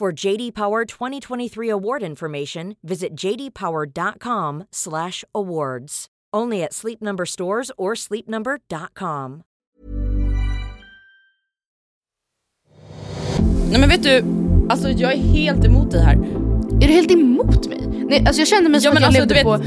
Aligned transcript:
For 0.00 0.24
JD 0.24 0.54
Power 0.54 0.84
2023 0.84 1.70
award 1.70 2.02
information, 2.02 2.76
visit 2.82 3.14
jdpower.com/awards. 3.14 6.06
Only 6.36 6.62
at 6.62 6.74
Sleep 6.74 7.00
Number 7.00 7.24
stores 7.24 7.70
or 7.78 7.94
sleepnumber.com. 7.94 9.42
Nej 13.70 13.80
men 13.80 13.88
vet 13.88 14.02
du, 14.02 14.24
alltså 14.68 14.88
jag 14.88 15.12
är 15.12 15.16
helt 15.16 15.64
emot 15.64 15.90
dig 15.90 16.02
här. 16.02 16.14
Är 16.82 16.86
du 16.86 16.92
helt 16.92 17.10
emot 17.10 17.68
mig? 17.68 17.80
Nej, 18.08 18.24
alltså 18.26 18.40
jag 18.40 18.48
kände 18.48 18.70
mig 18.70 18.80
som 18.80 18.88
Ja, 18.88 18.94
att 19.08 19.14
jag 19.14 19.22
alltså, 19.22 19.34
levde 19.34 19.42
på 19.42 19.58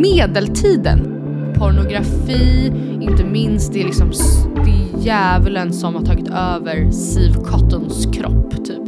medeltiden. 0.00 1.12
Pornografi, 1.58 2.72
inte 3.00 3.24
minst, 3.24 3.72
det 3.72 3.80
är 3.80 3.84
liksom 3.84 4.10
det 4.54 4.70
är 4.70 4.98
djävulen 5.04 5.72
som 5.72 5.94
har 5.94 6.02
tagit 6.02 6.28
över 6.28 6.90
Siv 6.90 7.34
Cottons 7.34 8.06
kropp 8.06 8.64
typ. 8.64 8.82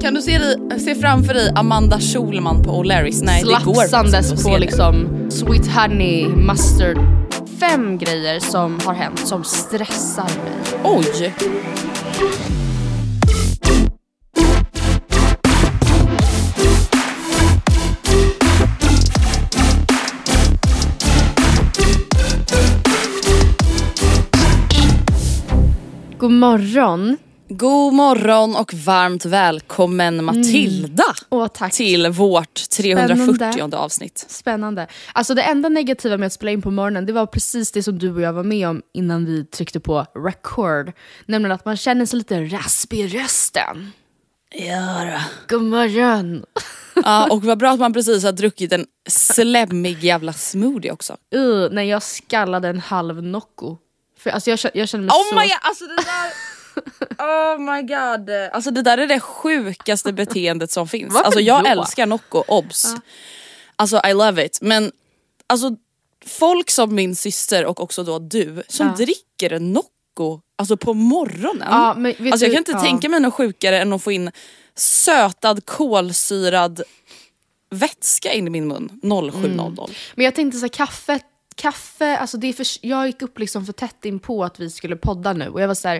Kan 0.00 0.14
du 0.14 0.22
se, 0.22 0.38
dig, 0.38 0.80
se 0.80 0.94
framför 0.94 1.34
dig 1.34 1.52
Amanda 1.54 2.00
Schulman 2.00 2.62
på 2.62 2.70
O'Larrys? 2.70 3.20
Nej 3.24 3.42
det 3.42 3.64
går 3.64 3.74
Slafsandes 3.74 4.44
på 4.44 4.58
liksom 4.58 5.26
sweet 5.30 5.66
honey, 5.66 6.28
mustard. 6.28 6.98
Fem 7.60 7.98
grejer 7.98 8.40
som 8.40 8.78
har 8.84 8.94
hänt 8.94 9.18
som 9.18 9.44
stressar 9.44 10.24
mig. 10.24 10.80
Oj! 10.84 11.34
God 26.18 26.32
morgon. 26.32 27.16
God 27.52 27.94
morgon 27.94 28.56
och 28.56 28.74
varmt 28.74 29.24
välkommen 29.24 30.24
Matilda 30.24 31.04
Åh 31.28 31.46
tack. 31.46 31.72
till 31.72 32.08
vårt 32.08 32.70
340 32.70 33.34
Spännande. 33.34 33.76
avsnitt. 33.76 34.24
Spännande. 34.28 34.86
Alltså 35.12 35.34
det 35.34 35.42
enda 35.42 35.68
negativa 35.68 36.16
med 36.16 36.26
att 36.26 36.32
spela 36.32 36.50
in 36.50 36.62
på 36.62 36.70
morgonen, 36.70 37.06
det 37.06 37.12
var 37.12 37.26
precis 37.26 37.72
det 37.72 37.82
som 37.82 37.98
du 37.98 38.12
och 38.12 38.20
jag 38.20 38.32
var 38.32 38.42
med 38.42 38.68
om 38.68 38.82
innan 38.94 39.24
vi 39.24 39.44
tryckte 39.44 39.80
på 39.80 40.06
record. 40.14 40.92
Nämligen 41.26 41.52
att 41.52 41.64
man 41.64 41.76
känner 41.76 42.06
sig 42.06 42.18
lite 42.18 42.40
raspig 42.44 43.00
i 43.00 43.08
rösten. 43.08 43.92
Ja, 44.54 45.20
God 45.48 45.62
morgon. 45.62 46.44
ja, 46.94 47.28
och 47.30 47.44
vad 47.44 47.58
bra 47.58 47.70
att 47.70 47.80
man 47.80 47.92
precis 47.92 48.24
har 48.24 48.32
druckit 48.32 48.72
en 48.72 48.86
slemmig 49.08 50.04
jävla 50.04 50.32
smoothie 50.32 50.92
också. 50.92 51.16
Uh, 51.34 51.70
när 51.70 51.82
jag 51.82 52.02
skallade 52.02 52.68
en 52.68 52.80
halv 52.80 53.22
Nocco. 53.22 53.76
För 54.18 54.30
alltså 54.30 54.50
jag, 54.50 54.58
jag 54.74 54.88
känner 54.88 55.04
mig 55.04 55.10
Oh 55.10 55.28
så... 55.30 55.34
my 55.34 55.42
god, 55.42 55.58
alltså 55.62 55.84
det 55.84 55.96
där... 55.96 56.49
Oh 57.18 57.58
my 57.58 57.82
god. 57.82 58.30
Alltså 58.52 58.70
det 58.70 58.82
där 58.82 58.98
är 58.98 59.06
det 59.06 59.20
sjukaste 59.20 60.12
beteendet 60.12 60.70
som 60.70 60.88
finns. 60.88 61.12
Varför 61.14 61.26
Alltså 61.26 61.40
jag 61.40 61.64
då? 61.64 61.68
älskar 61.68 62.06
Nocco, 62.06 62.44
obs. 62.48 62.94
Alltså 63.76 64.00
I 64.06 64.12
love 64.14 64.44
it. 64.46 64.58
Men 64.62 64.92
alltså 65.46 65.70
folk 66.26 66.70
som 66.70 66.94
min 66.94 67.16
syster 67.16 67.64
och 67.66 67.80
också 67.80 68.02
då 68.04 68.18
du 68.18 68.62
som 68.68 68.86
Ja. 68.86 68.92
dricker 69.04 69.52
en 69.52 69.72
Nocco 69.72 70.40
alltså 70.56 70.76
på 70.76 70.94
morgonen. 70.94 71.68
Ja, 71.70 71.94
men 71.96 72.14
alltså 72.32 72.46
jag 72.46 72.52
kan 72.52 72.58
inte 72.60 72.72
ja. 72.72 72.80
tänka 72.80 73.08
mig 73.08 73.20
något 73.20 73.34
sjukare 73.34 73.80
än 73.80 73.92
att 73.92 74.02
få 74.02 74.12
in 74.12 74.30
sötad 74.74 75.66
kolsyrad 75.66 76.82
vätska 77.70 78.32
in 78.32 78.46
i 78.46 78.50
min 78.50 78.68
mun 78.68 79.00
07.00. 79.02 79.90
Men 80.14 80.24
jag 80.24 80.34
tänkte 80.34 80.58
så 80.58 80.64
här, 80.64 80.68
kaffe, 80.68 81.20
kaffe, 81.60 82.16
alltså 82.16 82.36
det 82.36 82.46
är 82.46 82.52
för, 82.52 82.66
jag 82.80 83.06
gick 83.06 83.22
upp 83.22 83.38
liksom 83.38 83.66
för 83.66 83.72
tätt 83.72 84.04
in 84.04 84.18
på 84.18 84.44
att 84.44 84.60
vi 84.60 84.70
skulle 84.70 84.96
podda 84.96 85.32
nu 85.32 85.48
och 85.48 85.60
jag 85.60 85.68
var 85.68 85.74
så 85.74 85.88
här: 85.88 85.96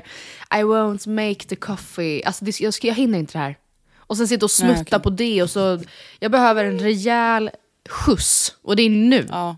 I 0.55 0.63
won't 0.63 1.09
make 1.09 1.45
the 1.49 1.57
coffee, 1.57 2.23
alltså 2.25 2.45
det, 2.45 2.61
jag, 2.61 2.75
ska, 2.75 2.87
jag 2.87 2.95
hinner 2.95 3.19
inte 3.19 3.33
det 3.33 3.39
här. 3.39 3.57
Och 3.97 4.17
sen 4.17 4.29
sitta 4.29 4.47
och 4.47 4.51
smutta 4.51 4.75
Nej, 4.75 4.85
okej. 4.87 5.01
på 5.01 5.11
det 5.11 5.43
och 5.43 5.51
så, 5.51 5.81
jag 6.19 6.31
behöver 6.31 6.65
en 6.65 6.79
rejäl 6.79 7.51
skjuts 7.89 8.55
och 8.63 8.77
det 8.77 8.83
är 8.83 8.91
nu. 8.91 9.27
Ja, 9.31 9.57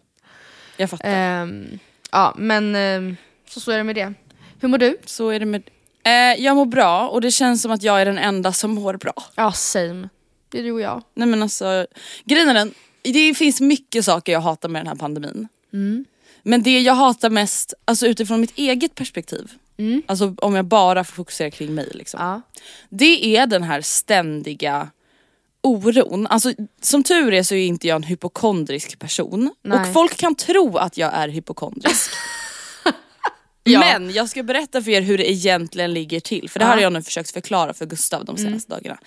jag 0.76 0.90
fattar. 0.90 1.08
Ehm, 1.08 1.78
ja 2.10 2.34
men 2.38 2.74
ehm, 2.76 3.16
så 3.48 3.60
så 3.60 3.70
är 3.70 3.78
det 3.78 3.84
med 3.84 3.94
det. 3.94 4.14
Hur 4.60 4.68
mår 4.68 4.78
du? 4.78 4.96
Så 5.04 5.28
är 5.28 5.40
det 5.40 5.46
med... 5.46 5.62
Eh, 6.04 6.42
jag 6.44 6.56
mår 6.56 6.66
bra 6.66 7.08
och 7.08 7.20
det 7.20 7.30
känns 7.30 7.62
som 7.62 7.70
att 7.70 7.82
jag 7.82 8.00
är 8.00 8.04
den 8.06 8.18
enda 8.18 8.52
som 8.52 8.70
mår 8.70 8.94
bra. 8.94 9.14
Ja 9.34 9.52
same, 9.52 10.08
det 10.48 10.58
är 10.58 10.62
du 10.62 10.72
och 10.72 10.80
jag. 10.80 11.02
Nej 11.14 11.28
men 11.28 11.42
alltså, 11.42 11.86
grejen 12.24 12.48
är 12.48 12.54
den, 12.54 12.74
det 13.02 13.34
finns 13.34 13.60
mycket 13.60 14.04
saker 14.04 14.32
jag 14.32 14.40
hatar 14.40 14.68
med 14.68 14.80
den 14.80 14.86
här 14.86 14.94
pandemin. 14.94 15.48
Men 16.42 16.62
det 16.62 16.80
jag 16.80 16.94
hatar 16.94 17.30
mest, 17.30 17.74
alltså 17.84 18.06
utifrån 18.06 18.40
mitt 18.40 18.58
eget 18.58 18.94
perspektiv, 18.94 19.52
alltså 20.06 20.34
om 20.38 20.54
jag 20.54 20.64
bara 20.64 21.04
får 21.04 21.12
fokusera 21.14 21.50
kring 21.50 21.74
mig 21.74 21.88
liksom. 21.94 22.20
Ja. 22.20 22.42
Det 22.88 23.36
är 23.36 23.46
den 23.46 23.62
här 23.62 23.80
ständiga 23.80 24.90
oron. 25.62 26.26
Alltså 26.26 26.52
som 26.82 27.02
tur 27.02 27.32
är 27.32 27.42
så 27.42 27.54
är 27.54 27.66
inte 27.66 27.88
jag 27.88 27.96
en 27.96 28.02
hypokondrisk 28.02 28.98
person. 28.98 29.54
Nej. 29.62 29.80
Och 29.80 29.92
folk 29.92 30.16
kan 30.16 30.34
tro 30.34 30.76
att 30.76 30.96
jag 30.96 31.14
är 31.14 31.28
hypokondrisk. 31.28 32.10
Ja. 33.64 33.80
Men 33.80 34.10
jag 34.12 34.28
ska 34.28 34.42
berätta 34.42 34.82
för 34.82 34.90
er 34.90 35.00
hur 35.00 35.18
det 35.18 35.30
egentligen 35.30 35.94
ligger 35.94 36.20
till. 36.20 36.50
För 36.50 36.58
det 36.58 36.64
här 36.64 36.72
Ja. 36.72 36.74
Mm. 36.74 36.78
har 36.78 36.82
jag 36.82 36.92
nu 36.92 37.02
försökt 37.02 37.30
förklara 37.30 37.74
för 37.74 37.86
Gustav 37.86 38.24
de 38.24 38.36
senaste 38.36 38.72
dagarna. 38.72 38.98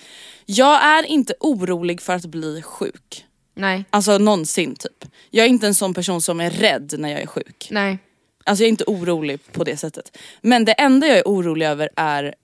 Jag 0.45 0.83
är 0.83 1.03
inte 1.05 1.33
orolig 1.39 2.01
för 2.01 2.13
att 2.13 2.25
bli 2.25 2.61
sjuk. 2.61 3.25
Nej, 3.55 3.85
Alltså 3.89 4.17
någonsin 4.17 4.75
typ. 4.75 5.05
Jag 5.29 5.45
är 5.45 5.49
inte 5.49 5.67
en 5.67 5.73
sån 5.75 5.93
person 5.93 6.21
som 6.21 6.39
är 6.39 6.49
rädd 6.49 6.93
när 6.97 7.09
jag 7.09 7.21
är 7.21 7.27
sjuk. 7.27 7.67
nej. 7.71 7.97
Alltså 8.47 8.63
jag 8.63 8.67
är 8.67 8.69
inte 8.69 8.83
orolig 8.87 9.39
på 9.51 9.63
det 9.63 9.77
sättet. 9.77 10.17
Men 10.41 10.65
det 10.65 10.71
enda 10.71 11.07
jag 11.07 11.17
är 11.17 11.23
orolig 11.25 11.65
över 11.65 11.89
är 11.95 12.35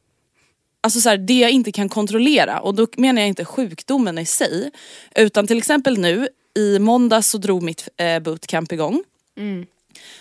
Alltså 0.83 1.01
så 1.01 1.09
här, 1.09 1.17
det 1.17 1.39
jag 1.39 1.51
inte 1.51 1.71
kan 1.71 1.89
kontrollera 1.89 2.59
och 2.59 2.75
då 2.75 2.87
menar 2.97 3.21
jag 3.21 3.27
inte 3.27 3.45
sjukdomen 3.45 4.17
i 4.17 4.25
sig. 4.25 4.71
Utan 5.15 5.47
till 5.47 5.57
exempel 5.57 5.97
nu, 5.97 6.27
i 6.55 6.79
måndags 6.79 7.27
så 7.29 7.37
drog 7.37 7.63
mitt 7.63 7.89
eh, 7.97 8.19
bootcamp 8.19 8.71
igång. 8.71 9.03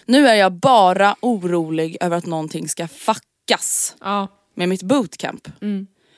Nu 0.05 0.29
är 0.29 0.35
jag 0.35 0.53
bara 0.53 1.17
orolig 1.21 1.97
över 2.01 2.17
att 2.17 2.27
någonting 2.27 2.69
ska 2.69 2.89
fuckas 2.89 3.97
Ja. 4.01 4.29
med 4.55 4.69
mitt 4.69 4.83
bootcamp. 4.83 5.49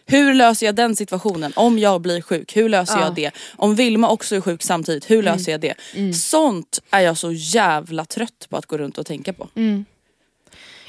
Hur 0.06 0.34
löser 0.34 0.66
jag 0.66 0.74
den 0.74 0.96
situationen? 0.96 1.52
Om 1.56 1.78
jag 1.78 2.00
blir 2.00 2.20
sjuk, 2.22 2.56
hur 2.56 2.68
löser 2.68 2.98
Ja. 2.98 3.04
jag 3.04 3.14
det? 3.14 3.30
Om 3.56 3.74
Vilma 3.74 4.08
också 4.08 4.36
är 4.36 4.40
sjuk 4.40 4.62
samtidigt, 4.62 5.10
hur 5.10 5.22
löser 5.22 5.52
jag 5.52 5.60
det? 5.60 5.74
Sånt 6.16 6.80
är 6.90 7.00
jag 7.00 7.18
så 7.18 7.32
jävla 7.32 8.04
trött 8.04 8.46
på 8.50 8.56
att 8.56 8.66
gå 8.66 8.78
runt 8.78 8.98
och 8.98 9.06
tänka 9.06 9.32
på. 9.32 9.48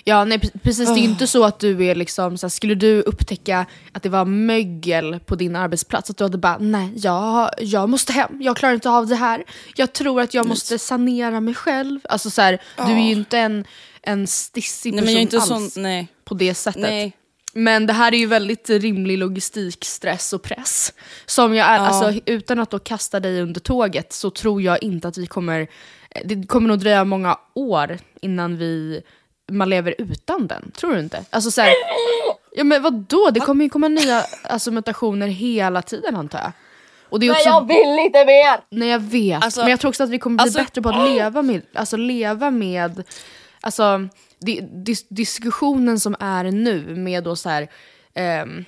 Ja, 0.06 0.25
nej 0.25 0.38
pre- 0.38 0.60
precis. 0.63 0.89
Det 0.89 1.00
är 1.00 1.04
inte 1.04 1.27
så 1.27 1.44
att 1.44 1.60
du 1.60 1.86
är 1.86 1.95
liksom, 1.95 2.38
så 2.38 2.45
här, 2.45 2.50
skulle 2.50 2.75
du 2.75 3.01
upptäcka 3.01 3.65
att 3.92 4.04
det 4.04 4.10
var 4.10 4.25
mögel 4.25 5.19
på 5.19 5.36
din 5.36 5.56
arbetsplats, 5.56 6.10
att 6.10 6.18
du 6.18 6.24
hade 6.24 6.38
bara, 6.38 6.57
nej, 6.57 6.89
jag, 6.95 7.50
jag 7.60 7.89
måste 7.89 8.13
hem, 8.13 8.42
jag 8.42 8.57
klarar 8.57 8.74
inte 8.74 8.89
av 8.89 9.07
det 9.07 9.15
här. 9.15 9.44
Jag 9.75 9.94
tror 9.94 10.21
att 10.21 10.33
jag 10.33 10.48
måste 10.48 10.80
sanera 10.80 11.39
mig 11.39 11.54
själv. 11.54 12.00
Alltså 12.10 12.30
så 12.30 12.42
här, 12.42 12.62
du 12.77 12.83
är 12.92 13.06
ju 13.06 13.12
inte 13.12 13.38
en, 13.39 13.65
en 14.01 14.27
stissig 14.27 14.94
Nej 14.94 15.01
person 15.01 15.06
men 15.06 15.13
jag 15.13 15.19
är 15.19 15.21
inte 15.21 15.38
alls 15.54 15.74
sån, 15.74 15.83
nej. 15.83 16.07
på 16.25 16.33
det 16.36 16.54
sättet. 16.56 16.81
nej. 16.81 17.13
Men 17.53 17.88
det 17.88 17.94
här 17.94 18.13
är 18.13 18.17
ju 18.17 18.25
väldigt 18.27 18.69
rimlig 18.69 19.17
logistik, 19.17 19.85
stress 19.85 20.33
och 20.33 20.41
press. 20.44 20.94
Som 21.25 21.55
jag 21.55 21.67
är, 21.67 21.75
Ja. 21.75 21.81
alltså, 21.81 22.21
utan 22.25 22.59
att 22.59 22.69
då 22.69 22.79
kasta 22.79 23.19
dig 23.19 23.41
under 23.41 23.59
tåget 23.61 24.13
så 24.13 24.29
tror 24.29 24.61
jag 24.61 24.83
inte 24.83 25.07
att 25.07 25.17
vi 25.17 25.25
kommer, 25.27 25.67
det 26.25 26.47
kommer 26.47 26.67
nog 26.67 26.79
dröja 26.79 27.03
många 27.05 27.38
år 27.53 27.97
innan 28.21 28.57
vi, 28.57 29.01
man 29.51 29.69
lever 29.69 29.95
utan 29.97 30.47
den. 30.47 30.71
Tror 30.71 30.94
du 30.94 31.00
inte? 31.00 31.25
Alltså 31.29 31.51
så 31.51 31.61
här, 31.61 31.71
Ja 32.55 32.63
men 32.63 32.81
vadå, 32.81 33.29
det 33.33 33.39
kommer 33.39 33.63
ju 33.63 33.69
komma 33.69 33.88
nya 33.88 34.23
alltså, 34.44 34.71
mutationer 34.71 35.27
hela 35.27 35.81
tiden 35.81 36.15
antar 36.15 36.39
jag. 36.39 36.51
Och 37.09 37.19
det 37.19 37.27
är 37.27 37.31
också, 37.31 37.65
vill 37.65 38.00
inte 38.05 38.25
mer! 38.25 38.59
Nej 38.69 38.89
jag 38.89 39.00
vet, 39.00 39.44
Alltså- 39.44 39.61
men 39.61 39.69
jag 39.69 39.79
tror 39.79 39.89
också 39.89 40.03
att 40.03 40.09
vi 40.09 40.19
kommer 40.19 40.35
bli 40.38 40.41
alltså- 40.44 40.59
bättre 40.59 40.81
på 40.81 40.89
att 40.89 41.09
leva 41.09 41.41
med, 41.41 41.61
alltså, 41.73 41.97
leva 41.97 42.51
med 42.51 43.03
alltså, 43.61 44.07
di, 44.45 44.62
dis, 44.72 45.07
diskussionen 45.10 46.00
som 46.00 46.16
är 46.19 46.44
nu 46.44 46.95
med 46.95 47.24
då 47.24 47.36
så 47.36 47.50
här, 47.50 47.68
ehm, 48.13 48.66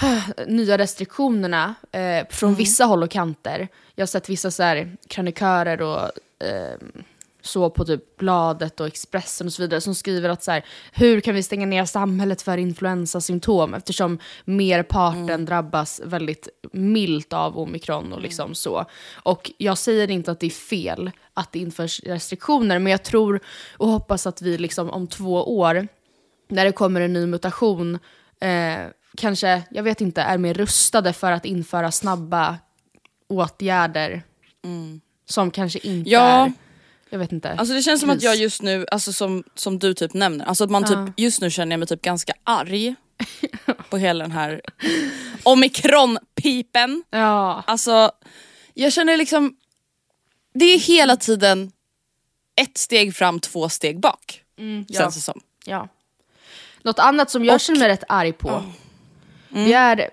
nya 0.46 0.78
restriktionerna 0.78 1.74
eh, 1.92 2.26
från 2.30 2.48
Mm. 2.48 2.58
vissa 2.58 2.84
håll 2.84 3.02
och 3.02 3.10
kanter. 3.10 3.68
Jag 3.94 4.02
har 4.02 4.06
sett 4.06 4.28
vissa 4.28 4.50
så 4.50 4.62
här, 4.62 4.96
krönikörer 5.08 5.82
och 5.82 6.10
ehm, 6.44 7.02
så 7.46 7.70
på 7.70 7.84
typ 7.84 8.16
Bladet 8.16 8.80
och 8.80 8.86
Expressen 8.86 9.46
och 9.46 9.52
så 9.52 9.62
vidare 9.62 9.80
som 9.80 9.94
skriver 9.94 10.28
att 10.28 10.42
så 10.42 10.50
här, 10.50 10.64
hur 10.92 11.20
kan 11.20 11.34
vi 11.34 11.42
stänga 11.42 11.66
ner 11.66 11.84
samhället 11.84 12.42
för 12.42 12.58
influensasymptom 12.58 13.74
eftersom 13.74 14.18
merparten 14.44 15.44
drabbas 15.44 16.00
väldigt 16.04 16.48
milt 16.72 17.32
av 17.32 17.58
omikron 17.58 18.12
och 18.12 18.20
liksom 18.20 18.54
så. 18.54 18.84
Och 19.14 19.50
jag 19.58 19.78
säger 19.78 20.10
inte 20.10 20.30
att 20.30 20.40
det 20.40 20.46
är 20.46 20.50
fel 20.50 21.10
att 21.34 21.52
det 21.52 21.58
införs 21.58 22.00
restriktioner 22.00 22.78
men 22.78 22.90
jag 22.90 23.02
tror 23.02 23.40
och 23.76 23.88
hoppas 23.88 24.26
att 24.26 24.42
vi 24.42 24.58
liksom 24.58 24.90
om 24.90 25.06
två 25.06 25.58
år 25.58 25.88
när 26.48 26.64
det 26.64 26.72
kommer 26.72 27.00
en 27.00 27.12
ny 27.12 27.26
mutation 27.26 27.98
eh, 28.40 28.76
kanske, 29.16 29.62
jag 29.70 29.82
vet 29.82 30.00
inte, 30.00 30.22
är 30.22 30.38
mer 30.38 30.54
rustade 30.54 31.12
för 31.12 31.32
att 31.32 31.44
införa 31.44 31.90
snabba 31.92 32.56
åtgärder 33.28 34.22
som 35.28 35.50
kanske 35.50 35.78
inte 35.78 36.10
Ja. 36.10 36.20
är, 36.46 36.52
jag 37.10 37.18
vet 37.18 37.32
inte. 37.32 37.50
Alltså 37.52 37.74
det 37.74 37.82
känns 37.82 38.00
som 38.00 38.10
att 38.10 38.22
jag 38.22 38.36
just 38.36 38.62
nu, 38.62 38.86
alltså 38.90 39.12
som, 39.12 39.44
som 39.54 39.78
du 39.78 39.94
typ 39.94 40.14
nämner, 40.14 40.44
alltså 40.44 40.64
att 40.64 40.70
man 40.70 40.84
typ, 40.84 40.98
just 41.16 41.40
nu 41.40 41.50
känner 41.50 41.72
jag 41.72 41.78
mig 41.78 41.88
typ 41.88 42.02
ganska 42.02 42.32
arg 42.44 42.94
på 43.90 43.96
hela 43.96 44.24
den 44.24 44.32
här 44.32 44.60
omikronpipen. 45.42 47.04
Ja, 47.10 47.64
Alltså 47.66 48.10
jag 48.74 48.92
känner 48.92 49.16
liksom, 49.16 49.56
det 50.54 50.64
är 50.64 50.78
hela 50.78 51.16
tiden 51.16 51.72
ett 52.60 52.78
steg 52.78 53.14
fram, 53.16 53.40
två 53.40 53.68
steg 53.68 54.00
bak. 54.00 54.42
ja. 54.88 54.98
Känns 55.00 55.14
det 55.14 55.20
som. 55.20 55.40
ja. 55.64 55.88
Något 56.82 56.98
annat 56.98 57.30
som 57.30 57.44
jag 57.44 57.60
känner 57.60 57.80
mig 57.80 57.88
rätt 57.88 58.04
arg 58.08 58.32
på, 58.32 58.64
det 59.48 59.72
är 59.72 60.10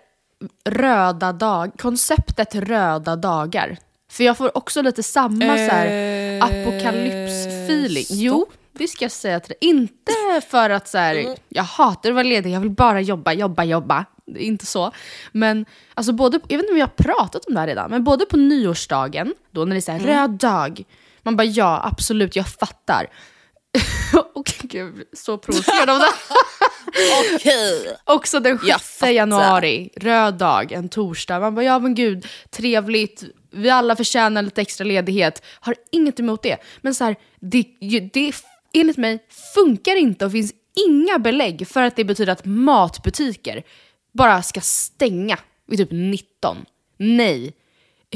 röda 0.66 1.34
dag, 1.34 1.72
konceptet 1.78 2.56
röda 2.56 3.16
dagar. 3.16 3.78
För 4.14 4.24
jag 4.24 4.38
får 4.38 4.58
också 4.58 4.82
lite 4.82 5.04
samma 5.04 5.58
så 5.58 5.72
här 5.72 6.14
Eh, 6.34 6.46
apokalyps-feeling. 6.46 8.06
Jo, 8.10 8.46
det 8.72 8.88
ska 8.88 9.06
jag 9.06 9.12
säga 9.12 9.40
till 9.40 9.50
dig. 9.50 9.70
Inte 9.70 10.14
för 10.50 10.70
att 10.70 10.88
så 10.88 10.98
här, 10.98 11.38
jag 11.50 11.64
hatar 11.64 12.10
att 12.10 12.16
vara 12.16 12.24
ledig, 12.24 12.52
jag 12.52 12.60
vill 12.60 12.70
bara 12.72 13.02
jobba, 13.02 13.34
jobba, 13.34 13.64
jobba. 13.64 14.06
Inte 14.38 14.66
så. 14.66 14.92
Men 15.32 15.66
alltså 15.94 16.14
både, 16.14 16.40
jag 16.48 16.58
vet 16.58 16.64
inte 16.64 16.74
om 16.74 16.80
jag 16.80 16.88
har 16.88 17.16
pratat 17.16 17.46
om 17.46 17.54
det 17.54 17.60
här 17.60 17.68
redan, 17.68 17.90
men 17.92 18.04
både 18.04 18.26
på 18.26 18.38
nyårsdagen, 18.38 19.34
då 19.52 19.66
när 19.66 19.76
det 19.76 19.80
är 19.80 19.82
så 19.82 19.92
här, 19.92 20.00
röd 20.00 20.30
dag, 20.30 20.84
man 21.22 21.36
bara 21.36 21.44
ja, 21.44 21.82
absolut, 21.92 22.36
jag 22.36 22.48
fattar. 22.48 23.08
Och 24.34 24.54
gud, 24.62 25.04
så 25.14 25.38
provocerad 25.38 25.90
av 25.90 26.00
det. 26.00 26.12
Okej. 27.36 27.98
Också 28.04 28.40
den 28.40 28.58
6 28.58 28.68
Jag 28.70 28.82
fattar. 28.82 29.12
januari, 29.12 29.90
röd 29.96 30.34
dag, 30.34 30.72
en 30.72 30.90
torsdag. 30.90 31.40
Man 31.40 31.56
bara, 31.56 31.66
ja 31.66 31.80
men 31.80 31.96
gud, 31.96 32.28
trevligt, 32.50 33.24
vi 33.54 33.70
alla 33.70 33.96
förtjänar 33.96 34.42
lite 34.42 34.62
extra 34.62 34.84
ledighet. 34.86 35.44
Har 35.60 35.76
inget 35.92 36.20
emot 36.20 36.44
det. 36.44 36.58
Men 36.82 36.96
så 36.96 37.04
här, 37.04 37.16
det, 37.40 37.66
det 38.14 38.34
enligt 38.74 38.98
mig 38.98 39.20
funkar 39.56 39.96
inte 39.96 40.26
och 40.26 40.32
finns 40.32 40.54
inga 40.88 41.20
belägg 41.20 41.68
för 41.68 41.82
att 41.82 41.96
det 41.96 42.04
betyder 42.04 42.32
att 42.32 42.46
matbutiker 42.46 43.64
bara 44.12 44.42
ska 44.44 44.62
stänga 44.62 45.40
vid 45.68 45.80
typ 45.80 45.92
19. 45.92 46.66
Nej. 46.98 47.54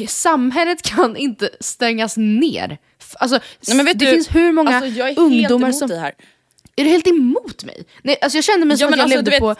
Samhället 0.07 0.81
kan 0.81 1.17
inte 1.17 1.49
stängas 1.59 2.17
ner. 2.17 2.77
Alltså, 3.13 3.39
Nej, 3.67 3.85
vet 3.85 3.99
det 3.99 4.05
du, 4.05 4.11
finns 4.11 4.35
hur 4.35 4.51
många 4.51 4.77
alltså, 4.77 5.21
ungdomar 5.21 5.71
som... 5.71 5.91
Är 6.75 6.83
du 6.83 6.89
helt 6.89 7.07
emot 7.07 7.63
mig? 7.63 7.83
Nej, 8.01 8.17
alltså 8.21 8.37
jag 8.37 8.45
kände 8.45 8.65
mig 8.65 8.73
Ja, 8.73 8.77
som 8.77 8.93
att 8.93 8.97
jag 8.97 9.03
alltså, 9.03 9.17
levde 9.17 9.31
du 9.31 9.39
på 9.39 9.55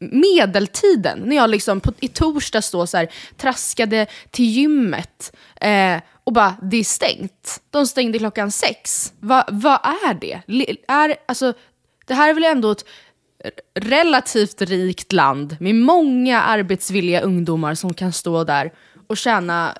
medeltiden. 0.00 1.18
När 1.18 1.36
jag 1.36 1.50
liksom 1.50 1.80
på, 1.80 1.92
i 2.00 2.08
torsdags 2.08 2.70
då 2.70 2.86
så 2.86 2.96
här, 2.96 3.12
traskade 3.36 4.06
till 4.30 4.44
gymmet 4.44 5.36
eh, 5.60 6.00
och 6.24 6.32
bara, 6.32 6.56
det 6.62 6.76
är 6.76 6.84
stängt. 6.84 7.62
De 7.70 7.86
stängde 7.86 8.18
klockan 8.18 8.50
sex. 8.50 9.12
Va, 9.20 9.44
vad 9.48 9.80
är 9.84 10.14
det? 10.14 10.42
Le, 10.46 10.76
är, 10.88 11.16
alltså, 11.26 11.52
det 12.06 12.14
här 12.14 12.28
är 12.28 12.34
väl 12.34 12.44
ändå 12.44 12.70
ett 12.70 12.84
relativt 13.74 14.62
rikt 14.62 15.12
land 15.12 15.56
med 15.60 15.74
många 15.74 16.42
arbetsvilliga 16.42 17.20
ungdomar 17.20 17.74
som 17.74 17.94
kan 17.94 18.12
stå 18.12 18.44
där 18.44 18.72
och 19.06 19.16
tjäna 19.16 19.78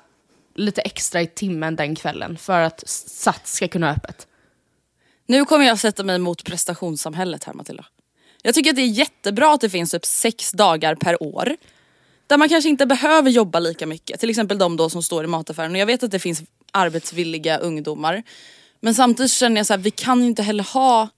lite 0.55 0.81
extra 0.81 1.21
i 1.21 1.27
timmen 1.27 1.75
den 1.75 1.95
kvällen 1.95 2.37
för 2.37 2.61
att 2.61 2.83
Sats 2.87 3.53
ska 3.53 3.67
kunna 3.67 3.87
ha 3.87 3.95
öppet. 3.95 4.27
Nu 5.27 5.45
kommer 5.45 5.65
jag 5.65 5.79
sätta 5.79 6.03
mig 6.03 6.19
mot 6.19 6.43
prestationssamhället 6.43 7.43
här 7.43 7.53
Matilda. 7.53 7.85
Jag 8.43 8.55
tycker 8.55 8.69
att 8.69 8.75
det 8.75 8.81
är 8.81 8.85
jättebra 8.87 9.53
att 9.53 9.61
det 9.61 9.69
finns 9.69 9.91
typ 9.91 10.05
sex 10.05 10.51
dagar 10.51 10.95
per 10.95 11.23
år. 11.23 11.55
Där 12.27 12.37
man 12.37 12.49
kanske 12.49 12.69
inte 12.69 12.85
behöver 12.85 13.29
jobba 13.29 13.59
lika 13.59 13.85
mycket. 13.87 14.19
Till 14.19 14.29
exempel 14.29 14.57
de 14.57 14.77
då 14.77 14.89
som 14.89 15.03
står 15.03 15.23
i 15.23 15.27
mataffären. 15.27 15.71
Och 15.71 15.77
jag 15.77 15.85
vet 15.85 16.03
att 16.03 16.11
det 16.11 16.19
finns 16.19 16.41
arbetsvilliga 16.71 17.57
ungdomar. 17.57 18.23
Men 18.79 18.95
samtidigt 18.95 19.31
känner 19.31 19.57
jag 19.57 19.65
så 19.67 19.73
här, 19.73 19.77
vi 19.79 19.91
kan 19.91 20.19
ju 20.21 20.25
inte 20.27 20.43
heller 20.43 20.63
ha 20.63 21.09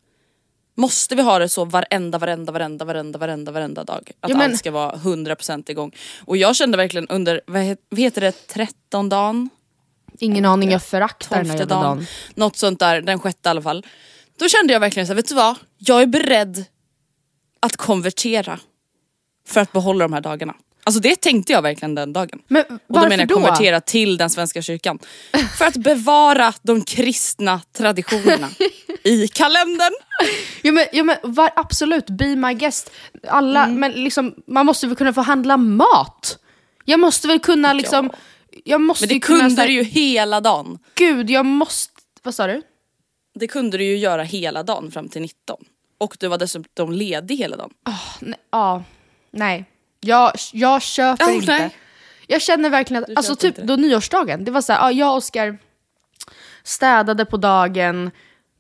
Måste 0.76 1.16
vi 1.16 1.22
ha 1.22 1.40
det 1.40 1.50
så 1.50 1.66
varenda, 1.66 2.18
varenda, 2.18 2.52
varenda, 2.52 2.86
varenda, 2.86 3.20
varenda, 3.20 3.52
varenda 3.52 3.84
dag? 3.84 4.12
Att 4.20 4.30
Ja, 4.30 4.38
men- 4.38 4.52
allt 4.52 4.60
ska 4.60 4.72
vara 4.72 4.96
100% 4.96 5.70
igång. 5.70 5.92
Och 6.26 6.38
jag 6.38 6.56
kände 6.56 6.78
verkligen 6.78 7.08
under, 7.08 7.42
vad 7.48 7.62
het- 7.62 7.82
vad 7.90 8.00
heter 8.00 8.22
det, 8.22 8.32
13 8.48 9.10
dagen? 9.10 9.50
Ingen 10.20 10.46
aning, 10.46 10.72
jag 10.72 10.84
föraktar 10.84 11.36
den 11.38 11.46
här 11.50 11.58
jävla 11.58 11.76
dagen, 11.76 11.84
dagen. 11.98 12.06
något 12.36 12.58
sånt 12.58 12.80
där, 12.80 13.02
den 13.02 13.20
sjätte 13.20 13.50
i 13.50 13.52
alla 13.52 13.62
fall. 13.62 13.86
Då 14.40 14.48
kände 14.50 14.74
jag 14.74 14.80
verkligen 14.80 15.08
så 15.08 15.12
här, 15.14 15.16
vet 15.16 15.28
du 15.30 15.36
vad? 15.36 15.56
Jag 15.78 16.02
är 16.02 16.06
beredd 16.08 16.66
att 17.66 17.78
konvertera 17.78 18.60
för 19.48 19.62
att 19.62 19.72
behålla 19.72 20.06
de 20.06 20.14
här 20.14 20.22
dagarna. 20.22 20.54
Alltså 20.86 21.02
det 21.02 21.16
tänkte 21.22 21.54
jag 21.54 21.62
verkligen 21.62 21.96
den 21.96 22.14
dagen. 22.14 22.42
Men 22.48 22.64
Och 22.66 22.80
då 22.88 23.00
menar 23.02 23.18
jag 23.18 23.28
då? 23.28 23.34
konvertera 23.36 23.82
till 23.82 24.18
den 24.18 24.30
svenska 24.30 24.62
kyrkan. 24.62 25.00
För 25.58 25.66
att 25.66 25.78
bevara 25.78 26.54
de 26.62 26.82
kristna 26.84 27.62
traditionerna 27.78 28.50
i 29.04 29.28
kalendern. 29.28 29.94
Ja 30.62 30.72
men, 30.72 30.86
ja, 30.92 31.04
men 31.04 31.18
var, 31.24 31.50
absolut, 31.56 32.10
be 32.10 32.36
my 32.36 32.54
guest. 32.54 32.92
Alla, 33.28 33.64
Mm. 33.64 33.80
men 33.80 33.92
liksom, 33.92 34.36
man 34.48 34.66
måste 34.66 34.88
väl 34.88 34.96
kunna 34.96 35.14
få 35.14 35.22
handla 35.22 35.58
mat? 35.58 36.38
Jag 36.86 37.00
måste 37.00 37.28
väl 37.28 37.40
kunna 37.40 37.74
liksom... 37.74 38.12
Jag 38.66 38.82
måste 38.82 39.04
Men 39.08 39.14
det 39.14 39.20
kunna, 39.20 39.40
kunde 39.40 39.62
här, 39.62 39.68
du 39.68 39.74
ju 39.74 39.84
hela 39.84 40.42
dagen. 40.42 40.80
Gud, 40.96 41.30
jag 41.30 41.46
måste... 41.46 41.94
Vad 42.24 42.36
sa 42.36 42.48
du? 42.48 42.62
Det 43.40 43.48
kunde 43.48 43.78
du 43.78 43.84
ju 43.84 43.98
göra 43.98 44.24
hela 44.24 44.64
dagen 44.64 44.92
fram 44.92 45.10
till 45.10 45.22
19. 45.22 45.58
Och 46.04 46.18
du 46.20 46.28
var 46.28 46.38
dessutom 46.38 46.92
ledig 46.92 47.36
hela 47.38 47.58
dagen. 47.58 47.70
Ja, 48.52 48.84
nej. 49.32 49.66
Jag, 50.00 50.32
jag 50.54 50.82
köper 50.82 51.26
Oh, 51.26 51.36
inte. 51.36 51.48
nej. 51.52 51.78
Jag 52.28 52.42
känner 52.42 52.70
verkligen 52.70 53.04
att, 53.04 53.10
alltså 53.18 53.36
typ 53.36 53.58
då 53.58 53.76
nyårsdagen, 53.76 54.46
det 54.46 54.52
var 54.52 54.62
så 54.62 54.74
här, 54.74 54.80
ja, 54.80 54.92
jag 54.92 55.10
och 55.10 55.16
Oskar 55.18 55.58
städade 56.64 57.26
på 57.26 57.38
dagen, 57.38 58.12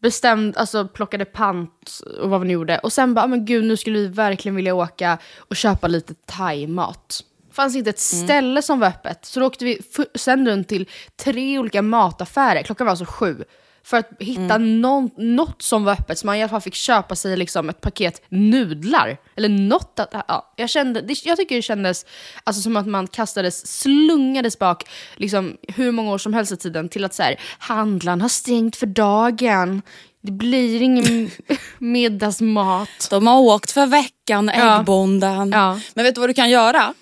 bestämde, 0.01 0.59
alltså 0.59 0.87
plockade 0.87 1.25
pant 1.25 1.99
och 2.21 2.29
vad 2.29 2.41
vi 2.41 2.47
nu 2.47 2.53
gjorde. 2.53 2.77
Och 2.77 2.93
sen 2.93 3.13
bara, 3.13 3.25
ah, 3.25 3.27
men 3.27 3.45
gud 3.45 3.63
nu 3.65 3.77
skulle 3.77 3.99
vi 3.99 4.07
verkligen 4.07 4.55
vilja 4.55 4.75
åka 4.75 5.17
och 5.37 5.55
köpa 5.55 5.87
lite 5.87 6.13
thai-mat. 6.13 7.23
Fanns 7.51 7.75
inte 7.75 7.89
ett 7.89 8.11
Mm. 8.13 8.25
ställe 8.25 8.61
som 8.61 8.79
var 8.79 8.87
öppet. 8.87 9.25
Så 9.25 9.39
då 9.39 9.45
åkte 9.45 9.65
vi 9.65 9.79
sen 10.15 10.47
runt 10.47 10.67
till 10.67 10.89
tre 11.15 11.59
olika 11.59 11.81
mataffärer, 11.81 12.63
klockan 12.63 12.85
var 12.85 12.91
alltså 12.91 13.05
sju. 13.05 13.43
För 13.85 13.97
att 13.97 14.09
hitta 14.19 14.41
Mm. 14.55 14.81
någon, 14.81 15.09
något 15.17 15.61
som 15.61 15.83
var 15.83 15.93
öppet, 15.93 16.19
så 16.19 16.25
man 16.25 16.35
i 16.35 16.41
alla 16.41 16.49
fall 16.49 16.61
fick 16.61 16.75
köpa 16.75 17.15
sig 17.15 17.37
liksom 17.37 17.69
ett 17.69 17.81
paket 17.81 18.21
nudlar. 18.29 19.17
Eller 19.35 19.49
något. 19.49 19.99
Att, 19.99 20.09
ja, 20.27 20.53
jag, 20.55 20.69
kände, 20.69 21.01
det, 21.01 21.25
jag 21.25 21.37
tycker 21.37 21.55
det 21.55 21.61
kändes 21.61 22.05
alltså, 22.43 22.61
som 22.61 22.77
att 22.77 22.87
man 22.87 23.07
kastades, 23.07 23.67
slungades 23.81 24.59
bak 24.59 24.83
liksom, 25.15 25.57
hur 25.67 25.91
många 25.91 26.11
år 26.11 26.17
som 26.17 26.33
helst 26.33 26.51
i 26.51 26.57
tiden 26.57 26.89
till 26.89 27.03
att 27.05 27.13
så 27.13 27.23
här, 27.23 27.35
handlaren 27.57 28.21
har 28.21 28.29
stängt 28.29 28.75
för 28.75 28.87
dagen. 28.87 29.81
Det 30.21 30.31
blir 30.31 30.81
ingen 30.81 31.31
middagsmat. 31.77 33.07
De 33.09 33.27
har 33.27 33.39
åkt 33.39 33.71
för 33.71 33.85
veckan, 33.85 34.51
Ja. 34.57 34.79
äggbonden. 34.79 35.51
Ja. 35.51 35.79
Men 35.93 36.05
vet 36.05 36.15
du 36.15 36.21
vad 36.21 36.29
du 36.29 36.33
kan 36.33 36.49
göra? 36.49 36.93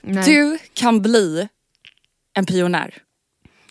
Nej. 0.00 0.24
Du 0.24 0.58
kan 0.74 1.02
bli 1.02 1.48
en 2.36 2.46
pionjär. 2.46 2.94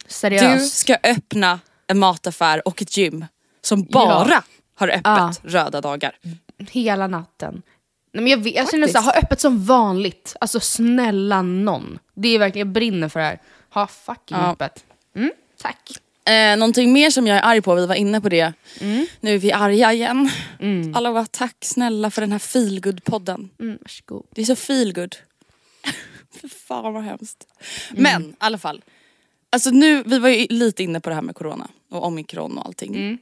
Du 0.08 0.14
Seriöst. 0.14 0.78
ska 0.78 0.98
öppna 1.04 1.60
en 1.88 2.00
mataffär 2.00 2.68
och 2.68 2.82
ett 2.82 2.98
gym 2.98 3.26
som 3.62 3.84
bara 3.84 4.28
Ja. 4.30 4.44
har 4.76 4.88
öppet 4.88 5.02
Ja. 5.06 5.34
röda 5.44 5.82
dagar. 5.82 6.16
Hela 6.72 7.08
natten. 7.08 7.62
Nej, 8.14 8.24
men 8.24 8.28
jag, 8.32 8.38
vet, 8.38 8.56
jag 8.56 8.70
känner 8.72 8.88
så 8.88 8.98
här, 8.98 9.06
ha 9.06 9.14
öppet 9.14 9.42
som 9.42 9.64
vanligt. 9.66 10.36
Alltså 10.42 10.60
snälla 10.60 11.42
någon. 11.42 12.00
Det 12.14 12.28
är 12.28 12.40
verkligen, 12.40 12.68
jag 12.68 12.74
brinner 12.74 13.10
för 13.10 13.20
det 13.20 13.26
här. 13.26 13.40
Ha 13.74 13.88
fucking 13.88 14.38
Ja. 14.38 14.52
öppet. 14.52 14.84
Mm, 15.16 15.32
tack. 15.62 15.92
Eh, 16.26 16.58
någonting 16.58 16.94
mer 16.94 17.10
som 17.10 17.28
jag 17.28 17.38
är 17.38 17.42
arg 17.42 17.62
på, 17.62 17.76
vi 17.76 17.86
var 17.86 17.96
inne 17.96 18.22
på 18.22 18.30
det. 18.30 18.54
Mm. 18.82 19.08
Nu 19.20 19.34
är 19.34 19.38
vi 19.38 19.52
arga 19.52 19.94
igen. 19.94 20.30
Alla 20.96 21.14
bara 21.14 21.26
tack 21.26 21.56
snälla 21.60 22.12
för 22.12 22.22
den 22.22 22.32
här 22.32 22.40
feelgood-podden. 22.40 23.50
Mm, 23.60 23.78
varsågod. 23.82 24.26
Det 24.32 24.42
är 24.42 24.46
så 24.46 24.56
feelgood. 24.56 25.16
För 26.42 26.48
fan 26.48 26.94
vad 26.94 27.04
hemskt. 27.04 27.48
Mm. 27.92 28.04
Men 28.04 28.24
i 28.30 28.36
alla 28.38 28.58
fall. 28.58 28.82
Alltså 29.54 29.70
nu, 29.70 30.04
vi 30.06 30.20
var 30.20 30.30
ju 30.30 30.48
lite 30.50 30.84
inne 30.84 31.00
på 31.00 31.10
det 31.10 31.16
här 31.16 31.22
med 31.22 31.36
corona 31.36 31.68
och 31.92 32.06
omikron 32.06 32.58
och 32.58 32.66
allting. 32.66 32.96
Mm. 32.96 33.18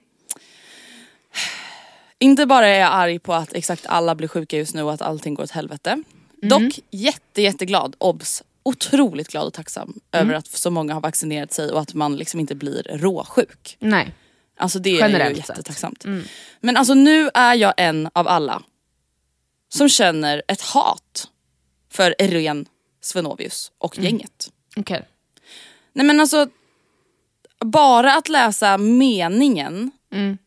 Inte 2.19 2.45
bara 2.45 2.67
är 2.67 2.79
jag 2.79 2.93
arg 2.93 3.19
på 3.19 3.33
att 3.33 3.53
exakt 3.53 3.85
alla 3.85 4.15
blir 4.15 4.27
sjuka 4.27 4.57
just 4.57 4.73
nu 4.75 4.83
och 4.83 4.93
att 4.93 5.01
allting 5.01 5.33
går 5.33 5.43
åt 5.43 5.51
helvete. 5.51 5.89
Mm. 5.89 6.03
Dock 6.49 6.79
jätte 6.91 7.41
jätteglad, 7.41 7.95
obs, 7.97 8.43
otroligt 8.63 9.27
glad 9.27 9.47
och 9.47 9.53
tacksam 9.53 9.99
Mm. 10.11 10.25
över 10.27 10.33
att 10.39 10.47
så 10.47 10.71
många 10.71 10.93
har 10.93 11.01
vaccinerat 11.01 11.53
sig 11.53 11.71
och 11.71 11.81
att 11.81 11.93
man 11.93 12.15
liksom 12.15 12.39
inte 12.39 12.55
blir 12.55 12.83
råsjuk. 12.89 13.77
Nej. 13.79 14.13
Alltså 14.57 14.79
det 14.79 14.89
är 14.89 14.99
Generellt 14.99 15.37
ju 15.37 15.41
sett. 15.41 15.49
Mm. 15.49 15.57
jättetacksamt. 15.57 16.05
Men 16.59 16.77
alltså 16.77 16.93
nu 16.93 17.29
är 17.33 17.53
jag 17.55 17.73
en 17.77 18.09
av 18.13 18.27
alla 18.27 18.63
som 19.69 19.89
känner 19.89 20.43
ett 20.47 20.61
hat 20.61 21.27
för 21.89 22.15
Irene 22.21 22.65
Svenovius 23.01 23.71
och 23.77 23.97
Mm. 23.97 24.05
gänget. 24.05 24.51
Okej. 24.75 25.07
Nej 25.93 26.05
men 26.05 26.19
alltså, 26.19 26.47
bara 27.59 28.13
att 28.15 28.29
läsa 28.29 28.77
meningen 28.77 29.91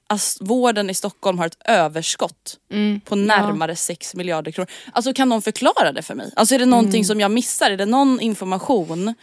att 0.07 0.37
vården 0.41 0.91
i 0.91 0.95
Stockholm 0.95 1.39
har 1.39 1.47
ett 1.47 1.63
överskott 1.65 2.59
på 3.05 3.17
närmare 3.17 3.77
6 3.77 4.15
miljarder 4.15 4.51
kronor. 4.53 4.71
Alltså 4.93 5.13
kan 5.13 5.29
någon 5.29 5.43
förklara 5.43 5.93
det 5.93 6.03
för 6.03 6.15
mig? 6.15 6.33
Alltså 6.37 6.55
är 6.55 6.59
det 6.59 6.67
någonting 6.67 7.05
som 7.05 7.21
jag 7.21 7.31
missar? 7.31 7.71
Är 7.71 7.77
det 7.77 7.87
någon 7.87 8.21
information 8.21 9.15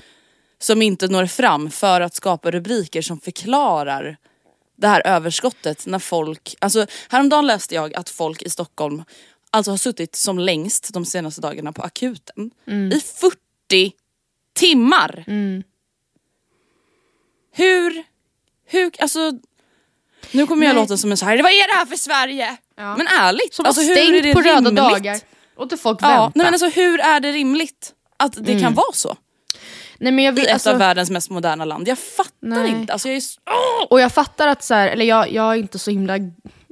som 0.60 0.82
inte 0.82 1.08
når 1.08 1.26
fram 1.26 1.72
för 1.72 2.02
att 2.02 2.16
skapa 2.16 2.52
rubriker 2.52 3.02
som 3.02 3.20
förklarar 3.20 4.18
det 4.78 4.88
här 4.88 5.08
överskottet 5.08 5.86
när 5.86 6.00
folk, 6.00 6.56
alltså 6.60 6.86
häromdagen 7.10 7.48
läste 7.48 7.76
jag 7.76 7.96
att 7.96 8.10
folk 8.10 8.42
i 8.42 8.50
Stockholm 8.50 9.04
alltså 9.50 9.72
har 9.72 9.78
suttit 9.78 10.16
som 10.16 10.40
längst 10.40 10.94
de 10.94 11.06
senaste 11.06 11.42
dagarna 11.42 11.72
på 11.72 11.82
akuten 11.82 12.52
i 12.94 13.00
40 13.00 13.92
timmar. 14.54 15.24
Hur, 17.52 18.04
hur, 18.68 18.92
alltså 19.00 19.32
nu 20.32 20.48
kommer 20.48 20.66
jag 20.66 20.74
Nej. 20.76 20.84
låta 20.84 20.98
som 20.98 21.12
en 21.12 21.18
så 21.18 21.26
här, 21.26 21.44
vad 21.44 21.52
är 21.52 21.68
det 21.68 21.74
här 21.78 21.86
för 21.86 21.96
Sverige? 21.96 22.58
Ja. 22.78 22.96
Men 22.98 23.08
ärligt, 23.08 23.54
Som 23.54 23.66
alltså, 23.66 23.82
hur 23.82 23.98
är 24.16 24.22
det 24.22 24.34
på 24.34 24.42
röda 24.42 24.56
rimligt? 24.58 24.76
dagar. 24.76 25.20
Låter 25.58 25.78
folk 25.78 26.00
Ja, 26.02 26.08
vänta. 26.08 26.32
nej, 26.36 26.46
men 26.46 26.54
alltså, 26.54 26.80
hur 26.82 27.00
är 27.00 27.20
det 27.20 27.32
rimligt 27.32 27.94
att 28.18 28.46
det 28.46 28.60
kan 28.60 28.74
vara 28.74 28.94
så? 28.94 29.16
nej, 30.00 30.12
men 30.12 30.26
jag 30.26 30.34
I 30.34 30.36
vill, 30.36 30.46
ett 30.48 30.54
alltså, 30.54 30.72
av 30.72 30.78
världens 30.78 31.10
mest 31.10 31.30
moderna 31.30 31.66
land. 31.66 31.88
Jag 31.88 32.00
fattar 32.00 32.32
Nej. 32.42 32.70
inte. 32.70 32.94
Alltså, 32.94 33.08
jag 33.08 33.16
är 33.18 33.22
så... 33.22 33.40
Och 33.90 34.02
jag 34.02 34.12
fattar 34.12 34.48
att 34.48 34.64
så 34.64 34.74
här, 34.74 34.88
eller 34.88 35.06
jag, 35.06 35.32
jag 35.32 35.52
är 35.54 35.56
inte 35.58 35.80
så 35.80 35.92
himla 35.92 36.18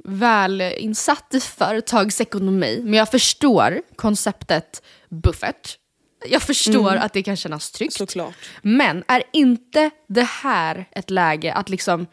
väl 0.04 0.60
insatt 0.60 1.34
i 1.34 1.40
företagsekonomi, 1.40 2.80
men 2.84 2.94
jag 2.94 3.10
förstår 3.10 3.82
konceptet 3.96 4.82
buffert. 5.08 5.76
Jag 6.28 6.42
förstår 6.42 6.96
att 6.96 7.12
det 7.12 7.22
kan 7.22 7.36
kännas 7.36 7.70
tryggt. 7.70 7.92
Såklart. 7.92 8.34
Men 8.62 9.04
är 9.08 9.22
inte 9.32 9.90
det 10.08 10.28
här 10.28 10.88
ett 10.90 11.10
läge 11.10 11.52
att 11.52 11.68
liksom 11.68 12.06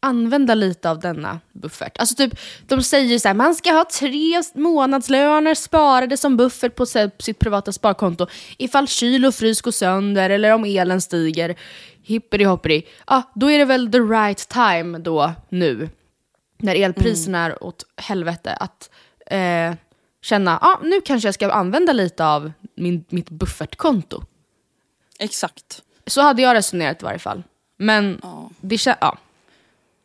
använda 0.00 0.54
lite 0.54 0.90
av 0.90 1.00
denna 1.00 1.40
buffert? 1.52 1.98
Alltså 1.98 2.14
typ, 2.14 2.38
de 2.66 2.82
säger 2.82 3.18
så 3.18 3.28
här, 3.28 3.34
man 3.34 3.54
ska 3.54 3.72
ha 3.72 3.84
tre 3.84 4.42
månadslöner 4.54 5.54
sparade 5.54 6.16
som 6.16 6.36
buffert 6.36 6.74
på 6.74 6.86
sitt 6.86 7.38
privata 7.38 7.72
sparkonto 7.72 8.26
ifall 8.58 8.88
kyl 8.88 9.24
och 9.24 9.34
frys 9.34 9.60
går 9.60 9.70
sönder 9.70 10.30
eller 10.30 10.54
om 10.54 10.64
elen 10.64 11.00
stiger. 11.00 11.56
Hippity 12.02 12.44
hoppity. 12.44 12.82
Ja, 13.06 13.22
då 13.34 13.50
är 13.50 13.58
det 13.58 13.64
väl 13.64 13.92
the 13.92 13.98
right 13.98 14.48
time 14.48 14.98
då 14.98 15.32
nu 15.48 15.88
när 16.58 16.74
elpriserna 16.74 17.44
är 17.44 17.64
åt 17.64 17.84
helvete 17.96 18.52
att 18.52 18.90
eh, 19.26 19.74
känna, 20.22 20.58
ja 20.62 20.80
nu 20.82 21.00
kanske 21.00 21.28
jag 21.28 21.34
ska 21.34 21.52
använda 21.52 21.92
lite 21.92 22.26
av 22.26 22.52
min, 22.78 23.04
mitt 23.08 23.30
buffertkonto. 23.30 24.22
Exakt. 25.18 25.82
Så 26.06 26.20
hade 26.22 26.42
jag 26.42 26.54
resonerat 26.54 27.02
i 27.02 27.04
varje 27.04 27.18
fall. 27.18 27.42
Men 27.78 28.18
Ja. 28.22 28.50
det 28.60 28.76
kän- 28.76 28.96
ja. 29.00 29.18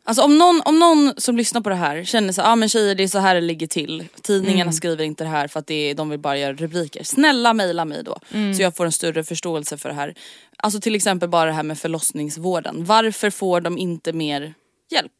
Alltså 0.06 0.22
om 0.22 0.38
någon, 0.38 0.62
om 0.64 0.78
någon 0.78 1.12
som 1.16 1.36
lyssnar 1.36 1.60
på 1.60 1.68
det 1.68 1.74
här 1.74 2.04
känner 2.04 2.32
så 2.32 2.42
ah 2.42 2.56
men 2.56 2.68
tjejer 2.68 2.94
det 2.94 3.02
är 3.02 3.08
så 3.08 3.18
här 3.18 3.34
det 3.34 3.40
ligger 3.40 3.66
till. 3.66 4.04
Tidningarna 4.22 4.62
Mm. 4.62 4.72
skriver 4.72 5.04
inte 5.04 5.24
det 5.24 5.30
här 5.30 5.48
för 5.48 5.60
att 5.60 5.66
det 5.66 5.74
är, 5.74 5.94
de 5.94 6.08
vill 6.08 6.18
bara 6.18 6.38
göra 6.38 6.52
rubriker. 6.52 7.04
Snälla 7.04 7.54
mejla 7.54 7.84
mig 7.84 8.02
då. 8.04 8.18
Mm. 8.30 8.54
Så 8.54 8.62
jag 8.62 8.76
får 8.76 8.84
en 8.86 8.92
större 8.92 9.24
förståelse 9.24 9.76
för 9.78 9.88
det 9.88 9.94
här. 9.94 10.14
Alltså 10.56 10.80
till 10.80 10.94
exempel 10.94 11.28
bara 11.28 11.44
det 11.46 11.52
här 11.52 11.62
med 11.62 11.78
förlossningsvården. 11.78 12.84
Varför 12.84 13.30
får 13.30 13.60
de 13.60 13.78
inte 13.78 14.12
mer 14.12 14.54
hjälp? 14.90 15.12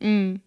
Mm. 0.00 0.40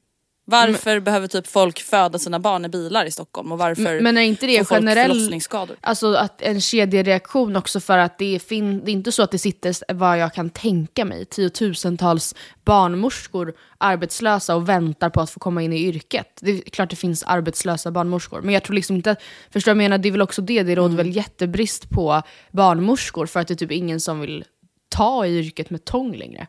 Varför 0.50 1.00
behöver 1.00 1.27
typ 1.27 1.48
folk 1.48 1.79
föda 1.79 2.20
sina 2.20 2.39
barn 2.39 2.65
i 2.65 2.70
bilar 2.70 3.06
i 3.06 3.12
Stockholm? 3.12 3.51
Och 3.51 3.58
varför 3.58 4.01
Men 4.01 4.18
är 4.18 4.22
inte 4.22 4.46
det 4.48 4.58
får 4.58 4.65
folk 4.65 4.79
generell, 4.82 5.10
förlossningsskador? 5.12 5.75
alltså 5.82 6.13
att 6.13 6.41
en 6.41 6.62
kedjereaktion 6.62 7.56
också 7.56 7.79
för 7.79 7.98
att 7.98 8.18
det 8.18 8.36
är, 8.36 8.39
fin- 8.39 8.82
det 8.86 8.91
är 8.91 8.94
inte 8.94 9.12
så 9.12 9.24
att 9.24 9.32
det 9.32 9.38
sitter, 9.39 9.94
vad 9.94 10.18
jag 10.18 10.34
kan 10.34 10.50
tänka 10.50 11.06
mig, 11.06 11.25
tiotusentals 11.25 12.36
barnmorskor 12.65 13.53
arbetslösa 13.77 14.56
och 14.56 14.70
väntar 14.70 15.10
på 15.10 15.22
att 15.22 15.29
få 15.32 15.39
komma 15.39 15.62
in 15.63 15.74
i 15.74 15.84
yrket. 15.88 16.38
Det 16.41 16.51
är 16.51 16.62
klart 16.62 16.89
det 16.89 16.96
finns 16.96 17.24
arbetslösa 17.24 17.91
barnmorskor, 17.91 18.41
men 18.41 18.53
jag 18.53 18.63
tror 18.63 18.75
liksom 18.75 18.96
inte, 18.96 19.12
att- 19.12 19.22
förstår 19.53 19.72
jag 19.72 19.77
menar, 19.77 19.98
det 19.98 20.08
är 20.10 20.12
väl 20.12 20.22
också 20.22 20.41
det, 20.41 20.63
det 20.63 20.75
råder 20.75 20.96
väl 20.98 21.15
jättebrist 21.15 21.89
på 21.89 22.22
barnmorskor 22.51 23.25
för 23.25 23.39
att 23.39 23.48
det 23.48 23.53
är 23.53 23.56
typ 23.56 23.72
ingen 23.72 24.00
som 24.00 24.20
vill 24.20 24.44
ta 24.89 25.25
i 25.25 25.38
yrket 25.39 25.70
med 25.70 25.86
tång 25.86 26.15
längre. 26.15 26.48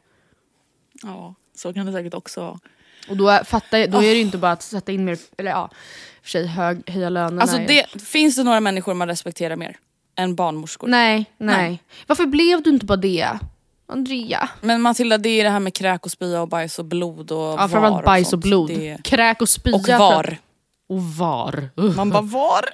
Ja, 1.03 1.35
så 1.57 1.73
kan 1.73 1.87
det 1.87 1.93
säkert 1.93 2.15
också 2.15 2.41
vara. 2.41 2.59
Och 3.09 3.17
då, 3.17 3.29
är- 3.29 3.45
fattar, 3.45 3.87
då 3.87 3.99
är 3.99 4.03
det 4.03 4.15
ju 4.15 4.21
inte 4.21 4.39
bara 4.39 4.53
att 4.53 4.63
sätta 4.63 4.93
in 4.93 5.05
mer, 5.05 5.19
eller 5.39 5.51
ja, 5.51 5.65
och 5.65 6.25
för 6.25 6.31
sig 6.31 6.47
hög, 6.47 6.91
höja 6.91 7.09
lönerna. 7.09 7.43
Alltså 7.43 7.57
är- 7.57 7.67
det, 7.67 8.03
finns 8.03 8.37
det 8.37 8.43
några 8.45 8.61
människor 8.61 8.95
man 8.95 9.09
respekterar 9.09 9.57
mer 9.57 9.77
än 10.19 10.35
barnmorskor? 10.35 10.89
Nej, 10.89 11.25
nej, 11.39 11.57
Nej. 11.57 11.83
Varför 12.07 12.27
blev 12.27 12.63
du 12.63 12.71
inte 12.71 12.87
bara 12.87 12.97
det? 12.97 13.29
Andrea? 13.93 14.49
Men 14.61 14.83
Matilda 14.83 15.19
det 15.19 15.29
är 15.29 15.45
det 15.45 15.51
här 15.51 15.61
med 15.61 15.75
kräk 15.75 16.05
och 16.05 16.11
spya 16.13 16.41
och 16.43 16.49
bajs 16.49 16.79
och 16.79 16.85
blod 16.85 17.33
och 17.33 17.39
Ja, 17.39 17.57
var 17.57 17.69
framförallt 17.69 18.05
bajs 18.05 18.27
och 18.27 18.31
sånt. 18.31 18.43
blod. 18.45 18.69
Det... 18.69 18.99
Kräk 19.05 19.43
och 19.43 19.49
spya. 19.49 19.75
Och 19.77 19.87
för 19.87 19.93
att- 19.93 20.01
var. 20.01 20.39
Och 20.89 21.03
var. 21.03 21.69
Man 21.97 22.11
bara 22.11 22.23
var? 22.23 22.65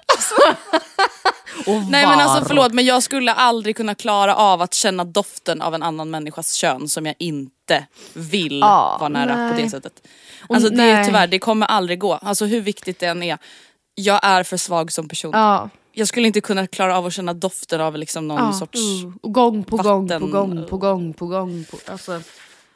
Och 1.67 1.83
Nej 1.91 2.07
men 2.07 2.21
alltså 2.21 2.45
förlåt 2.45 2.73
men 2.73 2.85
jag 2.85 3.03
skulle 3.03 3.33
aldrig 3.33 3.77
kunna 3.77 3.95
klara 3.95 4.35
av 4.35 4.63
att 4.63 4.75
känna 4.75 5.05
doften 5.05 5.63
av 5.63 5.75
en 5.75 5.83
annan 5.83 6.11
människas 6.11 6.53
kön 6.53 6.89
som 6.89 7.07
jag 7.07 7.15
inte 7.19 7.87
vill 8.13 8.61
Ja, 8.61 8.97
vara 9.01 9.09
nära 9.09 9.35
på 9.35 9.55
nej. 9.55 9.63
det 9.63 9.71
sättet. 9.71 9.93
Alltså 10.49 10.69
det, 10.69 10.77
nej. 10.77 11.07
tyvärr, 11.07 11.27
det 11.27 11.39
kommer 11.39 11.67
aldrig 11.67 11.99
gå. 11.99 12.15
Alltså 12.15 12.45
hur 12.47 12.61
viktigt 12.61 12.99
det 12.99 13.07
än 13.07 13.23
är. 13.23 13.39
Jag 13.95 14.21
är 14.23 14.43
för 14.43 14.57
svag 14.57 14.93
som 14.93 15.09
person. 15.09 15.31
Ja. 15.35 15.71
Jag 15.93 16.09
skulle 16.09 16.27
inte 16.27 16.41
kunna 16.41 16.67
klara 16.67 16.99
av 16.99 17.07
att 17.07 17.13
känna 17.13 17.35
doften 17.35 17.81
av 17.81 17.97
liksom 17.97 18.29
någon 18.29 18.39
ja. 18.39 18.53
sorts... 18.53 18.79
Uh, 18.79 19.13
och 19.23 19.33
gång 19.33 19.65
på 19.65 19.77
gång 19.77 20.09
på 20.09 20.15
vatten. 20.15 20.31
gång 20.31 20.67
på 20.69 20.77
gång 20.77 21.13
på 21.13 21.27
gång. 21.27 21.65
På, 21.71 21.93
alltså. 21.93 22.21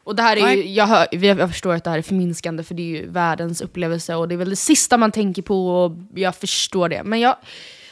Och 0.05 0.17
det 0.17 0.23
här 0.23 0.37
är 0.37 0.51
ju, 0.51 0.69
jag, 0.69 0.87
hör, 0.87 1.09
jag 1.25 1.51
förstår 1.51 1.75
att 1.75 1.85
det 1.85 1.91
här 1.91 1.99
är 1.99 2.03
förminskande 2.03 2.63
för 2.63 2.75
det 2.75 2.83
är 2.83 3.01
ju 3.01 3.11
världens 3.11 3.61
upplevelse 3.61 4.15
och 4.15 4.29
det 4.29 4.35
är 4.35 4.37
väl 4.37 4.51
det 4.51 4.57
sista 4.57 4.97
man 4.97 5.13
tänker 5.13 5.43
på 5.43 5.69
och 5.69 5.93
jag 6.15 6.37
förstår 6.37 6.89
det. 6.89 7.03
Men 7.05 7.21
jag 7.21 7.37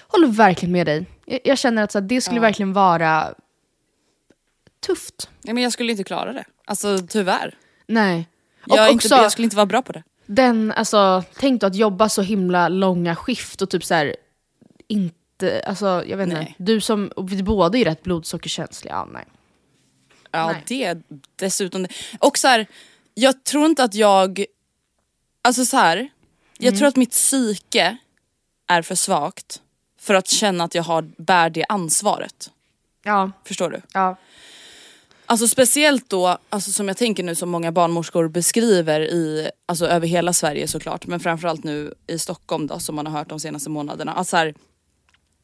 håller 0.09 0.29
verkligen 0.29 0.73
med 0.73 0.87
dig. 0.87 1.07
Jag, 1.27 1.41
jag 1.45 1.59
känner 1.59 1.83
att 1.83 1.93
så 1.93 1.99
här, 2.01 2.07
det 2.07 2.21
skulle 2.21 2.37
Ja. 2.37 2.43
verkligen 2.43 2.73
vara 2.73 3.35
tufft. 4.87 5.31
Nej, 5.43 5.55
men 5.55 5.63
jag 5.63 5.73
skulle 5.73 5.93
inte 5.93 6.05
klara 6.05 6.33
det. 6.33 6.45
Alltså 6.65 6.99
tyvärr. 7.09 7.55
Nej. 7.87 8.29
Och 8.67 8.77
Jag, 8.77 8.95
också, 8.95 9.07
inte, 9.07 9.17
jag 9.23 9.33
skulle 9.33 9.45
inte 9.45 9.57
vara 9.57 9.67
bra 9.67 9.83
på 9.83 9.93
det. 9.93 10.03
Den, 10.27 10.73
alltså, 10.73 11.25
tänk 11.35 11.61
då 11.61 11.67
att 11.67 11.75
jobba 11.77 12.09
så 12.09 12.23
himla 12.23 12.69
långa 12.69 13.17
skift 13.17 13.63
och 13.63 13.71
typ 13.71 13.85
så 13.85 13.95
här, 13.95 14.17
inte, 14.89 15.63
alltså 15.67 16.05
jag 16.07 16.17
vet 16.17 16.29
inte, 16.29 16.55
du 16.59 16.81
som, 16.81 17.09
och 17.17 17.33
vi 17.33 17.43
båda 17.43 17.79
är 17.79 17.85
rätt 17.85 18.03
blodsockerkänsliga, 18.03 18.95
ja, 18.95 19.09
nej. 19.13 19.25
Ja 20.31 20.47
Nej. 20.53 20.63
det 20.67 21.03
dessutom. 21.37 21.87
Och 22.21 22.39
så 22.39 22.49
här, 22.49 22.67
jag 23.15 23.45
tror 23.45 23.67
inte 23.67 23.85
att 23.85 23.95
jag, 23.95 24.45
alltså 25.43 25.65
så 25.65 25.77
här, 25.77 26.09
jag 26.59 26.69
Mm. 26.69 26.79
tror 26.79 26.89
att 26.89 26.97
mitt 26.97 27.11
psyke 27.11 27.97
är 28.67 28.83
för 28.83 28.95
svagt 28.95 29.63
för 30.01 30.15
att 30.15 30.29
känna 30.29 30.65
att 30.65 30.75
jag 30.75 30.83
har, 30.83 31.03
bär 31.17 31.51
det 31.51 31.65
ansvaret. 31.69 32.51
Ja, 33.05 33.31
Förstår 33.45 33.71
du? 33.71 33.81
ja. 33.93 34.17
Alltså 35.31 35.49
speciellt 35.49 36.11
då, 36.11 36.39
alltså 36.51 36.71
som 36.73 36.89
jag 36.89 36.97
tänker 36.97 37.23
nu 37.23 37.35
som 37.35 37.49
många 37.51 37.73
barnmorskor 37.73 38.29
beskriver 38.29 39.01
i, 39.01 39.51
alltså 39.67 39.87
över 39.87 40.07
hela 40.07 40.33
Sverige 40.33 40.69
såklart, 40.69 41.07
men 41.07 41.21
framförallt 41.21 41.65
nu 41.65 41.95
i 42.07 42.19
Stockholm 42.19 42.67
då 42.67 42.79
som 42.79 42.95
man 42.95 43.07
har 43.07 43.19
hört 43.19 43.29
de 43.29 43.41
senaste 43.41 43.71
månaderna. 43.71 44.13
Att, 44.13 44.29
så 44.29 44.37
här, 44.37 44.55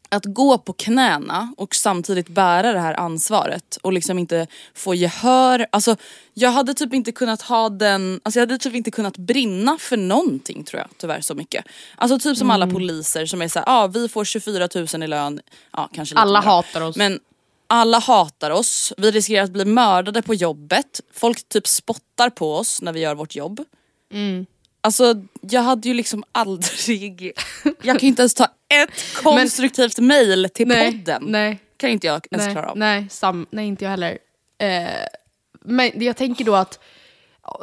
att 0.09 0.25
gå 0.25 0.59
på 0.59 0.73
knäna 0.73 1.55
och 1.57 1.75
samtidigt 1.75 2.29
bära 2.29 2.73
det 2.73 2.81
här 2.81 2.95
ansvaret 2.95 3.79
och 3.83 3.93
liksom 3.93 4.19
inte 4.19 4.47
få 4.75 4.95
gehör. 4.95 5.67
Alltså 5.73 5.97
jag 6.35 6.51
hade 6.51 6.75
typ 6.75 6.95
inte 6.95 7.13
kunnat 7.13 7.43
ha 7.43 7.69
den, 7.69 8.21
alltså 8.23 8.41
jag 8.41 8.47
hade 8.47 8.59
typ 8.59 8.75
inte 8.75 8.91
kunnat 8.91 9.17
brinna 9.17 9.79
för 9.81 9.97
någonting 9.97 10.65
tror 10.65 10.81
jag 10.81 10.89
tyvärr 10.97 11.21
så 11.21 11.35
mycket. 11.35 11.65
Alltså 11.97 12.19
typ 12.19 12.39
som 12.39 12.51
alla 12.51 12.67
poliser 12.67 13.27
som 13.27 13.43
är 13.43 13.49
såhär, 13.49 13.67
ja 13.67 13.83
ah, 13.83 13.87
vi 13.87 14.09
får 14.09 14.25
24 14.25 14.69
000 14.75 15.03
i 15.03 15.07
lön, 15.07 15.41
ja 15.73 15.89
kanske 15.93 16.15
lite 16.15 16.23
Alla 16.23 16.41
mer. 16.41 16.47
hatar 16.47 16.81
oss. 16.81 16.97
Men 16.97 17.21
alla 17.67 17.99
hatar 17.99 18.51
oss, 18.51 18.93
vi 18.97 19.11
riskerar 19.11 19.45
att 19.45 19.51
bli 19.53 19.65
mördade 19.65 20.23
på 20.23 20.35
jobbet, 20.35 21.01
folk 21.13 21.49
typ 21.49 21.67
spottar 21.67 22.31
på 22.31 22.55
oss 22.55 22.83
när 22.83 22.93
vi 22.93 23.01
gör 23.01 23.15
vårt 23.15 23.37
jobb. 23.37 23.65
Alltså 24.85 25.15
jag 25.41 25.61
hade 25.63 25.89
ju 25.89 25.95
liksom 25.95 26.25
aldrig, 26.33 27.33
jag 27.65 27.77
kan 27.83 27.99
ju 27.99 28.07
inte 28.09 28.23
ens 28.23 28.35
ta 28.35 28.45
ett 28.69 28.91
konstruktivt 29.23 29.99
mail 29.99 30.49
till 30.55 30.69
Nej, 30.69 30.93
podden. 30.93 31.23
nej. 31.27 31.59
Kan 31.77 31.91
inte 31.91 32.07
jag 32.07 32.27
ens 32.31 32.45
nej, 32.47 32.55
klara 32.55 32.71
av. 32.71 32.79
Nej, 32.79 33.07
sam, 33.11 33.47
nej, 33.51 33.67
inte 33.67 33.85
jag 33.85 33.91
heller. 33.91 34.19
Eh, 34.59 34.89
men 35.61 35.91
jag 35.95 36.17
tänker 36.17 36.45
då 36.45 36.55
att, 36.55 36.79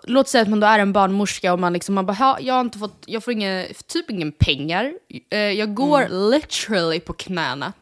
låt 0.03 0.27
säga 0.29 0.41
att 0.41 0.49
man 0.49 0.59
då 0.59 0.67
är 0.67 0.79
en 0.79 0.93
barnmorska 0.93 1.53
och 1.53 1.59
man 1.59 1.73
liksom, 1.73 1.95
man 1.95 2.05
bara, 2.05 2.17
"Ja, 2.19 2.37
jag 2.41 2.53
har 2.53 2.61
inte 2.61 2.79
fått, 2.79 3.03
jag 3.05 3.23
får 3.23 3.33
inga, 3.33 3.65
typ 3.87 4.09
ingen 4.11 4.31
pengar. 4.31 4.93
Eh, 5.29 5.39
jag 5.39 5.73
går 5.73 6.01
Mm. 6.01 6.29
literally 6.31 6.99
på 6.99 7.13
knäna. 7.13 7.73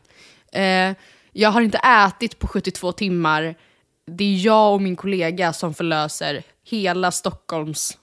Eh, 0.54 0.94
jag 1.32 1.50
har 1.50 1.62
inte 1.62 1.78
ätit 1.78 2.40
på 2.40 2.48
72 2.48 2.92
timmar. 2.92 3.56
Det 4.18 4.24
är 4.24 4.46
jag 4.46 4.74
och 4.74 4.82
min 4.82 4.96
kollega 4.96 5.54
som 5.54 5.74
förlöser 5.74 6.44
hela 6.66 7.12
Stockholms 7.12 7.98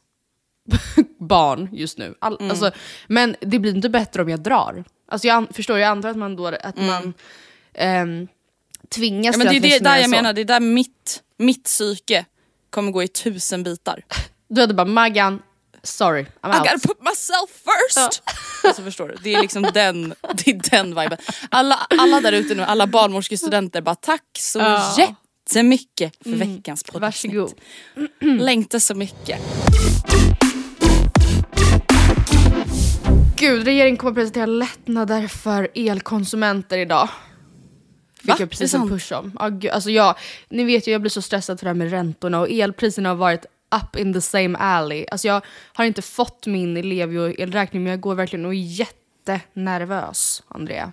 barn 1.21 1.69
just 1.73 1.99
nu. 1.99 2.15
All, 2.19 2.37
Mm. 2.41 2.51
alltså, 2.51 2.71
men 3.07 3.37
det 3.41 3.59
blir 3.59 3.75
inte 3.75 3.89
bättre 3.89 4.23
om 4.23 4.29
jag 4.29 4.41
drar. 4.41 4.85
Alltså 5.09 5.27
jag 5.29 5.47
förstår, 5.55 5.79
jag 5.79 5.89
antar 5.89 6.09
att 6.09 6.17
man 6.17 6.37
då 6.37 6.47
att 6.47 6.77
man 6.77 7.15
ehm, 7.75 8.29
tvingas 8.89 9.35
Mm. 9.37 9.47
Ja, 9.47 9.53
men 9.53 9.63
det 9.63 9.69
är 9.69 9.79
det 9.79 9.85
där 9.85 9.97
jag 9.97 10.05
så. 10.05 10.11
menar, 10.11 10.33
det 10.33 10.41
är 10.41 10.45
där 10.45 10.61
mitt, 10.61 11.23
mitt 11.39 11.65
psyke 11.65 12.25
kommer 12.71 12.93
gå 12.93 13.03
i 13.03 13.09
tusen 13.09 13.63
bitar. 13.63 14.03
Du 14.49 14.61
hade 14.61 14.75
bara 14.75 14.85
Maggan, 14.87 15.43
sorry, 15.83 16.23
I'm 16.43 16.55
I 16.57 16.59
out. 16.61 16.69
gotta 16.69 16.89
put 16.89 17.01
myself 17.03 17.51
first! 17.51 18.23
Alltså 18.65 18.83
förstår 18.83 19.09
du, 19.09 19.17
det 19.23 19.35
är 19.35 19.41
liksom 19.43 19.63
den, 19.63 20.15
det 20.45 20.51
är 20.51 20.71
den 20.71 20.87
viben. 20.89 21.19
Alla, 21.51 21.87
alla 21.99 22.21
där 22.21 22.33
ute 22.33 22.55
nu, 22.55 22.63
alla 22.63 22.87
barnmorskestudenter 22.87 23.81
bara 23.81 23.95
tack 23.95 24.23
så 24.39 24.59
Ja. 24.59 24.97
jättemycket 24.99 26.13
för 26.23 26.31
veckans 26.31 26.83
poddavsnitt. 26.85 27.35
Varsågod. 27.35 28.41
Längtar 28.41 28.79
så 28.79 28.95
mycket. 28.95 29.41
Gud, 33.47 33.65
regeringen 33.65 33.97
kommer 33.97 34.11
att 34.11 34.17
presentera 34.17 34.47
lättnader 34.47 35.29
för 35.29 35.69
elkonsumenter 35.75 36.79
idag. 36.79 37.09
Fick 38.19 38.29
Va? 38.29 38.37
jag 38.39 38.51
precis 38.51 38.75
en 38.75 38.89
push 38.89 39.13
om. 39.13 39.37
Ja, 39.39 39.49
gud, 39.49 39.71
alltså 39.71 39.91
jag, 39.91 40.15
ni 40.49 40.65
vet 40.65 40.89
ju, 40.89 40.93
jag 40.93 41.01
blir 41.01 41.11
så 41.11 41.23
stressad 41.23 41.59
för 41.59 41.67
det 41.67 41.71
här 41.71 41.75
med 41.75 41.91
räntorna 41.91 42.41
och 42.41 42.51
elpriserna 42.51 43.09
har 43.09 43.17
varit 43.17 43.47
up 43.83 43.97
in 43.97 44.13
the 44.13 44.21
same 44.21 44.59
alley. 44.59 45.07
Alltså 45.11 45.29
jag 45.29 45.41
har 45.73 45.85
inte 45.85 46.03
fått 46.03 46.47
min 46.47 46.77
Ellevio-elräkning 46.77 47.83
men 47.83 47.91
jag 47.91 48.01
går 48.01 48.15
verkligen 48.15 48.47
och 48.47 48.55
är 48.55 48.59
jättenervös, 48.59 50.43
Andrea. 50.49 50.93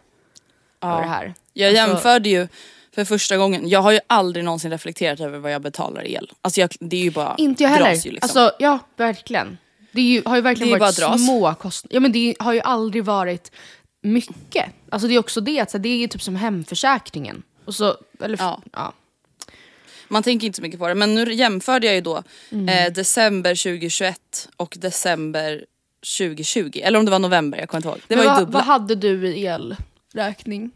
För 0.81 1.01
det 1.01 1.07
här. 1.07 1.33
Jag 1.53 1.67
Alltså- 1.69 1.87
jämförde 1.87 2.29
ju 2.29 2.47
för 2.95 3.05
första 3.05 3.37
gången, 3.37 3.69
jag 3.69 3.81
har 3.81 3.91
ju 3.91 3.99
aldrig 4.07 4.45
någonsin 4.45 4.71
reflekterat 4.71 5.19
över 5.19 5.39
vad 5.39 5.51
jag 5.51 5.61
betalar 5.61 6.07
i 6.07 6.13
el. 6.13 6.31
Alltså 6.41 6.61
jag, 6.61 6.69
det 6.79 6.95
är 6.95 7.03
ju 7.03 7.11
bara 7.11 7.35
Inte 7.37 7.63
jag 7.63 7.69
heller. 7.69 7.93
Ju 7.93 8.11
liksom. 8.11 8.19
Alltså, 8.21 8.55
ja, 8.59 8.79
verkligen. 8.97 9.57
Det 9.93 10.01
ju, 10.01 10.21
har 10.25 10.35
ju 10.35 10.41
verkligen 10.41 10.79
varit 10.79 11.19
små 11.21 11.53
kostnader. 11.55 11.95
Ja, 11.95 11.99
men 11.99 12.11
det 12.11 12.35
har 12.39 12.53
ju 12.53 12.59
aldrig 12.59 13.03
varit 13.05 13.51
mycket. 14.01 14.65
Alltså 14.89 15.07
det 15.07 15.13
är 15.15 15.19
också 15.19 15.41
det, 15.41 15.59
att 15.59 15.71
så 15.71 15.77
det 15.77 15.89
är 15.89 15.97
ju 15.97 16.07
typ 16.07 16.21
som 16.21 16.35
hemförsäkringen. 16.35 17.43
Och 17.65 17.75
så, 17.75 17.97
eller, 18.19 18.37
Ja. 18.37 18.61
ja. 18.71 18.93
Man 20.07 20.23
tänker 20.23 20.47
inte 20.47 20.55
så 20.55 20.61
mycket 20.61 20.79
på 20.79 20.87
det. 20.87 20.95
Men 20.95 21.15
nu 21.15 21.33
jämförde 21.33 21.87
jag 21.87 21.95
ju 21.95 22.01
då 22.01 22.23
Mm. 22.51 22.69
eh, 22.87 22.93
december 22.93 23.55
2021 23.55 24.49
och 24.57 24.75
december 24.79 25.65
2020. 26.17 26.79
Eller 26.83 26.99
om 26.99 27.05
det 27.05 27.11
var 27.11 27.19
november, 27.19 27.57
jag 27.59 27.69
kommer 27.69 27.79
inte 27.79 27.87
ihåg. 27.89 27.99
Det 28.07 28.15
Men 28.15 28.25
var 28.25 28.33
ju 28.33 28.39
dubbla. 28.39 28.57
vad 28.59 28.65
hade 28.65 28.95
du 28.95 29.27
i 29.27 29.45
elräkning? 29.45 30.71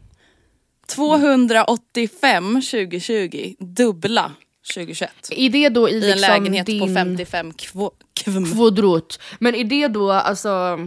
285 0.86 2.62
2020, 2.62 3.54
dubbla 3.58 4.32
2021. 4.74 5.10
Är 5.30 5.50
det 5.50 5.68
då 5.68 5.88
i, 5.88 5.92
I 5.92 5.96
en 5.96 6.00
liksom 6.00 6.20
lägenhet 6.20 6.66
din 6.66 6.80
på 6.80 6.94
55 6.94 7.52
kvo, 7.52 7.90
kvadrat? 8.14 9.20
Men 9.38 9.54
är 9.54 9.64
det 9.64 9.88
då 9.88 10.12
alltså 10.12 10.78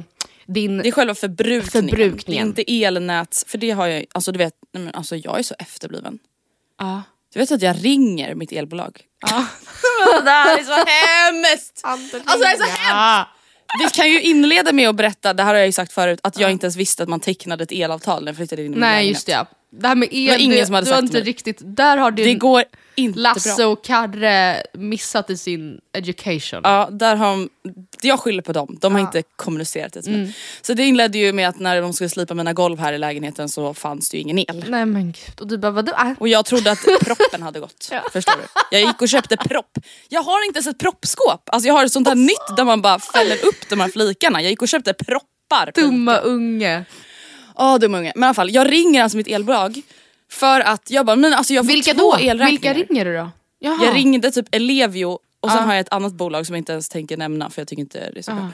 din... 0.46 0.78
Det 0.78 0.88
är 0.88 0.92
själva 0.92 1.16
förbrukningen. 1.16 1.90
Förbrukningen. 1.90 2.48
Inte 2.48 2.72
elnäts, 2.84 3.46
för 3.48 3.58
det 3.58 3.72
har 3.72 3.88
jag 3.88 4.06
alltså 4.14 4.32
du 4.32 4.38
vet, 4.38 4.54
nej 4.74 4.84
men 4.84 4.96
alltså 4.96 5.16
jag 5.16 5.40
är 5.40 5.44
så 5.44 5.56
efterbliven. 5.60 6.20
Ja. 6.80 7.04
Du 7.34 7.40
vet 7.40 7.52
att 7.52 7.62
jag 7.62 7.86
ringer 7.86 8.36
mitt 8.36 8.52
elbolag? 8.52 9.02
det 10.24 10.30
här 10.30 10.60
är 10.60 10.64
så 10.64 10.74
hemskt! 10.74 11.82
Alltså 11.84 12.18
det 12.18 12.46
är 12.46 12.58
så 12.58 12.64
hemskt! 12.64 13.30
Vi 13.80 13.90
kan 13.94 14.10
ju 14.10 14.22
inleda 14.22 14.72
med 14.72 14.90
att 14.90 14.96
berätta, 14.96 15.34
det 15.34 15.44
här 15.44 15.50
har 15.50 15.60
jag 15.60 15.66
ju 15.66 15.72
sagt 15.72 15.94
förut, 15.94 16.20
att 16.24 16.40
jag 16.40 16.52
inte 16.52 16.66
ens 16.66 16.76
visste 16.76 17.04
att 17.04 17.10
man 17.10 17.20
tecknade 17.20 17.64
ett 17.64 17.72
elavtal 17.72 18.24
när 18.24 18.32
jag 18.32 18.38
flyttade 18.38 18.62
in 18.62 18.66
i 18.66 18.70
min 18.70 18.80
Nej 18.80 18.90
lägenhet. 18.90 19.16
just 19.16 19.26
det, 19.26 19.32
ja. 19.32 19.48
Det 19.74 19.88
här 19.88 19.96
med 19.96 20.10
el, 20.12 20.30
var 20.30 20.38
ingen 20.38 20.58
det, 20.58 20.66
som 20.66 20.76
hade 20.76 20.88
du 20.88 20.92
har 20.92 20.98
sagt 20.98 21.04
inte 21.04 21.18
mig. 21.18 21.24
riktigt... 21.24 21.58
Där 21.62 21.98
har 21.98 22.12
din 22.12 22.26
Det 22.26 22.34
går 22.34 22.64
inte 22.96 23.20
Lasse 23.20 23.56
bra. 23.56 23.68
och 23.68 23.84
Karre 23.84 24.64
missat 24.74 25.30
i 25.30 25.38
sin 25.38 25.80
education. 25.94 26.62
Ja, 26.64 26.90
där 26.92 27.16
har 27.16 27.28
de, 27.28 27.50
jag 28.02 28.20
skyller 28.20 28.42
på 28.42 28.54
dem, 28.54 28.78
de 28.82 28.94
har 28.94 29.02
inte 29.02 29.24
kommunicerat 29.36 29.94
det 29.94 30.08
mig. 30.08 30.36
Så 30.62 30.74
det 30.74 30.84
inledde 30.84 31.18
ju 31.18 31.34
med 31.34 31.50
att 31.50 31.60
när 31.60 31.82
de 31.82 31.94
skulle 31.94 32.10
slipa 32.10 32.34
mina 32.34 32.54
golv 32.54 32.80
här 32.80 32.94
i 32.94 32.98
lägenheten 32.98 33.50
så 33.50 33.74
fanns 33.74 34.10
det 34.10 34.18
ju 34.18 34.22
ingen 34.22 34.40
el. 34.40 34.66
Nej 34.68 34.86
men 34.86 35.06
gud, 35.06 35.42
och 35.42 35.48
du 35.48 35.58
bara 35.58 35.72
vadå? 35.72 35.92
Äh. 35.92 36.12
Och 36.20 36.28
jag 36.28 36.46
trodde 36.46 36.72
att 36.72 36.86
proppen 37.02 37.42
hade 37.42 37.60
gått. 37.60 37.92
Förstår 38.14 38.34
du? 38.38 38.78
Jag 38.78 38.82
gick 38.88 39.02
och 39.02 39.10
köpte 39.10 39.38
propp. 39.38 39.78
Jag 40.10 40.24
har 40.24 40.46
inte 40.46 40.58
ens 40.58 40.68
ett 40.68 40.80
proppskåp. 40.80 41.50
Alltså 41.52 41.68
jag 41.68 41.74
har 41.74 41.86
ett 41.86 41.92
sånt 41.92 42.08
här 42.08 42.16
nytt 42.16 42.58
där 42.58 42.64
man 42.64 42.82
bara 42.82 43.00
fäller 43.00 43.46
upp 43.46 43.70
de 43.70 43.80
här 43.80 43.90
flikarna. 43.90 44.42
Jag 44.42 44.50
gick 44.50 44.62
och 44.62 44.68
köpte 44.68 44.94
proppar. 44.94 45.72
Dumma 45.76 46.18
Ica. 46.18 46.86
Ja 47.58 47.78
dumma 47.78 47.98
unge. 48.00 48.12
Men 48.16 48.24
i 48.24 48.28
alla 48.28 48.34
fall, 48.34 48.52
jag 48.54 48.72
ringer 48.72 49.04
alltså 49.04 49.18
mitt 49.18 49.28
elbolag 49.28 49.82
för 50.32 50.60
att 50.62 50.92
jag 50.92 51.06
bara, 51.06 51.16
men 51.16 51.34
alltså 51.34 51.54
jag 51.54 51.66
får 51.66 51.74
Vilka 51.74 51.94
två 51.94 52.12
då? 52.12 52.18
elräkningar. 52.20 52.74
Vilka 52.74 52.94
ringer 52.94 53.06
du 53.06 53.16
då? 53.18 53.30
Jaha. 53.60 53.86
Jag 53.86 53.96
ringde 53.96 54.32
typ 54.32 54.46
Ellevio 54.52 55.06
och 55.40 55.50
sen 55.50 55.58
Ja. 55.60 55.66
har 55.66 55.74
jag 55.74 55.80
ett 55.82 55.94
annat 55.94 56.14
bolag 56.14 56.46
som 56.48 56.56
jag 56.56 56.60
inte 56.62 56.72
ens 56.72 56.90
tänker 56.90 57.18
nämna 57.18 57.50
för 57.50 57.62
jag 57.62 57.68
tycker 57.68 57.82
inte 57.82 58.12
det 58.12 58.20
är 58.20 58.24
så 58.24 58.32
bra. 58.32 58.50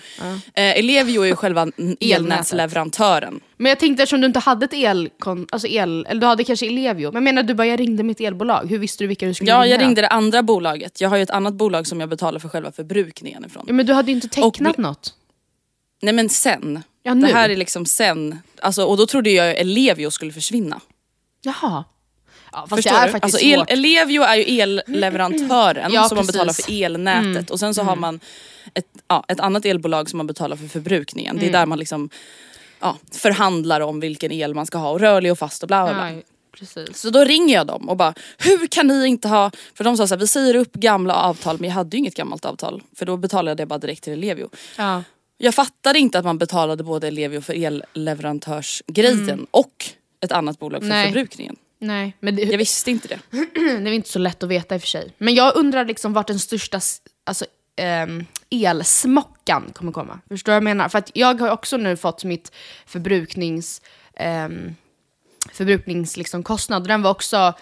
Eh, 0.54 0.80
Ellevio 0.80 1.22
är 1.22 1.26
ju 1.26 1.36
själva 1.36 1.68
elnätsleverantören. 2.00 3.40
Men 3.58 3.70
jag 3.70 3.80
tänkte 3.80 4.04
eftersom 4.04 4.22
du 4.22 4.28
inte 4.28 4.40
hade 4.40 4.66
ett 4.66 4.74
el, 4.74 5.10
alltså 5.50 5.68
el 5.68 6.06
eller 6.10 6.22
du 6.22 6.28
hade 6.28 6.44
kanske 6.44 6.68
Ellevio. 6.68 7.12
Men 7.12 7.24
menar 7.24 7.44
du 7.44 7.54
bara 7.54 7.68
jag 7.68 7.80
ringde 7.80 8.04
mitt 8.04 8.20
elbolag, 8.22 8.66
hur 8.70 8.78
visste 8.80 9.04
du 9.04 9.08
vilka 9.08 9.26
du 9.26 9.34
skulle 9.34 9.52
Ja 9.52 9.58
ringa? 9.64 9.66
jag 9.76 9.82
ringde 9.82 10.02
det 10.02 10.08
andra 10.08 10.44
bolaget. 10.44 11.02
Jag 11.02 11.10
har 11.10 11.18
ju 11.18 11.24
ett 11.24 11.30
annat 11.30 11.54
bolag 11.54 11.88
som 11.88 12.00
jag 12.00 12.10
betalar 12.10 12.40
för 12.40 12.50
själva 12.50 12.72
förbrukningen 12.72 13.46
ifrån. 13.46 13.64
Ja, 13.68 13.74
men 13.74 13.86
du 13.86 13.94
hade 13.94 14.12
ju 14.12 14.16
inte 14.16 14.28
tecknat 14.28 14.74
Och- 14.74 14.80
något. 14.80 15.14
Nej 16.02 16.14
men 16.14 16.30
sen. 16.30 16.84
Ja, 17.08 17.14
nu. 17.14 17.28
Det 17.28 17.34
här 17.34 17.50
är 17.50 17.56
liksom 17.56 17.86
sen. 17.86 18.40
Alltså, 18.62 18.84
och 18.84 18.98
då 18.98 19.08
trodde 19.08 19.30
jag 19.30 19.58
Ellevio 19.58 20.12
skulle 20.12 20.32
försvinna. 20.32 20.82
Jaha. 21.42 21.84
Ja, 22.52 22.68
fast 22.70 22.76
Förstår 22.76 22.92
det 22.92 22.98
är 22.98 23.06
du? 23.06 23.12
faktiskt 23.12 23.36
Alltså, 23.36 23.48
el, 23.48 23.60
svårt. 23.60 23.72
Ellevio 23.72 24.22
är 24.22 24.36
ju 24.36 24.62
elleverantören 24.62 25.92
Ja, 25.94 26.10
som 26.10 26.16
man 26.16 26.26
betalar. 26.26 26.44
Mm. 26.44 26.54
för 26.54 26.72
elnätet 26.72 27.50
och 27.50 27.60
sen 27.60 27.74
så 27.74 27.84
har 27.84 27.96
man 27.96 28.20
ett, 28.74 28.86
ja, 29.08 29.26
ett 29.28 29.40
annat 29.40 29.66
elbolag 29.66 30.10
som 30.10 30.18
man 30.18 30.28
betalar 30.28 30.56
för 30.56 30.68
förbrukningen. 30.68 31.32
Mm. 31.32 31.42
Det 31.42 31.58
är 31.58 31.60
där 31.60 31.66
man 31.66 31.80
liksom 31.80 32.10
ja, 32.80 32.98
förhandlar 33.12 33.82
om 33.82 34.00
vilken 34.00 34.32
el 34.32 34.54
man 34.54 34.66
ska 34.66 34.78
ha 34.78 34.90
och 34.90 35.00
rörlig 35.00 35.32
och 35.32 35.40
fast 35.40 35.64
och 35.64 35.68
bla 35.68 35.86
bla 35.86 35.94
bla. 35.94 36.22
Precis. 36.60 36.98
Så 36.98 37.10
då 37.10 37.24
ringer 37.24 37.56
jag 37.56 37.68
dem 37.68 37.90
och 37.90 37.98
bara, 37.98 38.14
hur 38.38 38.68
kan 38.68 38.88
ni 38.88 39.08
inte 39.08 39.28
ha, 39.28 39.52
för 39.74 39.84
de 39.84 39.98
sa 39.98 40.08
så 40.08 40.16
här, 40.16 40.20
vi 40.20 40.28
säger 40.28 40.56
upp 40.56 40.74
gamla 40.74 41.16
avtal 41.16 41.58
men 41.60 41.70
jag 41.70 41.76
hade 41.76 41.98
ju 41.98 42.00
inget 42.00 42.16
gammalt 42.16 42.46
avtal 42.46 42.82
för 42.96 43.06
då 43.06 43.18
betalade 43.18 43.50
jag 43.52 43.58
det 43.58 43.66
bara 43.66 43.80
direkt 43.80 44.04
till 44.04 44.14
Ellevio. 44.14 44.50
Ja. 44.78 45.04
Jag 45.38 45.56
fattade 45.56 46.00
inte 46.00 46.20
att 46.20 46.26
man 46.26 46.38
betalade 46.38 46.84
både 46.84 47.08
Ellevio 47.08 47.42
för 47.42 47.54
elleverantörsgrejen 47.54 49.48
och 49.52 49.86
ett 50.22 50.32
annat 50.32 50.60
bolag 50.60 50.82
för 50.82 50.86
Mm. 50.86 50.98
Nej. 50.98 51.08
förbrukningen. 51.08 51.56
Nej, 51.80 52.14
men 52.20 52.36
det, 52.36 52.44
Jag 52.44 52.58
visste 52.58 52.92
inte 52.92 53.08
det. 53.08 53.20
det 53.54 53.90
är 53.90 53.94
inte 53.94 54.10
så 54.10 54.20
lätt 54.20 54.44
att 54.44 54.50
veta 54.50 54.76
i 54.76 54.78
och 54.78 54.82
för 54.82 54.88
sig. 54.88 55.14
Men 55.18 55.36
jag 55.36 55.56
undrar 55.56 55.86
liksom 55.86 56.14
vart 56.14 56.28
den 56.28 56.40
största 56.40 56.80
alltså, 57.24 57.46
ehm, 57.76 58.26
elsmockan 58.50 59.72
kommer 59.74 59.92
komma. 59.92 60.20
Förstår 60.30 60.52
du 60.52 60.54
vad 60.54 60.56
jag 60.58 60.64
menar? 60.64 60.90
För 60.90 60.98
att 61.00 61.12
jag 61.14 61.42
har 61.42 61.50
också 61.50 61.78
nu 61.78 61.98
fått 61.98 62.24
mitt 62.24 62.52
förbruknings... 62.86 63.82
ehm, 64.16 64.76
förbruknings 65.52 66.18
liksom. 66.18 66.44
Den 66.88 67.02
var 67.02 67.12
också 67.12 67.54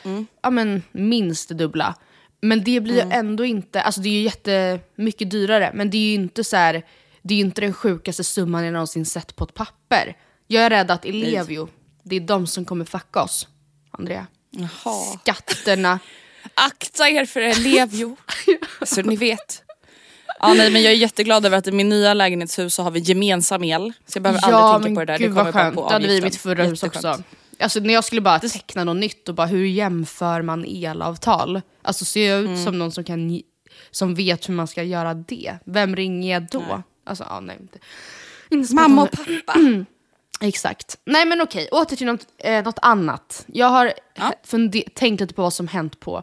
ja, 0.42 0.50
men, 0.50 0.84
minst 0.92 1.50
dubbla. 1.50 1.96
Men 2.42 2.64
det 2.64 2.80
blir 2.82 2.96
ju 2.96 3.12
ändå 3.12 3.46
inte, 3.46 3.82
alltså 3.82 4.02
det 4.02 4.10
är 4.10 4.14
ju 4.14 4.22
jättemycket 4.22 5.32
dyrare, 5.32 5.72
men 5.74 5.90
det 5.90 5.98
är 5.98 6.08
ju 6.08 6.14
inte 6.14 6.44
så 6.44 6.56
här, 6.58 6.84
det 7.28 7.34
är 7.34 7.36
ju 7.38 7.44
inte 7.44 7.62
den 7.62 7.74
sjukaste 7.74 8.24
summan 8.24 8.64
jag 8.64 8.74
någonsin 8.74 9.06
sett 9.06 9.36
på 9.36 9.44
ett 9.44 9.54
papper. 9.54 10.18
Jag 10.48 10.64
är 10.64 10.70
rädd 10.70 10.92
att 10.92 11.06
Ellevio, 11.06 11.70
det 12.04 12.16
är 12.16 12.20
de 12.20 12.48
som 12.48 12.66
kommer 12.66 12.86
fucka 12.86 13.24
oss, 13.24 13.48
Andrea. 13.92 14.28
Jaha. 14.52 15.18
Skatterna. 15.22 16.00
Akta 16.54 17.10
er 17.10 17.26
för 17.26 17.40
Ellevio. 17.42 18.18
så 18.86 19.02
ni 19.02 19.16
vet. 19.16 19.62
Ja, 20.40 20.54
nej, 20.54 20.72
men 20.72 20.82
jag 20.82 20.92
är 20.92 20.98
jätteglad 20.98 21.46
över 21.46 21.58
att 21.58 21.68
i 21.68 21.72
min 21.72 21.90
nya 21.90 22.14
lägenhetshus 22.14 22.76
så 22.76 22.84
har 22.84 22.92
vi 22.92 23.00
gemensam 23.00 23.64
el. 23.64 23.94
Så 24.08 24.16
jag 24.18 24.24
behöver 24.24 24.42
aldrig 24.48 24.84
tänka 24.84 25.02
på 25.02 25.06
det 25.06 25.14
där. 25.14 25.20
gud 25.20 25.30
det 25.32 25.36
kommer 25.36 25.52
skönt. 25.52 25.76
på 25.76 25.88
Det 25.88 25.94
hade 25.94 26.08
vi 26.08 26.18
i 26.18 26.22
mitt 26.22 26.36
förra 26.36 26.64
hus 26.64 26.84
också. 26.84 27.24
Alltså 27.60 27.80
när 27.80 27.94
jag 27.94 28.04
skulle 28.04 28.22
bara 28.22 28.40
teckna 28.40 28.84
något 28.84 28.98
nytt 28.98 29.30
och 29.30 29.36
bara 29.36 29.48
hur 29.48 29.66
jämför 29.66 30.42
man 30.42 30.66
elavtal? 30.66 31.62
Alltså 31.82 32.06
ser 32.06 32.30
jag 32.30 32.40
ut 32.40 32.48
Mm. 32.48 32.64
som 32.66 32.80
någon 32.80 32.92
som, 32.92 33.04
kan, 33.04 33.42
som 33.92 34.16
vet 34.16 34.50
hur 34.50 34.54
man 34.54 34.68
ska 34.68 34.84
göra 34.84 35.14
det? 35.14 35.54
Vem 35.66 35.96
ringer 35.96 36.34
jag 36.34 36.48
då? 36.50 36.84
Alltså 37.06 37.26
ja, 37.30 37.40
nej. 37.40 37.58
Inte, 37.62 37.80
inte 38.50 38.74
Mamma 38.76 39.04
och 39.04 39.12
pappa. 39.12 39.60
Exakt. 40.42 40.98
Nej 41.06 41.26
men 41.26 41.42
okej, 41.42 41.68
åter 41.72 41.96
till 41.96 42.08
något, 42.08 42.28
eh, 42.38 42.64
något 42.64 42.80
annat. 42.82 43.44
Jag 43.48 43.68
har 43.68 43.94
Ja. 44.14 44.34
tänkt 44.94 45.22
lite 45.22 45.34
på 45.34 45.42
vad 45.42 45.54
som 45.54 45.68
hänt 45.68 46.00
på 46.00 46.22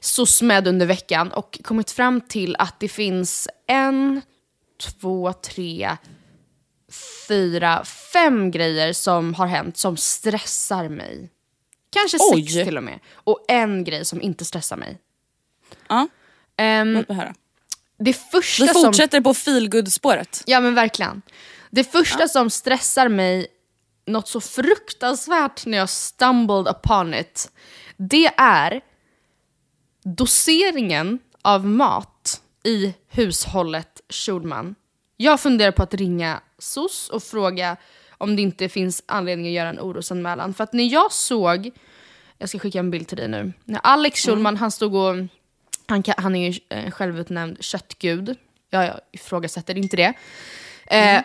SOSMED 0.00 0.68
under 0.68 0.86
veckan 0.86 1.32
och 1.32 1.60
kommit 1.64 1.90
fram 1.90 2.20
till 2.20 2.56
att 2.58 2.80
det 2.80 2.88
finns 2.88 3.48
en, 3.66 4.20
två, 4.80 5.32
tre, 5.32 5.96
fyra, 7.28 7.84
fem 7.84 8.50
grejer 8.50 8.92
som 8.92 9.34
har 9.34 9.46
hänt 9.46 9.76
som 9.76 9.96
stressar 9.96 10.88
mig. 10.88 11.30
Kanske 11.90 12.18
Oj. 12.20 12.42
sex 12.42 12.52
till 12.66 12.76
och 12.76 12.84
med. 12.84 12.98
Och 13.14 13.44
en 13.48 13.84
grej 13.84 14.04
som 14.04 14.22
inte 14.22 14.44
stressar 14.44 14.76
mig. 14.76 14.98
Ja, 15.88 16.08
Ehm, 16.56 16.92
låt 16.92 17.08
mig 17.08 17.16
höra. 17.18 17.34
Det 17.98 18.12
första 18.12 18.64
Vi 18.64 18.72
som... 18.72 18.82
fortsätter 18.82 19.20
på 19.20 19.34
feelgood-spåret. 19.34 20.42
Ja 20.46 20.60
men 20.60 20.74
verkligen. 20.74 21.22
Det 21.70 21.84
första 21.84 22.28
som 22.28 22.50
stressar 22.50 23.08
mig 23.08 23.46
något 24.06 24.28
så 24.28 24.40
fruktansvärt 24.40 25.66
när 25.66 25.78
jag 25.78 25.90
stumbled 25.90 26.68
upon 26.68 27.14
it, 27.14 27.50
det 27.96 28.26
är 28.36 28.80
doseringen 30.04 31.18
av 31.42 31.66
mat 31.66 32.40
i 32.64 32.94
hushållet 33.08 34.00
Schulman. 34.08 34.74
Jag 35.16 35.40
funderar 35.40 35.72
på 35.72 35.82
att 35.82 35.94
ringa 35.94 36.40
SOS 36.58 37.08
och 37.08 37.22
fråga 37.22 37.76
om 38.18 38.36
det 38.36 38.42
inte 38.42 38.68
finns 38.68 39.02
anledning 39.06 39.46
att 39.46 39.52
göra 39.52 39.68
en 39.68 39.80
orosanmälan. 39.80 40.54
För 40.54 40.64
att 40.64 40.72
när 40.72 40.84
jag 40.84 41.12
såg, 41.12 41.70
jag 42.38 42.48
ska 42.48 42.58
skicka 42.58 42.78
en 42.78 42.90
bild 42.90 43.08
till 43.08 43.16
dig 43.16 43.28
nu, 43.28 43.52
när 43.64 43.80
Alex 43.82 44.20
Schulman 44.20 44.56
han 44.56 44.70
stod 44.70 44.94
och, 44.94 45.16
han, 45.86 46.02
ka- 46.02 46.14
han 46.20 46.36
är 46.36 46.50
ju 46.50 46.60
en 46.68 46.90
självutnämnd 46.90 47.64
köttgud, 47.64 48.36
jag, 48.70 48.84
jag 48.84 49.00
ifrågasätter 49.12 49.78
inte 49.78 49.96
det. 49.96 50.12
Eh, 50.86 51.22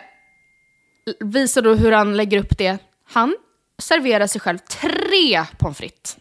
visar 1.20 1.62
då 1.62 1.74
hur 1.74 1.92
han 1.92 2.16
lägger 2.16 2.38
upp 2.38 2.58
det. 2.58 2.78
Han 3.04 3.36
serverar 3.78 4.26
sig 4.26 4.40
själv 4.40 4.58
tre 4.58 5.44
pommes 5.58 5.78
frites. 5.78 6.16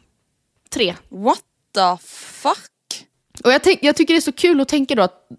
Tre. 0.69 0.95
What 1.09 1.41
the 1.73 2.07
fuck? 2.07 3.05
Och 3.43 3.51
jag, 3.51 3.61
jag 3.81 3.95
tycker 3.95 4.13
det 4.13 4.17
är 4.17 4.21
så 4.21 4.31
kul 4.31 4.61
att 4.61 4.67
tänka 4.67 4.95
då 4.95 5.01
att 5.03 5.29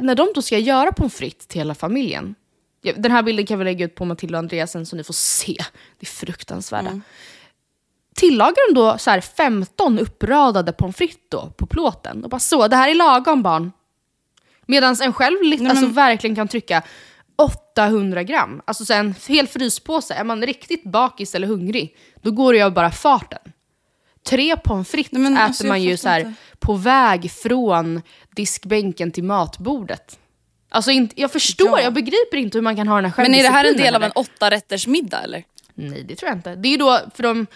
när 0.00 0.14
de 0.14 0.28
då 0.34 0.42
ska 0.42 0.58
göra 0.58 0.92
pommes 0.92 1.14
frites 1.14 1.46
till 1.46 1.60
hela 1.60 1.74
familjen. 1.74 2.34
Ja, 2.82 2.92
Den 2.96 3.12
här 3.12 3.22
bilden 3.22 3.46
kan 3.46 3.58
vi 3.58 3.64
lägga 3.64 3.84
ut 3.84 3.94
på 3.94 4.04
Matilda 4.04 4.38
och 4.38 4.42
Andreasen 4.42 4.86
så 4.86 4.96
ni 4.96 5.04
får 5.04 5.14
se. 5.14 5.56
Det 5.98 6.06
är 6.06 6.10
fruktansvärda. 6.10 7.00
Tillagar 8.14 8.68
de 8.74 8.80
då 8.80 8.98
så 8.98 9.10
här 9.10 9.20
15 9.20 9.98
uppradade 9.98 10.72
pommes 10.72 10.96
frites 10.96 11.16
då 11.28 11.50
på 11.56 11.66
plåten 11.66 12.24
och 12.24 12.30
bara 12.30 12.40
så, 12.40 12.68
det 12.68 12.76
här 12.76 12.88
är 12.90 12.94
lagom 12.94 13.42
barn. 13.42 13.72
Medan 14.66 14.96
en 15.02 15.12
själv 15.12 15.42
li- 15.42 15.66
alltså, 15.68 15.86
verkligen 15.86 16.36
kan 16.36 16.48
trycka 16.48 16.82
800 17.36 18.22
gram. 18.22 18.62
Alltså 18.64 18.84
så 18.84 18.92
en 18.92 19.14
hel 19.28 19.46
fryspåse. 19.48 20.14
Är 20.14 20.24
man 20.24 20.42
riktigt 20.46 20.84
bakis 20.84 21.34
eller 21.34 21.46
hungrig, 21.46 21.96
då 22.22 22.30
går 22.30 22.52
det 22.52 22.58
ju 22.58 22.70
bara 22.70 22.90
farten. 22.90 23.38
Tre 24.28 24.56
pommes 24.56 24.88
frites 24.90 25.12
Nej, 25.12 25.22
men 25.22 25.32
äter 25.32 25.44
alltså, 25.44 25.66
man 25.66 25.82
ju 25.82 25.96
så 25.96 26.08
här 26.08 26.34
på 26.58 26.74
väg 26.74 27.30
från 27.30 28.02
diskbänken 28.36 29.10
till 29.10 29.24
matbordet. 29.24 30.18
Alltså 30.68 30.90
inte, 30.90 31.20
jag 31.20 31.32
förstår, 31.32 31.78
Ja. 31.78 31.80
jag 31.80 31.92
begriper 31.94 32.36
inte 32.36 32.58
hur 32.58 32.62
man 32.62 32.76
kan 32.76 32.88
ha 32.88 32.96
den 33.00 33.04
här 33.16 33.22
Men 33.24 33.34
är 33.34 33.42
det 33.42 33.48
här 33.48 33.64
en 33.64 33.76
del 33.76 33.94
av 33.94 34.02
en 34.02 34.10
åtta 34.14 34.50
rätters 34.50 34.86
middag 34.86 35.22
eller? 35.22 35.44
Nej, 35.74 36.04
det 36.08 36.16
tror 36.16 36.28
jag 36.28 36.38
inte. 36.38 36.54
Det 36.54 36.68
är 36.68 36.70
ju 36.70 36.76
då, 36.76 37.00
för 37.14 37.22
de 37.22 37.46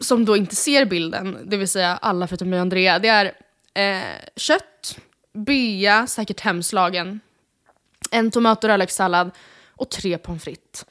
som 0.00 0.24
då 0.24 0.36
inte 0.36 0.56
ser 0.56 0.84
bilden, 0.84 1.38
det 1.44 1.56
vill 1.56 1.68
säga 1.68 1.96
alla 1.96 2.26
förutom 2.26 2.50
mig 2.50 2.56
och 2.56 2.60
Andrea, 2.62 2.98
det 2.98 3.08
är 3.08 3.32
eh, 3.74 4.02
kött, 4.36 4.98
bea, 5.32 6.06
säkert 6.06 6.40
hemslagen, 6.40 7.20
en 8.10 8.30
tomat 8.30 8.64
och 8.64 8.70
rödlökssallad 8.70 9.30
och 9.76 9.90
tre 9.90 10.18
pommes 10.18 10.44
frites 10.44 10.84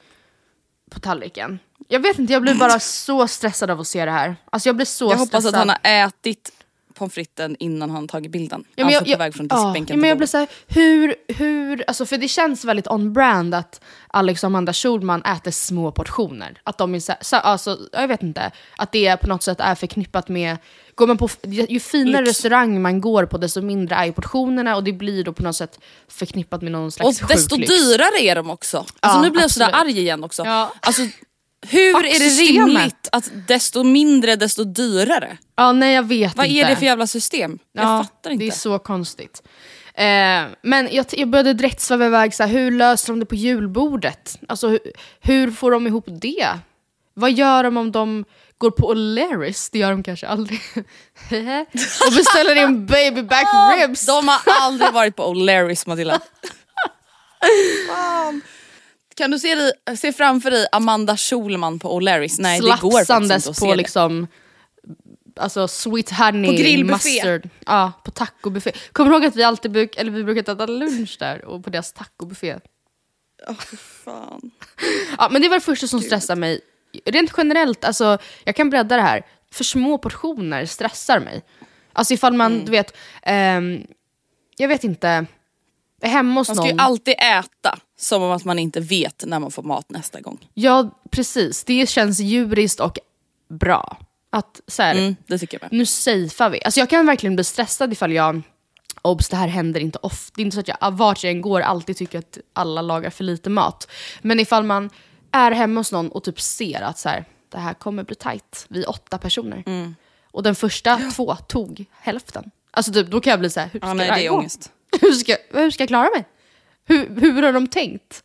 på 0.90 1.00
tallriken. 1.00 1.58
Jag 1.88 2.00
vet 2.00 2.18
inte, 2.18 2.32
jag 2.32 2.42
blir 2.42 2.54
bara 2.54 2.80
så 2.80 3.28
stressad 3.28 3.70
av 3.70 3.80
att 3.80 3.86
se 3.86 4.04
det 4.04 4.10
här. 4.10 4.36
Alltså 4.50 4.68
jag 4.68 4.76
blir 4.76 4.86
så 4.86 5.04
Jag 5.10 5.16
hoppas 5.16 5.28
stressad. 5.44 5.54
att 5.54 5.58
han 5.58 5.68
har 5.68 6.06
ätit 6.08 6.52
pommes 6.94 7.14
fritesen 7.14 7.56
innan 7.58 7.90
han 7.90 8.08
tagit 8.08 8.30
bilden. 8.32 8.64
Ja, 8.74 8.84
men 8.84 8.94
alltså 8.96 9.10
jag, 9.10 9.18
på 9.18 9.24
väg 9.24 9.34
från 9.34 9.48
diskbänken 9.48 9.96
ja, 9.96 10.00
men 10.00 10.08
jag 10.08 10.18
blir 10.18 10.28
så 10.28 10.38
här, 10.38 10.48
hur, 10.66 11.14
hur, 11.28 11.84
alltså 11.86 12.06
för 12.06 12.16
det 12.16 12.28
känns 12.28 12.64
väldigt 12.64 12.86
on 12.88 13.12
brand 13.12 13.54
att 13.54 13.80
Alex 14.08 14.42
och 14.44 14.46
Amanda 14.46 14.72
Schulman 14.72 15.22
äter 15.22 15.50
små 15.50 15.92
portioner. 15.92 16.60
Att 16.64 16.78
de 16.78 16.94
är 16.94 17.00
så, 17.00 17.12
så, 17.20 17.36
alltså, 17.36 17.78
jag 17.92 18.08
vet 18.08 18.22
inte, 18.22 18.50
att 18.76 18.92
det 18.92 19.16
på 19.16 19.26
något 19.28 19.42
sätt 19.42 19.60
är 19.60 19.74
förknippat 19.74 20.28
med, 20.28 20.56
går 20.94 21.06
man 21.06 21.18
på, 21.18 21.28
ju 21.68 21.80
finare 21.80 22.22
Lyx. 22.24 22.28
restaurang 22.28 22.82
man 22.82 23.00
går 23.00 23.26
på 23.26 23.38
desto 23.38 23.62
mindre 23.62 23.94
är 23.96 24.04
ju 24.04 24.12
portionerna 24.12 24.76
och 24.76 24.84
det 24.84 24.92
blir 24.92 25.24
då 25.24 25.32
på 25.32 25.42
något 25.42 25.56
sätt 25.56 25.78
förknippat 26.08 26.62
med 26.62 26.72
någon 26.72 26.86
Och 26.86 26.92
slags 26.94 27.18
desto 27.18 27.56
sjuk 27.56 27.68
lyx. 27.68 27.80
dyrare 27.82 28.20
är 28.22 28.34
de 28.34 28.50
också. 28.50 28.78
Alltså 28.78 29.18
Ja, 29.18 29.22
nu 29.22 29.30
blir 29.30 29.40
jag 29.42 29.50
sådär 29.50 29.70
arg 29.72 29.98
igen 29.98 30.24
också. 30.24 30.44
Ja. 30.44 30.72
Alltså, 30.80 31.02
hur 31.68 31.94
Fuck 31.94 32.04
är 32.04 32.18
det 32.18 32.30
systemet. 32.30 32.66
rimligt 32.66 33.08
att 33.12 33.30
desto 33.48 33.82
mindre 33.84 34.36
desto 34.36 34.64
dyrare? 34.64 35.38
Ja, 35.56 35.72
nej 35.72 35.94
jag 35.94 36.02
vet 36.08 36.36
Vad 36.36 36.46
inte. 36.46 36.60
är 36.60 36.68
det 36.70 36.76
för 36.76 36.84
jävla 36.86 37.06
system? 37.06 37.58
Jag 37.72 38.04
fattar 38.06 38.30
inte. 38.30 38.44
Det 38.44 38.48
är 38.48 38.52
så 38.52 38.78
konstigt. 38.78 39.42
Eh, 39.94 40.04
men 40.62 40.88
jag, 40.90 41.06
jag 41.12 41.28
började 41.28 41.52
direkt 41.52 41.80
sväva 41.80 42.06
iväg, 42.06 42.34
så 42.34 42.42
här, 42.42 42.50
hur 42.50 42.70
löser 42.70 43.12
de 43.12 43.20
det 43.20 43.26
på 43.26 43.34
julbordet? 43.34 44.38
Alltså, 44.48 44.68
hur, 44.68 44.80
hur 45.20 45.50
får 45.50 45.70
de 45.70 45.86
ihop 45.86 46.04
det? 46.08 46.48
Vad 47.14 47.32
gör 47.32 47.62
de 47.64 47.76
om 47.76 47.92
de 47.92 48.24
går 48.58 48.70
på 48.70 48.94
O'Learys? 48.94 49.68
Det 49.72 49.78
gör 49.78 49.90
de 49.90 50.02
kanske 50.02 50.26
aldrig. 50.26 50.60
och 52.06 52.12
beställer 52.16 52.54
in 52.64 52.86
baby 52.86 53.22
back 53.22 53.46
ribs. 53.80 54.06
De 54.06 54.28
har 54.28 54.40
aldrig 54.60 54.92
varit 54.92 55.16
på 55.16 55.34
O'Learys 55.34 55.88
Matilda. 55.88 56.20
Fan. 57.88 58.40
Kan 59.20 59.30
du 59.30 59.38
se, 59.38 59.54
dig, 59.54 59.72
se 59.96 60.12
framför 60.12 60.50
dig 60.50 60.66
Amanda 60.72 61.16
Schulman 61.16 61.78
på 61.78 62.00
O'Learys? 62.00 62.36
Nej 62.38 62.60
det 62.60 62.66
går 62.80 63.04
faktiskt 63.04 63.10
inte 63.22 63.34
att 63.34 63.44
på 63.46 63.54
se 63.54 63.74
liksom 63.76 64.26
alltså 65.36 65.68
sweet 65.68 66.10
honey, 66.10 66.50
På 66.50 66.62
grillbuffé. 66.62 67.10
mustard. 67.12 67.48
Ja, 67.66 67.92
på 68.04 68.10
tacobuffé. 68.10 68.72
Kommer 68.92 69.10
du 69.10 69.16
ihåg 69.16 69.24
att 69.26 69.36
vi 69.36 69.42
alltid 69.42 69.70
bruk, 69.70 69.96
eller 69.96 70.10
vi 70.10 70.24
brukade 70.24 70.52
äta 70.52 70.66
lunch 70.66 71.16
där 71.18 71.44
och 71.44 71.64
på 71.64 71.70
deras 71.70 71.92
tacobuffé? 71.92 72.52
det. 73.46 73.54
Fan. 74.04 74.50
Ja, 75.18 75.28
men 75.30 75.42
det 75.42 75.48
var 75.48 75.56
det 75.56 75.60
första 75.64 75.86
som 75.86 76.00
stressar 76.00 76.36
mig. 76.36 76.60
Rent 77.04 77.32
generellt, 77.36 77.84
alltså, 77.84 78.18
jag 78.44 78.56
kan 78.56 78.70
bredda 78.70 78.96
det 78.96 79.02
här. 79.02 79.22
För 79.52 79.64
små 79.64 79.98
portioner 79.98 80.66
stressar 80.66 81.20
mig. 81.20 81.42
Alltså 81.92 82.14
ifall 82.14 82.32
man, 82.32 82.52
Mm. 82.52 82.64
du 82.64 82.70
vet, 82.70 82.96
ehm, 83.22 83.86
jag 84.56 84.68
vet 84.68 84.84
inte, 84.84 85.26
hemma 86.02 86.40
hos 86.40 86.48
Man 86.48 86.56
ska 86.56 86.66
ju 86.66 86.72
någon. 86.72 86.80
alltid 86.80 87.14
äta 87.18 87.78
som 88.00 88.22
om 88.22 88.30
att 88.30 88.44
man 88.44 88.58
inte 88.58 88.80
vet 88.80 89.24
när 89.26 89.38
man 89.38 89.50
får 89.50 89.62
mat 89.62 89.90
nästa 89.90 90.20
gång. 90.20 90.48
Ja, 90.54 90.90
precis. 91.10 91.64
Det 91.64 91.88
känns 91.88 92.20
djuriskt 92.20 92.80
och 92.80 92.98
bra. 93.48 93.98
Att 94.32 94.60
så 94.66 94.82
här, 94.82 94.94
Mm, 94.94 95.16
det 95.26 95.38
tycker 95.38 95.58
jag 95.60 95.62
med. 95.72 95.78
nu 95.78 95.86
safear 95.86 96.50
vi. 96.50 96.62
Alltså 96.64 96.80
jag 96.80 96.90
kan 96.90 97.06
verkligen 97.06 97.34
bli 97.34 97.44
stressad 97.44 97.92
ifall 97.92 98.12
jag, 98.12 98.42
obs 99.02 99.28
det 99.28 99.36
här 99.36 99.48
händer 99.48 99.80
inte 99.80 99.98
ofta, 100.02 100.32
det 100.36 100.42
är 100.42 100.44
inte 100.44 100.54
så 100.54 100.60
att 100.60 100.68
jag 100.68 100.90
vart 100.90 101.24
jag 101.24 101.30
än 101.30 101.40
går 101.40 101.60
alltid 101.60 101.96
tycker 101.96 102.18
att 102.18 102.38
alla 102.52 102.82
lagar 102.82 103.10
för 103.10 103.24
lite 103.24 103.50
mat. 103.50 103.90
Men 104.22 104.40
ifall 104.40 104.64
man 104.64 104.90
är 105.30 105.50
hemma 105.50 105.80
hos 105.80 105.92
någon 105.92 106.08
och 106.08 106.24
typ 106.24 106.40
ser 106.40 106.80
att 106.82 106.98
så 106.98 107.08
här, 107.08 107.24
det 107.48 107.58
här 107.58 107.74
kommer 107.74 108.02
bli 108.04 108.14
tight, 108.16 108.66
vi 108.68 108.82
är 108.82 108.90
åtta 108.90 109.18
personer. 109.18 109.62
Mm. 109.66 109.94
Och 110.32 110.42
den 110.42 110.54
första 110.54 110.96
två 111.16 111.36
tog 111.36 111.84
hälften. 112.00 112.50
Alltså 112.70 112.92
typ, 112.92 113.10
då 113.10 113.20
kan 113.20 113.30
jag 113.30 113.40
bli 113.40 113.50
så 113.50 113.60
här, 113.60 113.68
hur 113.72 113.80
ska 113.80 113.88
Ja, 113.88 113.94
nej, 113.94 114.06
det 114.06 114.12
här 114.14 114.28
gå? 114.28 114.36
ångest. 114.36 114.72
hur, 115.00 115.12
ska, 115.12 115.36
hur 115.50 115.70
ska 115.70 115.82
jag 115.82 115.88
klara 115.88 116.10
mig? 116.14 116.24
Hur, 116.90 117.20
hur 117.20 117.42
har 117.42 117.52
de 117.52 117.66
tänkt? 117.66 118.24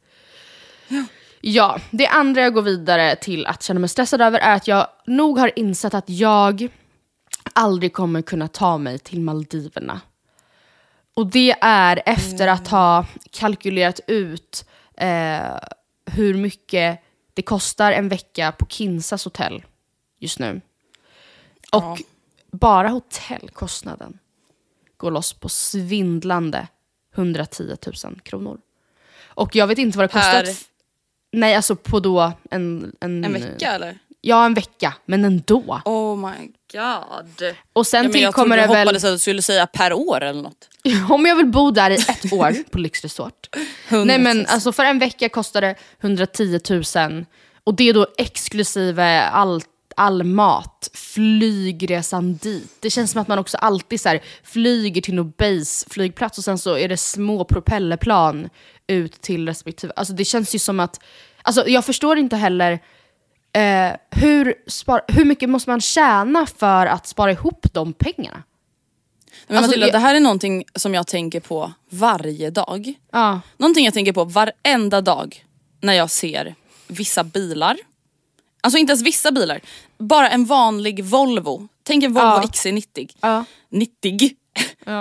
Ja. 1.42 1.80
det 1.92 2.08
andra 2.08 2.42
jag 2.42 2.54
går 2.54 2.62
vidare 2.62 3.16
till 3.16 3.46
att 3.46 3.64
känna 3.64 3.80
mig 3.80 3.90
stressad 3.90 4.22
över 4.22 4.40
är 4.40 4.56
att 4.56 4.68
jag 4.68 4.88
nog 5.08 5.40
har 5.40 5.52
insett 5.60 5.94
att 5.94 6.10
jag 6.10 6.68
aldrig 7.54 7.94
kommer 7.94 8.22
kunna 8.22 8.48
ta 8.48 8.78
mig 8.78 9.00
till 9.00 9.20
Maldiverna. 9.22 10.02
Och 11.14 11.28
det 11.28 11.56
är 11.62 12.02
efter 12.06 12.48
att 12.48 12.68
ha 12.68 13.06
kalkylerat 13.32 14.00
ut 14.08 14.66
eh, 14.98 15.58
hur 16.06 16.34
mycket 16.34 17.00
det 17.34 17.42
kostar 17.42 17.92
en 17.92 18.10
vecka 18.10 18.52
på 18.52 18.66
Kinsas 18.66 19.26
hotell 19.26 19.64
just 20.20 20.40
nu. 20.40 20.62
Och 21.72 21.84
Ja. 21.84 21.98
bara 22.52 22.88
hotellkostnaden 22.90 24.20
går 24.98 25.12
loss 25.12 25.34
på 25.34 25.50
svindlande 25.50 26.68
110 27.16 27.76
000 28.04 28.20
kronor. 28.24 28.58
Och 29.28 29.56
jag 29.56 29.68
vet 29.68 29.78
inte 29.78 29.98
vad 29.98 30.04
det 30.10 30.14
kostar. 30.14 30.44
Per- 30.44 30.54
Nej, 31.32 31.56
alltså 31.56 31.76
på 31.76 32.00
då 32.00 32.32
en... 32.52 32.92
En, 33.00 33.24
En 33.26 33.34
vecka 33.34 33.72
eller? 33.72 33.98
Ja, 34.22 34.46
en 34.46 34.54
vecka, 34.54 34.94
men 35.06 35.26
ändå. 35.26 35.82
Oh 35.86 36.18
my 36.18 36.52
god. 36.74 37.56
Och 37.74 37.88
sen 37.88 38.00
Ja, 38.00 38.04
jag 38.06 38.14
tillkommer 38.14 38.56
trodde 38.58 38.62
det 38.68 38.74
väl... 38.74 38.88
hoppades 38.88 39.04
att 39.04 39.12
du 39.14 39.20
skulle 39.20 39.42
säga 39.42 39.68
per 39.68 39.94
år 39.94 40.22
eller 40.24 40.42
något. 40.42 40.70
Om 41.10 41.26
jag 41.26 41.36
vill 41.36 41.46
bo 41.46 41.72
där 41.72 41.90
i 41.92 41.96
ett 41.96 42.34
år 42.34 42.56
på 42.72 42.78
lyxresort. 42.78 43.56
Nej 43.90 44.20
men 44.20 44.46
alltså 44.46 44.72
för 44.72 44.84
en 44.84 45.00
vecka 45.00 45.30
kostar 45.30 45.62
det 45.62 45.76
110 46.02 46.60
000 46.70 47.26
och 47.64 47.74
det 47.76 47.90
är 47.90 47.94
då 47.94 48.08
exklusive 48.18 49.22
all, 49.22 49.62
all 49.96 50.24
mat, 50.24 50.90
flygresan 50.94 52.36
dit. 52.36 52.78
Det 52.80 52.90
känns 52.90 53.12
som 53.12 53.22
att 53.22 53.28
man 53.28 53.40
också 53.40 53.58
alltid 53.58 54.02
så 54.02 54.10
här, 54.10 54.22
flyger 54.44 55.02
till 55.02 55.16
någon 55.16 55.34
base 55.38 55.90
flygplats 55.90 56.38
och 56.38 56.44
sen 56.44 56.58
så 56.58 56.78
är 56.78 56.90
det 56.90 56.98
små 56.98 57.44
propellerplan 57.44 58.50
ut 58.88 59.22
till 59.22 59.48
respektive. 59.48 59.94
Alltså 59.96 60.14
det 60.14 60.26
känns 60.26 60.56
ju 60.56 60.60
som 60.60 60.80
att 60.80 61.00
Alltså 61.42 61.68
jag 61.68 61.86
förstår 61.86 62.18
inte 62.18 62.36
heller 62.36 62.72
eh, 63.54 63.92
hur, 64.12 64.54
spar, 64.68 65.02
hur 65.08 65.26
mycket 65.26 65.50
måste 65.50 65.70
man 65.70 65.82
tjäna 65.82 66.46
för 66.46 66.86
att 66.86 67.08
spara 67.08 67.32
ihop 67.32 67.66
de 67.74 67.94
pengarna? 67.94 68.44
Men 69.48 69.58
Alltså, 69.58 69.70
Matilda, 69.70 69.92
det 69.92 70.00
här 70.00 70.16
är 70.16 70.20
någonting 70.20 70.64
som 70.76 70.94
jag 70.94 71.08
tänker 71.08 71.40
på 71.40 71.74
varje 71.90 72.50
dag. 72.50 72.94
Ja. 73.12 73.42
Någonting 73.58 73.86
jag 73.86 73.94
tänker 73.94 74.14
på 74.14 74.24
varenda 74.24 75.02
dag 75.02 75.46
när 75.82 75.94
jag 75.94 76.10
ser 76.10 76.56
vissa 76.88 77.24
bilar. 77.24 77.78
Alltså 78.66 78.78
inte 78.78 78.92
ens 78.92 79.02
vissa 79.02 79.32
bilar, 79.32 79.60
bara 79.98 80.30
en 80.30 80.46
vanlig 80.46 81.04
Volvo. 81.04 81.68
Tänk 81.84 82.04
en 82.04 82.14
Volvo 82.14 82.28
Ja. 82.28 82.42
XC90. 82.42 83.10
Ja. 83.22 83.46
90. 83.70 84.30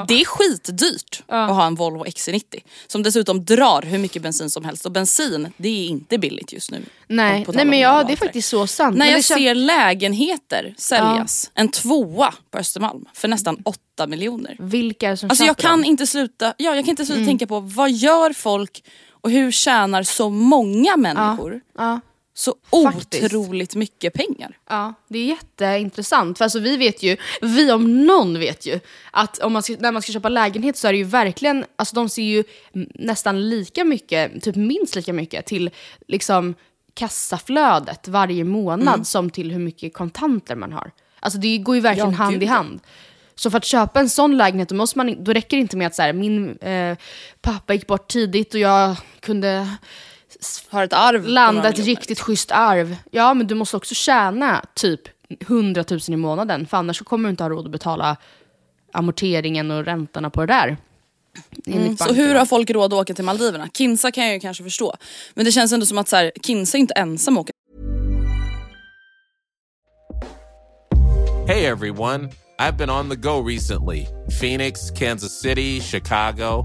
Det 0.09 0.15
är 0.21 0.25
skitdyrt 0.25 1.23
att 1.29 1.51
ha 1.51 1.67
en 1.67 1.75
Volvo 1.75 2.05
XC90. 2.05 2.43
Som 2.87 3.03
dessutom 3.03 3.45
drar 3.45 3.83
hur 3.83 3.99
mycket 3.99 4.23
bensin 4.23 4.51
som 4.51 4.65
helst. 4.65 4.87
Och 4.87 4.93
bensin, 4.93 5.53
det 5.57 5.69
är 5.69 5.87
inte 5.89 6.19
billigt 6.19 6.53
just 6.53 6.71
nu. 6.71 6.83
Nej, 7.09 7.47
nej 7.55 7.65
men 7.65 7.79
ja, 7.79 8.05
det 8.05 8.13
är 8.13 8.17
faktiskt 8.17 8.49
så 8.49 8.67
sant. 8.67 8.97
När 8.97 9.07
jag 9.07 9.25
ser 9.25 9.55
lägenheter 9.55 10.75
säljas, 10.79 11.51
en 11.55 11.69
tvåa 11.69 12.35
på 12.51 12.59
Östermalm 12.59 13.05
för 13.15 13.29
nästan 13.29 13.57
8 13.65 14.07
miljoner. 14.07 14.57
Vilka 14.59 15.07
är 15.07 15.11
det 15.11 15.17
som 15.17 15.31
Alltså 15.31 15.45
jag 15.45 15.57
kan 15.57 15.71
dem? 15.81 15.85
inte 15.85 16.07
sluta, 16.07 16.55
ja, 16.59 16.75
jag 16.75 16.85
kan 16.85 16.91
inte 16.91 17.07
sluta 17.07 17.19
Mm. 17.21 17.27
tänka 17.29 17.47
på 17.47 17.61
vad 17.61 17.91
gör 17.91 18.33
folk 18.33 18.85
och 19.11 19.31
hur 19.31 19.51
tjänar 19.51 20.03
så 20.03 20.31
många 20.31 20.97
människor 20.97 21.61
Ja. 21.79 22.01
Så 22.37 22.55
Faktiskt. 22.93 23.25
otroligt 23.25 23.75
mycket 23.75 24.13
pengar? 24.15 24.59
Ja, 24.69 24.95
det 25.09 25.19
är 25.19 25.27
jätteintressant. 25.27 26.39
För 26.39 26.45
alltså 26.45 26.59
vi 26.59 26.77
vet 26.77 27.03
ju, 27.03 27.17
vi 27.43 27.73
om 27.73 28.07
någon 28.07 28.39
vet 28.39 28.67
ju, 28.67 28.81
att 29.11 29.39
om 29.39 29.53
man 29.53 29.63
ska, 29.63 29.77
när 29.79 29.93
man 29.93 30.03
ska 30.03 30.13
köpa 30.13 30.29
lägenhet 30.29 30.77
så 30.77 30.89
är 30.89 30.93
det 30.93 30.99
ju 30.99 31.05
verkligen, 31.05 31.65
alltså 31.77 31.95
de 31.95 32.09
ser 32.09 32.23
ju 32.23 32.45
nästan 32.95 33.49
lika 33.49 33.85
mycket, 33.85 34.43
typ 34.43 34.57
minst 34.57 34.97
lika 34.97 35.13
mycket 35.13 35.47
till 35.47 35.71
liksom 36.09 36.55
kassaflödet 36.95 38.09
varje 38.09 38.45
månad 38.45 38.95
Mm. 38.95 39.05
som 39.05 39.31
till 39.31 39.51
hur 39.53 39.59
mycket 39.59 39.95
kontanter 39.95 40.57
man 40.57 40.73
har. 40.73 40.91
Alltså 41.21 41.39
det 41.39 41.59
går 41.59 41.75
ju 41.75 41.81
verkligen 41.81 42.11
Ja, 42.11 42.17
hand 42.17 42.43
i 42.43 42.47
hand. 42.47 42.81
Så 43.35 43.51
för 43.51 43.59
att 43.59 43.65
köpa 43.65 44.01
en 44.01 44.09
sån 44.09 44.37
lägenhet 44.37 44.69
då, 44.69 44.75
måste 44.75 44.99
man, 44.99 45.25
då 45.25 45.33
räcker 45.33 45.57
det 45.57 45.61
inte 45.61 45.77
med 45.77 45.87
att 45.87 45.95
så 45.95 46.03
här, 46.03 46.13
min 46.13 46.59
eh, 46.59 46.97
pappa 47.41 47.75
gick 47.75 47.87
bort 47.87 48.09
tidigt 48.09 48.55
och 48.55 48.61
jag 48.61 48.97
kunde 49.21 49.69
Har 50.69 50.85
ett 50.85 50.93
arv 50.93 51.27
landa 51.27 51.69
ett 51.69 51.79
riktigt 51.79 52.21
schysst 52.21 52.51
arv. 52.51 52.97
Ja, 53.11 53.35
men 53.35 53.47
du 53.47 53.55
måste 53.55 53.77
också 53.77 53.95
tjäna 53.95 54.65
typ 54.75 55.01
100 55.41 55.85
000 55.91 56.01
i 56.09 56.17
månaden, 56.17 56.67
för 56.67 56.77
annars 56.77 57.01
kommer 57.03 57.29
du 57.29 57.31
inte 57.31 57.45
ha 57.45 57.51
råd 57.51 57.65
att 57.65 57.73
betala 57.73 58.17
amorteringen 58.93 59.71
och 59.71 59.85
räntorna 59.85 60.31
på 60.31 60.41
det 60.41 60.47
där. 60.47 60.77
Mm, 61.67 61.97
så 61.97 62.13
hur 62.13 62.35
har 62.35 62.47
folk 62.47 62.71
råd 62.71 62.93
att 62.93 63.01
åka 63.01 63.15
till 63.15 63.25
Maldiverna? 63.25 63.69
Kinsa 63.75 64.11
kan 64.11 64.25
jag 64.25 64.35
ju 64.35 64.41
kanske 64.41 64.65
förstå. 64.65 64.95
Men 65.35 65.45
det 65.45 65.53
känns 65.53 65.73
ändå 65.73 65.87
som 65.87 65.99
att 65.99 66.09
så 66.09 66.17
här, 66.17 66.33
Kinsa 66.43 66.79
är 66.79 66.81
inte 66.81 66.95
ensam 66.95 67.39
åka 67.39 67.53
Hey 71.47 71.67
everyone, 71.67 72.31
I've 72.59 72.79
been 72.79 72.91
on 72.91 73.11
the 73.11 73.17
go 73.17 73.49
recently 73.49 74.07
Phoenix, 74.41 74.91
Kansas 74.91 75.41
City, 75.43 75.81
Chicago. 75.81 76.65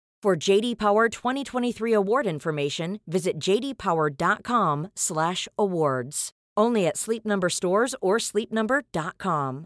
For 0.23 0.49
JD 0.49 0.77
Power 0.77 1.09
2023 1.09 1.93
award 1.93 2.27
information, 2.27 2.99
visit 3.05 3.33
jdpower.com/awards. 3.47 6.29
Only 6.59 6.87
at 6.87 6.97
Sleep 6.97 7.25
Number 7.25 7.49
stores 7.49 7.95
or 8.01 8.19
sleepnumber.com. 8.19 9.65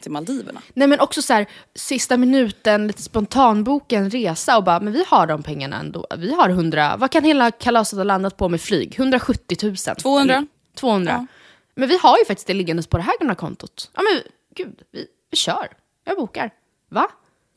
till 0.00 0.12
Maldiverna. 0.12 0.62
Nej 0.74 0.88
men 0.88 1.00
också 1.00 1.22
så 1.22 1.32
här, 1.32 1.46
sista 1.74 2.16
minuten, 2.16 2.86
lite 2.86 3.02
spontanboka 3.02 3.96
en 3.96 4.10
resa 4.10 4.56
och 4.56 4.64
bara, 4.64 4.80
men 4.80 4.92
vi 4.92 5.04
har 5.08 5.26
de 5.26 5.42
pengarna 5.42 5.80
ändå. 5.80 6.06
Vi 6.18 6.34
har 6.34 6.48
100, 6.48 6.96
vad 6.96 7.10
kan 7.10 7.24
hela 7.24 7.50
kalaset 7.50 7.96
ha 7.96 8.04
landat 8.04 8.36
på 8.36 8.48
med 8.48 8.60
flyg? 8.60 8.94
170 8.98 9.56
000? 9.62 9.76
200. 9.76 10.34
Eller 10.34 10.46
200. 10.74 11.12
Ja. 11.12 11.26
Men 11.74 11.88
vi 11.88 11.98
har 11.98 12.18
ju 12.18 12.24
faktiskt 12.24 12.46
det 12.46 12.54
liggandes 12.54 12.86
på 12.86 12.96
det 12.96 13.02
här 13.02 13.18
gamla 13.18 13.34
kontot. 13.34 13.90
Ja 13.94 14.02
men 14.02 14.22
gud, 14.54 14.82
vi, 14.92 15.06
vi 15.30 15.36
kör. 15.36 15.68
Jag 16.04 16.16
bokar. 16.16 16.50
Va? 16.88 17.08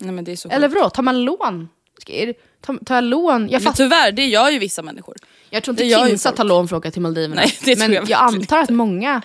Nej 0.01 0.11
men 0.11 0.23
det 0.23 0.31
är 0.31 0.35
så 0.35 0.49
Eller 0.49 0.67
vadå, 0.67 0.89
tar 0.89 1.03
man 1.03 1.23
lån? 1.25 1.69
Ska, 2.01 2.13
tar, 2.61 2.85
tar 2.85 2.95
jag 2.95 3.03
lån? 3.03 3.41
Jag, 3.41 3.51
Men 3.51 3.61
fatt, 3.61 3.75
tyvärr, 3.75 4.11
det 4.11 4.25
gör 4.25 4.49
ju 4.49 4.59
vissa 4.59 4.81
människor. 4.81 5.15
jag 5.49 5.63
tror 5.63 5.75
det 5.75 5.83
inte 5.83 5.91
gör 5.91 6.03
ju 6.05 6.09
Kinsa 6.09 6.29
folk. 6.29 6.37
tar 6.37 6.43
lån 6.43 6.67
för 6.67 6.75
att 6.75 6.79
åka 6.79 6.91
till 6.91 7.01
Maldiverna. 7.01 7.35
Nej, 7.41 7.53
det 7.65 7.75
tror 7.75 7.87
men 7.87 7.93
jag 7.93 8.03
jag 8.09 8.19
verkligen 8.19 8.41
antar 8.41 8.57
att 8.59 8.69
många 8.69 9.21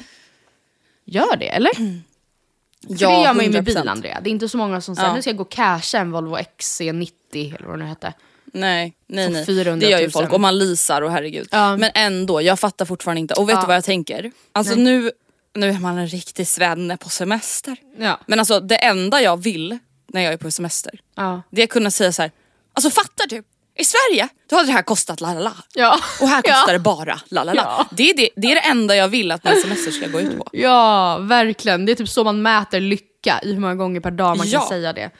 gör 1.04 1.36
det, 1.36 1.48
eller? 1.48 1.74
För 1.74 2.94
det 2.94 3.00
gör 3.00 3.34
man 3.34 3.44
ju 3.44 3.50
med 3.50 3.60
100%. 3.62 3.64
bil, 3.64 3.88
Andrea. 3.88 4.20
Det 4.20 4.30
är 4.30 4.32
inte 4.32 4.48
så 4.48 4.56
många 4.58 4.80
som 4.80 4.96
säger 4.96 5.08
Ja. 5.08 5.14
nu 5.14 5.22
ska 5.22 5.30
jag 5.30 5.36
gå 5.36 5.42
och 5.42 5.50
casha 5.50 5.98
en 5.98 6.10
Volvo 6.10 6.36
XC90 6.36 7.10
eller 7.56 7.66
vad 7.66 7.78
det 7.78 7.84
nu 7.84 7.88
hette. 7.88 8.12
Nej, 8.52 8.94
nej, 9.06 9.26
För 9.26 9.32
nej. 9.32 9.46
400 9.46 9.86
Det 9.86 9.90
gör 9.92 9.98
ju 9.98 10.04
000. 10.04 10.10
folk 10.12 10.32
och 10.32 10.40
man 10.40 10.58
leasar 10.58 11.02
och 11.02 11.10
herregud. 11.10 11.48
Ja. 11.50 11.76
Men 11.76 11.90
ändå, 11.94 12.42
jag 12.42 12.60
fattar 12.60 12.84
fortfarande 12.84 13.20
inte. 13.20 13.34
Och 13.34 13.48
vet 13.48 13.54
Ja. 13.54 13.60
du 13.60 13.66
vad 13.66 13.76
jag 13.76 13.84
tänker? 13.84 14.32
Alltså 14.52 14.74
nu, 14.74 15.10
nu 15.54 15.68
är 15.68 15.78
man 15.80 15.98
en 15.98 16.06
riktig 16.08 16.48
svenne 16.48 16.96
på 16.96 17.08
semester. 17.08 17.76
Ja. 17.98 18.20
Men 18.26 18.38
alltså 18.38 18.60
det 18.60 18.76
enda 18.76 19.22
jag 19.22 19.36
vill 19.36 19.78
när 20.12 20.20
jag 20.20 20.32
är 20.32 20.36
på 20.36 20.50
semester, 20.50 21.00
Ja. 21.14 21.42
det 21.50 21.62
är 21.62 21.66
kunna 21.66 21.90
säga 21.90 22.12
så 22.12 22.22
här. 22.22 22.30
Alltså 22.72 22.90
fattar 22.90 23.26
du? 23.26 23.42
I 23.78 23.84
Sverige, 23.84 24.28
då 24.50 24.56
hade 24.56 24.68
det 24.68 24.72
här 24.72 24.82
kostat 24.82 25.20
la 25.20 25.34
la 25.34 25.40
la. 25.40 25.52
Ja. 25.74 25.98
Och 26.20 26.28
här 26.28 26.42
kostar 26.42 26.64
ja. 26.66 26.72
det 26.72 26.78
bara 26.78 27.20
la 27.28 27.44
la 27.44 27.52
la. 27.52 27.86
Det, 27.90 28.10
är 28.10 28.16
det, 28.16 28.28
det 28.36 28.46
är 28.50 28.54
det 28.54 28.60
enda 28.60 28.96
jag 28.96 29.08
vill 29.08 29.32
att 29.32 29.44
min 29.44 29.62
semester 29.62 29.90
ska 29.90 30.06
gå 30.08 30.20
ut 30.20 30.38
på. 30.38 30.48
Ja, 30.52 31.18
verkligen. 31.18 31.86
Det 31.86 31.92
är 31.92 31.96
typ 31.96 32.08
så 32.08 32.24
man 32.24 32.42
mäter 32.42 32.80
lycka, 32.80 33.40
i 33.42 33.52
hur 33.52 33.60
många 33.60 33.74
gånger 33.74 34.00
per 34.00 34.10
dag 34.10 34.36
man 34.36 34.50
kan 34.50 34.68
säga 34.68 34.92
det. 34.92 35.10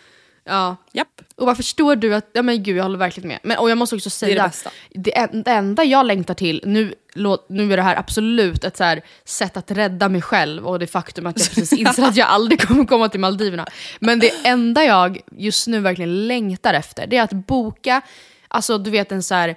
Ja. 0.49 0.77
Japp. 0.93 1.09
Och 1.37 1.47
vad 1.47 1.57
förstår 1.57 1.97
du 1.97 2.15
att, 2.15 2.31
ja 2.33 2.43
men 2.43 2.63
gud 2.63 2.77
jag 2.77 2.83
håller 2.83 2.99
verkligen 2.99 3.29
med. 3.29 3.39
Men, 3.43 3.59
och 3.59 3.71
jag 3.71 3.79
måste 3.79 3.97
också 3.97 4.11
säga, 4.11 4.43
det 4.43 4.49
bästa. 4.49 4.71
det, 4.91 5.19
en- 5.19 5.43
det 5.43 5.51
enda 5.51 5.85
jag 5.85 6.07
längtar 6.07 6.35
till, 6.35 6.63
nu, 6.67 6.95
låt, 7.15 7.49
nu 7.49 7.73
är 7.73 7.77
det 7.77 7.83
här 7.83 7.97
absolut 7.97 8.65
ett 8.65 8.77
så 8.77 8.85
här 8.85 9.03
sätt 9.25 9.57
att 9.57 9.71
rädda 9.71 10.09
mig 10.09 10.23
själv 10.23 10.67
och 10.67 10.79
det 10.79 10.87
faktum 10.87 11.27
att 11.27 11.39
jag 11.39 11.49
precis 11.49 11.73
inser 11.81 12.03
att 12.03 12.17
jag 12.17 12.29
aldrig 12.29 12.61
kommer 12.61 12.85
komma 12.85 13.09
till 13.09 13.21
Maldiverna. 13.21 13.67
Men 14.01 14.19
det 14.19 14.31
enda 14.45 14.85
jag 14.85 15.21
just 15.33 15.67
nu 15.67 15.81
verkligen 15.81 16.27
längtar 16.27 16.75
efter, 16.75 17.07
det 17.07 17.17
är 17.17 17.23
att 17.23 17.33
boka, 17.33 18.01
alltså 18.49 18.79
du 18.79 18.91
vet 18.91 19.13
en 19.13 19.23
så 19.23 19.35
här, 19.35 19.57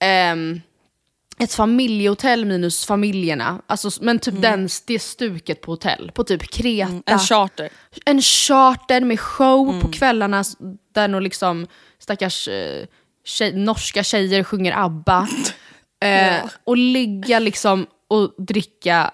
ehm, 0.00 0.60
ett 1.38 1.54
familjehotell 1.54 2.44
minus 2.44 2.86
familjerna. 2.86 3.62
Alltså, 3.66 3.90
men 4.00 4.18
typ 4.18 4.42
den, 4.42 4.68
det 4.86 4.98
stuket 4.98 5.60
på 5.60 5.72
hotell. 5.72 6.10
På 6.14 6.24
typ 6.24 6.42
Kreta. 6.50 6.88
Mm. 6.90 7.02
En 7.06 7.18
charter. 7.18 7.68
en 8.04 8.22
charter 8.22 9.00
med 9.00 9.20
show 9.20 9.68
Mm. 9.68 9.80
på 9.80 9.88
kvällarna 9.92 10.44
där 10.94 11.08
nog 11.08 11.22
liksom 11.22 11.66
stackars 11.98 12.48
eh, 12.48 12.86
tjej, 13.24 13.52
norska 13.56 14.02
tjejer 14.02 14.44
sjunger 14.44 14.72
ABBA. 14.84 15.28
Eh, 16.00 16.44
Och 16.64 16.76
ligga 16.76 17.38
liksom 17.38 17.86
och 18.08 18.34
dricka 18.38 19.10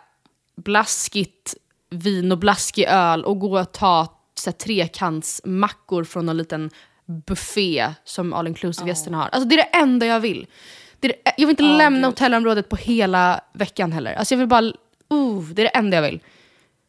blaskigt 0.57 1.55
vin 1.91 2.33
och 2.33 2.39
blaskig 2.39 2.85
öl 2.89 3.25
och 3.25 3.39
gå 3.41 3.61
och 3.61 3.73
ta 3.73 4.21
så 4.35 4.51
här, 4.51 4.53
trekantsmackor 4.53 6.05
från 6.05 6.29
en 6.29 6.37
liten 6.37 6.71
buffé 7.27 7.91
som 8.05 8.33
all 8.33 8.47
inclusive-gästerna 8.47 9.17
har. 9.17 9.29
Alltså 9.33 9.49
det 9.49 9.55
är 9.55 9.57
det 9.57 9.79
enda 9.79 10.07
jag 10.07 10.21
vill. 10.21 10.47
Det 11.03 11.09
är 11.09 11.13
det, 11.25 11.33
jag 11.37 11.47
vill 11.47 11.51
inte 11.53 11.63
lämna 11.63 12.07
hotellområdet 12.07 12.69
på 12.69 12.77
hela 12.77 13.41
veckan 13.53 13.93
heller. 13.93 14.15
Alltså 14.15 14.35
jag 14.35 14.39
vill 14.39 14.49
bara, 14.49 14.63
uh, 15.13 15.43
det 15.53 15.63
är 15.63 15.65
det 15.65 15.69
enda 15.69 15.97
jag 15.97 16.03
vill. 16.03 16.21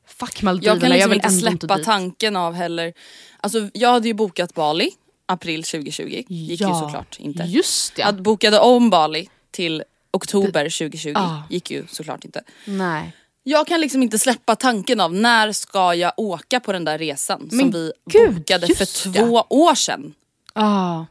Fuck 0.07 0.41
Maldiverna, 0.41 0.75
Jag 0.75 0.81
kan 0.81 0.89
liksom 0.91 1.09
vill 1.09 1.17
inte 1.19 1.29
släppa 1.29 1.77
dit. 1.77 1.85
tanken 1.85 2.35
av 2.35 2.53
heller. 2.53 2.93
Alltså 3.39 3.69
jag 3.73 3.89
hade 3.91 4.07
ju 4.07 4.13
bokat 4.13 4.53
Bali 4.53 4.89
april 5.25 5.63
2020. 5.63 6.23
Gick 6.27 6.61
ju 6.61 6.67
Ja, 6.67 6.79
såklart 6.79 7.19
inte. 7.19 7.43
Just 7.43 7.95
det. 7.95 8.01
Jag 8.01 8.21
bokade 8.21 8.59
om 8.59 8.89
Bali 8.89 9.29
till 9.51 9.83
oktober 10.13 10.63
2020. 10.69 11.13
Ah. 11.15 11.37
Gick 11.49 11.71
ju 11.71 11.85
såklart 11.89 12.25
inte. 12.25 12.43
Nej. 12.65 13.15
Jag 13.43 13.67
kan 13.67 13.81
liksom 13.81 14.03
inte 14.03 14.19
släppa 14.19 14.55
tanken 14.55 14.99
av 14.99 15.13
när 15.13 15.51
ska 15.51 15.93
jag 15.93 16.13
åka 16.17 16.59
på 16.59 16.71
den 16.73 16.85
där 16.85 16.97
resan 16.97 17.49
som 17.49 17.57
Men 17.57 17.71
vi 17.71 17.91
gud, 18.11 18.35
bokade 18.35 18.67
för 18.75 19.09
det. 19.09 19.19
två 19.19 19.45
år 19.49 19.75
sedan. 19.75 20.13
Ah. 20.53 21.05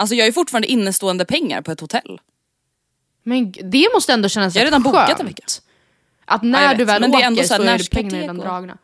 Alltså 0.00 0.14
jag 0.14 0.26
är 0.26 0.32
fortfarande 0.32 0.68
innestående 0.68 1.24
pengar 1.24 1.62
på 1.62 1.72
ett 1.72 1.80
hotell. 1.80 2.20
Men 3.22 3.52
det 3.52 3.88
måste 3.94 4.12
ändå 4.12 4.28
kännas 4.28 4.54
Jag 4.54 4.60
har 4.60 4.64
redan 4.64 4.82
bokat 4.82 5.08
skönt. 5.08 5.20
en 5.20 5.26
vecka. 5.26 5.42
Att 6.24 6.42
Ja, 6.42 6.48
när 6.48 6.68
vet, 6.68 6.78
du 6.78 6.84
väl 6.84 7.00
men 7.00 7.10
det 7.10 7.16
är 7.16 7.18
åker 7.18 7.26
ändå 7.26 7.42
så 7.42 7.48
så 7.48 7.54
här, 7.54 7.60
är 7.60 7.64
när 7.64 7.78
ska 7.78 7.96
pengarna 7.96 8.18
redan 8.18 8.38
dragna. 8.38 8.78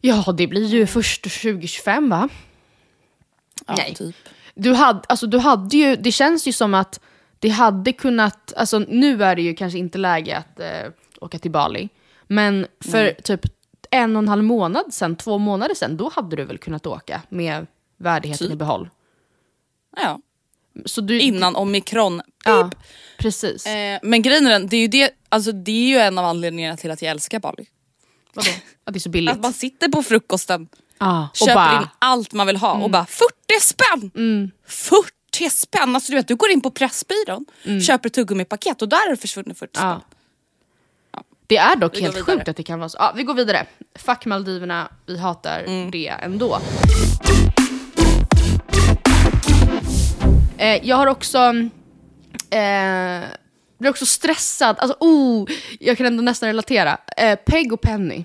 Ja, 0.00 0.34
det 0.36 0.46
blir 0.46 0.66
ju 0.66 0.86
först 0.86 1.22
2025 1.22 2.08
va? 2.08 2.28
Ja, 3.66 3.74
Nej. 3.76 3.94
Typ. 3.94 4.16
Du 4.54 4.72
hade, 4.72 5.00
alltså, 5.08 5.26
du 5.26 5.38
hade 5.38 5.76
ju, 5.76 5.96
det 5.96 6.12
känns 6.12 6.48
ju 6.48 6.52
som 6.52 6.74
att 6.74 7.00
det 7.38 7.48
hade 7.48 7.92
kunnat, 7.92 8.52
alltså 8.56 8.78
nu 8.78 9.24
är 9.24 9.36
det 9.36 9.42
ju 9.42 9.54
kanske 9.54 9.78
inte 9.78 9.98
läge 9.98 10.36
att 10.36 10.60
eh, 10.60 10.92
åka 11.20 11.38
till 11.38 11.50
Bali. 11.50 11.88
Men 12.26 12.66
för 12.80 13.10
typ 13.10 13.40
en 13.90 14.16
och 14.16 14.22
en 14.22 14.28
halv 14.28 14.44
månad 14.44 14.94
sen, 14.94 15.16
två 15.16 15.38
månader 15.38 15.74
sen, 15.74 15.96
då 15.96 16.10
hade 16.14 16.36
du 16.36 16.44
väl 16.44 16.58
kunnat 16.58 16.86
åka 16.86 17.22
med 17.28 17.66
värdigheten 17.96 18.46
Typ. 18.46 18.54
i 18.54 18.56
behåll. 18.56 18.90
Ja. 19.96 20.20
Så 20.84 21.00
du, 21.00 21.20
Innan 21.20 21.56
omikron. 21.56 22.22
Ja, 22.44 22.70
precis. 23.18 23.66
Eh, 23.66 23.98
men 24.02 24.22
grejen 24.22 24.46
är 24.46 24.50
den, 24.50 24.66
det 24.68 24.76
är, 24.76 24.80
ju 24.80 24.88
det, 24.88 25.10
alltså, 25.28 25.52
det 25.52 25.70
är 25.72 25.88
ju 25.88 25.96
en 25.98 26.18
av 26.18 26.24
anledningarna 26.24 26.76
till 26.76 26.90
att 26.90 27.02
jag 27.02 27.10
älskar 27.10 27.38
Bali. 27.40 27.66
Vadå? 28.34 28.50
Att 28.84 28.94
det 28.94 28.98
är 28.98 29.00
så 29.00 29.08
billigt. 29.10 29.34
Att 29.34 29.40
man 29.42 29.52
sitter 29.52 29.88
på 29.88 30.02
frukosten, 30.02 30.68
och 30.98 31.36
köper 31.36 31.54
bara, 31.54 31.70
Mm. 31.70 31.82
in 31.82 31.88
allt 31.98 32.32
man 32.32 32.46
vill 32.46 32.56
ha 32.56 32.72
och 32.72 32.90
bara 32.90 33.06
40 33.06 33.26
spänn! 33.60 34.50
40 34.66 35.50
spänn! 35.50 35.94
Alltså 35.94 36.12
du 36.12 36.16
vet, 36.16 36.28
du 36.28 36.36
går 36.36 36.50
in 36.50 36.60
på 36.60 36.70
Pressbyrån, 36.70 37.44
köper 37.86 38.08
tuggummi-paket 38.08 38.82
och 38.82 38.88
där 38.88 39.06
är 39.06 39.10
det 39.10 39.16
försvunnit 39.16 39.58
40 39.58 39.70
spänn. 39.78 39.88
Mm. 39.88 40.00
Ja. 41.12 41.22
Det 41.46 41.56
är 41.56 41.76
dock 41.76 41.96
Vi 41.96 42.00
helt 42.00 42.20
sjukt 42.20 42.48
att 42.48 42.56
det 42.56 42.62
kan 42.62 42.78
vara 42.78 42.88
så. 42.88 42.96
Ja, 43.00 43.12
vi 43.16 43.22
går 43.22 43.34
vidare. 43.34 43.66
Fuck 43.98 44.24
Maldiverna, 44.26 44.88
vi 45.06 45.18
hatar 45.18 45.60
Mm. 45.66 45.90
det 45.90 46.08
ändå. 46.08 46.60
Eh, 50.58 50.88
jag 50.88 50.96
har 50.96 51.06
också... 51.06 51.38
Eh, 52.50 53.24
blir 53.78 53.90
också 53.90 54.06
stressad. 54.06 54.76
Alltså, 54.78 54.96
oh, 55.00 55.48
jag 55.80 55.96
kan 55.96 56.06
ändå 56.06 56.22
nästan 56.22 56.46
relatera. 56.46 56.98
Eh, 57.16 57.36
Peg 57.46 57.72
och 57.72 57.80
Penny 57.80 58.24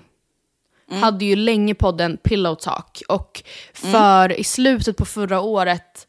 Mm. 0.90 1.02
hade 1.02 1.24
ju 1.24 1.36
länge 1.36 1.74
podden 1.74 2.16
Pillow 2.16 2.54
Talk. 2.54 3.02
Och 3.08 3.42
för 3.72 4.32
i 4.40 4.44
slutet 4.44 4.96
på 4.96 5.04
förra 5.04 5.40
året 5.40 6.06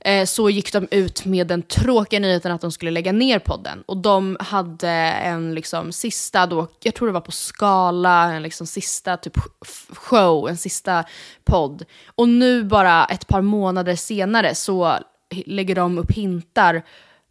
eh, 0.00 0.24
så 0.24 0.50
gick 0.50 0.72
de 0.72 0.88
ut 0.90 1.24
med 1.24 1.46
den 1.46 1.62
tråkiga 1.62 2.20
nyheten 2.20 2.52
att 2.52 2.60
de 2.60 2.72
skulle 2.72 2.90
lägga 2.90 3.12
ner 3.12 3.38
podden. 3.38 3.82
Och 3.86 3.96
de 3.96 4.36
hade 4.40 4.88
en 4.90 5.54
liksom 5.54 5.92
sista, 5.92 6.46
då, 6.46 6.68
jag 6.82 6.94
tror 6.94 7.08
det 7.08 7.12
var 7.14 7.20
på 7.20 7.32
Skala, 7.32 8.32
en 8.32 8.42
liksom 8.42 8.66
sista 8.66 9.16
typ 9.16 9.36
sh- 9.36 9.94
show, 9.94 10.48
en 10.48 10.56
sista 10.56 11.04
podd. 11.44 11.84
Och 12.14 12.28
nu 12.28 12.64
bara 12.64 13.04
ett 13.04 13.26
par 13.28 13.40
månader 13.40 13.96
senare 13.96 14.54
så 14.54 14.98
lägger 15.46 15.74
de 15.74 15.98
upp 15.98 16.12
hintar 16.12 16.82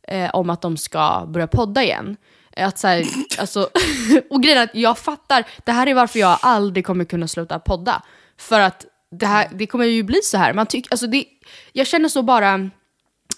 eh, 0.07 0.29
om 0.33 0.49
att 0.49 0.62
de 0.62 0.77
ska 0.77 1.25
börja 1.27 1.47
podda 1.47 1.83
igen. 1.83 2.17
Att 2.57 2.77
så 2.77 2.88
här, 2.88 3.05
alltså, 3.39 3.69
och 4.29 4.43
grejen 4.43 4.57
är 4.57 4.63
att 4.63 4.75
jag 4.75 4.97
fattar, 4.97 5.47
det 5.65 5.71
här 5.71 5.88
är 5.88 5.93
varför 5.93 6.19
jag 6.19 6.39
aldrig 6.41 6.86
kommer 6.86 7.05
kunna 7.05 7.27
sluta 7.27 7.60
podda. 7.60 8.01
För 8.38 8.60
att 8.60 8.86
det, 9.12 9.25
här, 9.25 9.47
det 9.53 9.67
kommer 9.67 9.86
ju 9.86 10.03
bli 10.03 10.19
så 10.23 10.38
här. 10.38 10.53
Man 10.53 10.65
tyck, 10.65 10.88
alltså 10.91 11.07
det, 11.07 11.25
jag 11.73 11.88
känner 11.88 12.10
så 12.10 12.23
bara, 12.23 12.69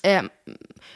eh, 0.04 0.24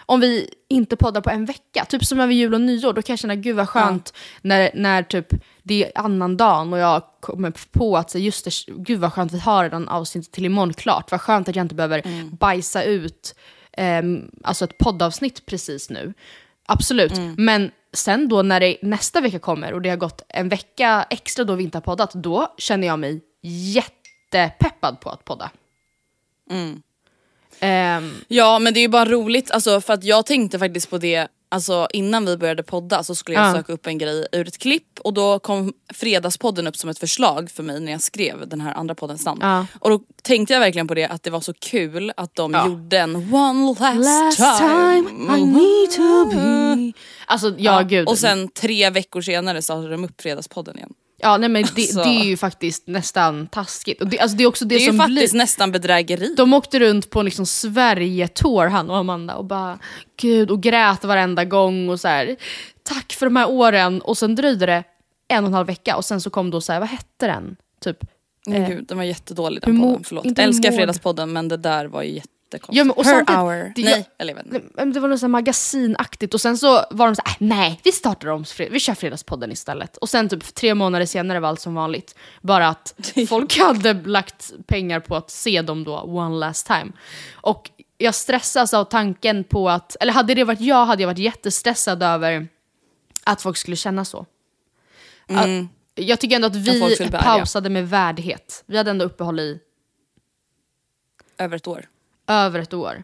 om 0.06 0.20
vi 0.20 0.50
inte 0.70 0.96
poddar 0.96 1.22
på 1.22 1.30
en 1.30 1.46
vecka, 1.46 1.86
typ 1.86 2.06
som 2.06 2.20
över 2.20 2.34
jul 2.34 2.54
och 2.54 2.62
nyår, 2.62 2.94
då 2.94 3.02
kan 3.02 3.14
jag 3.14 3.20
känna 3.20 3.36
gud 3.36 3.56
vad 3.56 3.70
skönt 3.70 4.14
när, 4.42 4.72
när 4.74 5.04
typ 5.04 5.28
det 5.64 5.86
är 5.86 5.92
annan 5.96 6.38
dagen 6.38 6.74
och 6.74 6.80
jag 6.80 7.04
kommer 7.20 7.54
på 7.72 7.98
att 7.98 8.12
så, 8.12 8.20
just 8.20 8.46
det, 8.46 8.52
gud 8.78 9.00
vad 9.00 9.14
skönt 9.14 9.32
vi 9.32 9.40
har 9.40 9.64
redan 9.64 9.88
avsnittet 9.88 10.32
till 10.32 10.46
imorgon 10.46 10.74
klart. 10.74 11.12
Vad 11.12 11.22
skönt 11.22 11.50
att 11.50 11.56
jag 11.56 11.64
inte 11.64 11.76
behöver 11.76 12.02
bajsa 12.32 12.84
ut 12.84 13.36
ehm, 13.72 14.32
alltså 14.44 14.66
ett 14.66 14.78
poddavsnitt 14.78 15.46
precis 15.46 15.90
nu. 15.90 16.14
Absolut, 16.66 17.12
men 17.38 17.72
sen 17.94 18.28
då 18.30 18.42
när 18.42 18.60
det 18.60 18.78
nästa 18.82 19.22
vecka 19.22 19.40
kommer 19.40 19.74
och 19.74 19.82
det 19.82 19.90
har 19.90 19.98
gått 19.98 20.22
en 20.30 20.50
vecka 20.50 21.06
extra 21.10 21.44
då 21.46 21.56
vi 21.56 21.64
inte 21.64 21.78
har 21.78 21.82
poddat, 21.82 22.14
då 22.14 22.54
känner 22.58 22.88
jag 22.88 23.00
mig 23.00 23.22
jättepeppad 23.42 25.00
på 25.00 25.10
att 25.10 25.26
podda. 25.26 25.52
Ehm, 27.60 28.12
Ja 28.28 28.60
men 28.60 28.74
det 28.74 28.80
är 28.80 28.82
ju 28.82 28.88
bara 28.88 29.06
roligt 29.06 29.52
alltså, 29.52 29.82
för 29.82 29.94
att 29.94 30.04
jag 30.04 30.26
tänkte 30.26 30.60
faktiskt 30.60 30.90
på 30.90 30.98
det 30.98 31.28
Alltså 31.54 31.88
innan 31.94 32.26
vi 32.26 32.38
började 32.38 32.64
podda 32.64 33.04
så 33.04 33.16
skulle 33.16 33.38
jag 33.38 33.48
Ja. 33.50 33.54
söka 33.54 33.74
upp 33.74 33.88
en 33.88 33.98
grej 33.98 34.28
ur 34.32 34.48
ett 34.48 34.58
klipp 34.58 35.00
och 35.00 35.14
då 35.14 35.40
kom 35.40 35.74
Fredagspodden 35.94 36.68
upp 36.68 36.78
som 36.78 36.90
ett 36.90 37.00
förslag 37.00 37.52
för 37.52 37.64
mig 37.64 37.80
när 37.80 37.92
jag 37.92 38.02
skrev 38.02 38.48
den 38.50 38.62
här 38.62 38.74
andra 38.74 38.96
poddens 38.96 39.26
namn. 39.26 39.40
Ja. 39.44 39.66
Och 39.80 39.90
då 39.90 40.00
tänkte 40.22 40.54
jag 40.54 40.60
verkligen 40.62 40.88
på 40.88 40.94
det 40.94 41.06
att 41.08 41.24
det 41.24 41.30
var 41.30 41.42
så 41.42 41.54
kul 41.54 42.12
att 42.18 42.36
de 42.36 42.54
Ja. 42.54 42.68
gjorde 42.68 42.98
en 43.00 43.34
one 43.34 43.76
last, 43.80 44.40
Last 44.40 44.60
time 44.60 45.38
I 45.38 45.46
need 45.46 45.92
to 45.92 46.26
be... 46.36 46.94
Alltså 47.26 47.54
ja, 47.58 47.82
gud. 47.82 48.08
Och 48.08 48.18
sen 48.18 48.48
tre 48.48 48.90
veckor 48.90 49.22
senare 49.22 49.62
startade 49.62 49.90
de 49.90 50.04
upp 50.04 50.22
Fredagspodden 50.22 50.78
igen. 50.78 50.94
Ja, 51.24 51.38
nej, 51.38 51.50
men 51.50 51.64
det, 51.76 51.82
Alltså. 51.82 52.04
det 52.04 52.10
är 52.10 52.24
ju 52.24 52.38
faktiskt 52.38 52.88
nästan 52.88 53.48
taskigt. 53.48 54.02
Och 54.02 54.08
det, 54.08 54.20
alltså, 54.20 54.38
det 54.38 54.44
är 54.44 54.48
också 54.48 54.66
det, 54.66 54.76
Det, 54.76 54.80
är 54.80 54.80
ju 54.80 54.88
som 54.88 54.98
faktiskt 54.98 55.32
blir... 55.34 55.38
nästan 55.42 55.72
bedrägeri. 55.72 56.34
De 56.38 56.54
åkte 56.54 56.80
runt 56.80 57.10
på 57.10 57.20
en 57.20 57.26
liksom 57.26 57.46
Sverige-tour 57.46 58.68
han 58.68 58.90
och 58.90 58.98
Amanda 58.98 59.36
och 59.36 59.46
bara 59.46 59.80
gud 60.22 60.52
och 60.52 60.62
grät 60.62 61.04
varenda 61.04 61.46
gång 61.46 61.90
och 61.90 62.00
så 62.00 62.08
här. 62.08 62.36
Tack 62.84 63.14
för 63.14 63.26
de 63.26 63.36
här 63.36 63.50
åren 63.50 64.02
och 64.02 64.18
sen 64.18 64.36
dröjde 64.36 64.66
det 64.66 64.84
en 65.28 65.44
och 65.44 65.48
en 65.48 65.54
halv 65.54 65.68
vecka 65.68 65.98
och 65.98 66.06
sen 66.06 66.22
så 66.22 66.30
kom 66.30 66.50
då 66.52 66.62
så 66.62 66.74
här, 66.74 66.80
vad 66.80 66.90
hette 66.90 67.28
den? 67.28 67.56
Typ. 67.84 67.98
Men 68.48 68.64
eh, 68.64 68.70
Gud, 68.70 68.86
den 68.88 68.98
var 68.98 69.04
jättedålig 69.04 69.64
den 69.64 69.82
podden, 69.82 70.04
förlåt. 70.04 70.40
Älskar 70.40 70.72
Fredagspodden 70.72 71.34
men 71.34 71.48
det 71.48 71.58
där 71.58 71.86
var 71.86 72.04
ju 72.04 72.22
jättekonstigt. 72.54 72.78
Ja, 72.78 72.84
men 72.84 72.92
och 72.92 73.06
samtidigt- 73.06 73.40
hour. 73.40 73.74
det- 73.76 73.84
Nej, 73.84 74.10
eller 74.18 74.34
jag 74.36 74.44
vet 74.44 74.54
inte. 74.54 74.86
Det 74.86 75.00
var 75.00 75.08
något 75.10 75.20
så 75.20 75.28
magasinaktigt 75.28 76.34
och 76.34 76.42
sen 76.42 76.58
så 76.58 76.86
var 76.92 77.06
de 77.06 77.16
så 77.16 77.22
här, 77.26 77.32
"Äh, 77.32 77.36
nej 77.40 77.80
vi 77.84 77.92
startar 77.92 78.28
om, 78.28 78.46
vi 78.58 78.80
kör 78.80 78.94
Fredagspodden 78.94 79.52
istället. 79.52 79.98
Och 79.98 80.10
sen 80.10 80.30
typ 80.30 80.56
tre 80.56 80.74
månader 80.76 81.06
senare 81.06 81.40
var 81.40 81.50
allt 81.50 81.60
som 81.60 81.76
vanligt. 81.76 82.16
Bara 82.42 82.68
att 82.68 82.96
folk 83.30 83.58
hade 83.60 83.94
lagt 83.94 84.52
pengar 84.68 85.00
på 85.00 85.16
att 85.16 85.30
se 85.32 85.62
dem 85.62 85.84
då 85.84 86.00
one 86.02 86.36
last 86.36 86.68
time. 86.68 86.92
Och 87.34 87.70
jag 87.98 88.16
stressas 88.16 88.74
av 88.74 88.84
tanken 88.86 89.44
på 89.44 89.70
att, 89.70 89.96
eller 90.00 90.14
hade 90.14 90.34
det 90.34 90.44
varit 90.44 90.62
jag 90.62 90.86
hade 90.86 91.02
jag 91.04 91.08
varit 91.08 91.18
jättestressad 91.18 92.04
över 92.04 92.48
att 93.24 93.42
folk 93.42 93.58
skulle 93.58 93.76
känna 93.78 94.06
så. 94.06 94.26
Att- 95.28 95.46
Jag 95.96 96.20
tycker 96.20 96.36
ändå 96.36 96.48
att 96.48 96.56
vi 96.56 96.80
pausade 97.24 97.70
med 97.70 97.90
värdighet. 97.90 98.64
Vi 98.66 98.78
hade 98.78 98.92
ändå 98.92 99.06
uppehåll 99.06 99.40
i 99.40 99.60
Över 101.38 101.56
ett 101.58 101.68
år. 101.68 101.86
Över 102.28 102.60
ett 102.60 102.74
år. 102.74 103.04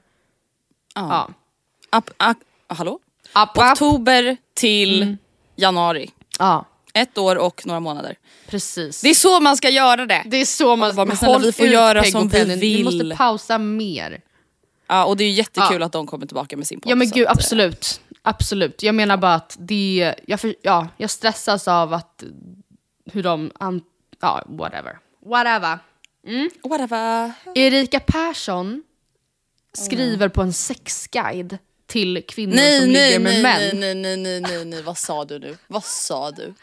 Ja. 0.95 1.29
Ja. 1.91 1.97
Up, 1.99 2.37
hallå? 2.67 2.99
App, 3.33 3.57
app. 3.57 3.71
Oktober 3.71 4.37
till 4.53 5.17
januari. 5.55 6.11
Ja, 6.39 6.65
Ett 6.93 7.17
år 7.17 7.35
och 7.35 7.61
några 7.65 7.79
månader. 7.79 8.15
precis. 8.47 9.01
Det 9.01 9.09
är 9.09 9.13
så 9.13 9.39
man 9.39 9.57
ska 9.57 9.69
göra 9.69 10.05
det! 10.05 10.23
Det 10.25 10.37
är 10.37 10.45
så 10.45 10.75
man 10.75 10.95
bara, 10.95 11.05
men 11.05 11.17
snälla, 11.17 11.37
vi 11.37 11.51
får 11.51 11.65
ut, 11.65 11.71
göra 11.71 12.03
som 12.03 12.27
vi 12.27 12.55
vill. 12.55 12.83
måste 12.83 13.15
pausa 13.17 13.57
mer. 13.57 14.21
Ja, 14.87 15.05
och 15.05 15.17
det 15.17 15.23
är 15.23 15.31
jättekul 15.31 15.79
Ja. 15.79 15.85
att 15.85 15.91
de 15.91 16.07
kommer 16.07 16.25
tillbaka 16.27 16.57
med 16.57 16.67
sin 16.67 16.79
podd. 16.81 16.91
Ja 16.91 16.95
men 16.95 17.09
gud, 17.09 17.25
eh, 17.25 17.31
absolut. 17.31 18.01
Absolut. 18.21 18.83
Jag 18.83 18.95
menar 18.95 19.17
bara 19.17 19.33
att 19.33 19.55
det, 19.59 20.15
jag, 20.27 20.39
för, 20.39 20.55
ja, 20.61 20.87
jag 20.97 21.09
stressas 21.09 21.67
av 21.67 21.93
att 21.93 22.23
hur 23.11 23.23
de, 23.23 23.51
an, 23.59 23.81
ja 24.21 24.43
whatever. 24.47 24.97
Whatever. 25.25 25.79
Whatever. 26.63 27.31
Erika 27.55 27.99
Persson 27.99 28.83
skriver 29.73 30.29
på 30.29 30.41
en 30.41 30.53
sexguide 30.53 31.57
till 31.87 32.23
kvinnor 32.27 32.55
Nej, 32.55 32.79
som 32.79 32.91
nej, 32.91 33.07
ligger 33.07 33.19
med 33.19 33.33
nej, 33.33 33.43
män. 33.43 33.79
nej, 33.79 33.95
nej, 33.95 34.17
nej, 34.17 34.41
nej, 34.41 34.65
nej, 34.65 34.81
vad 34.81 34.97
sa 34.97 35.25
du 35.25 35.39
nu? 35.39 35.57
Vad 35.67 35.83
sa 35.83 36.31
du? 36.31 36.53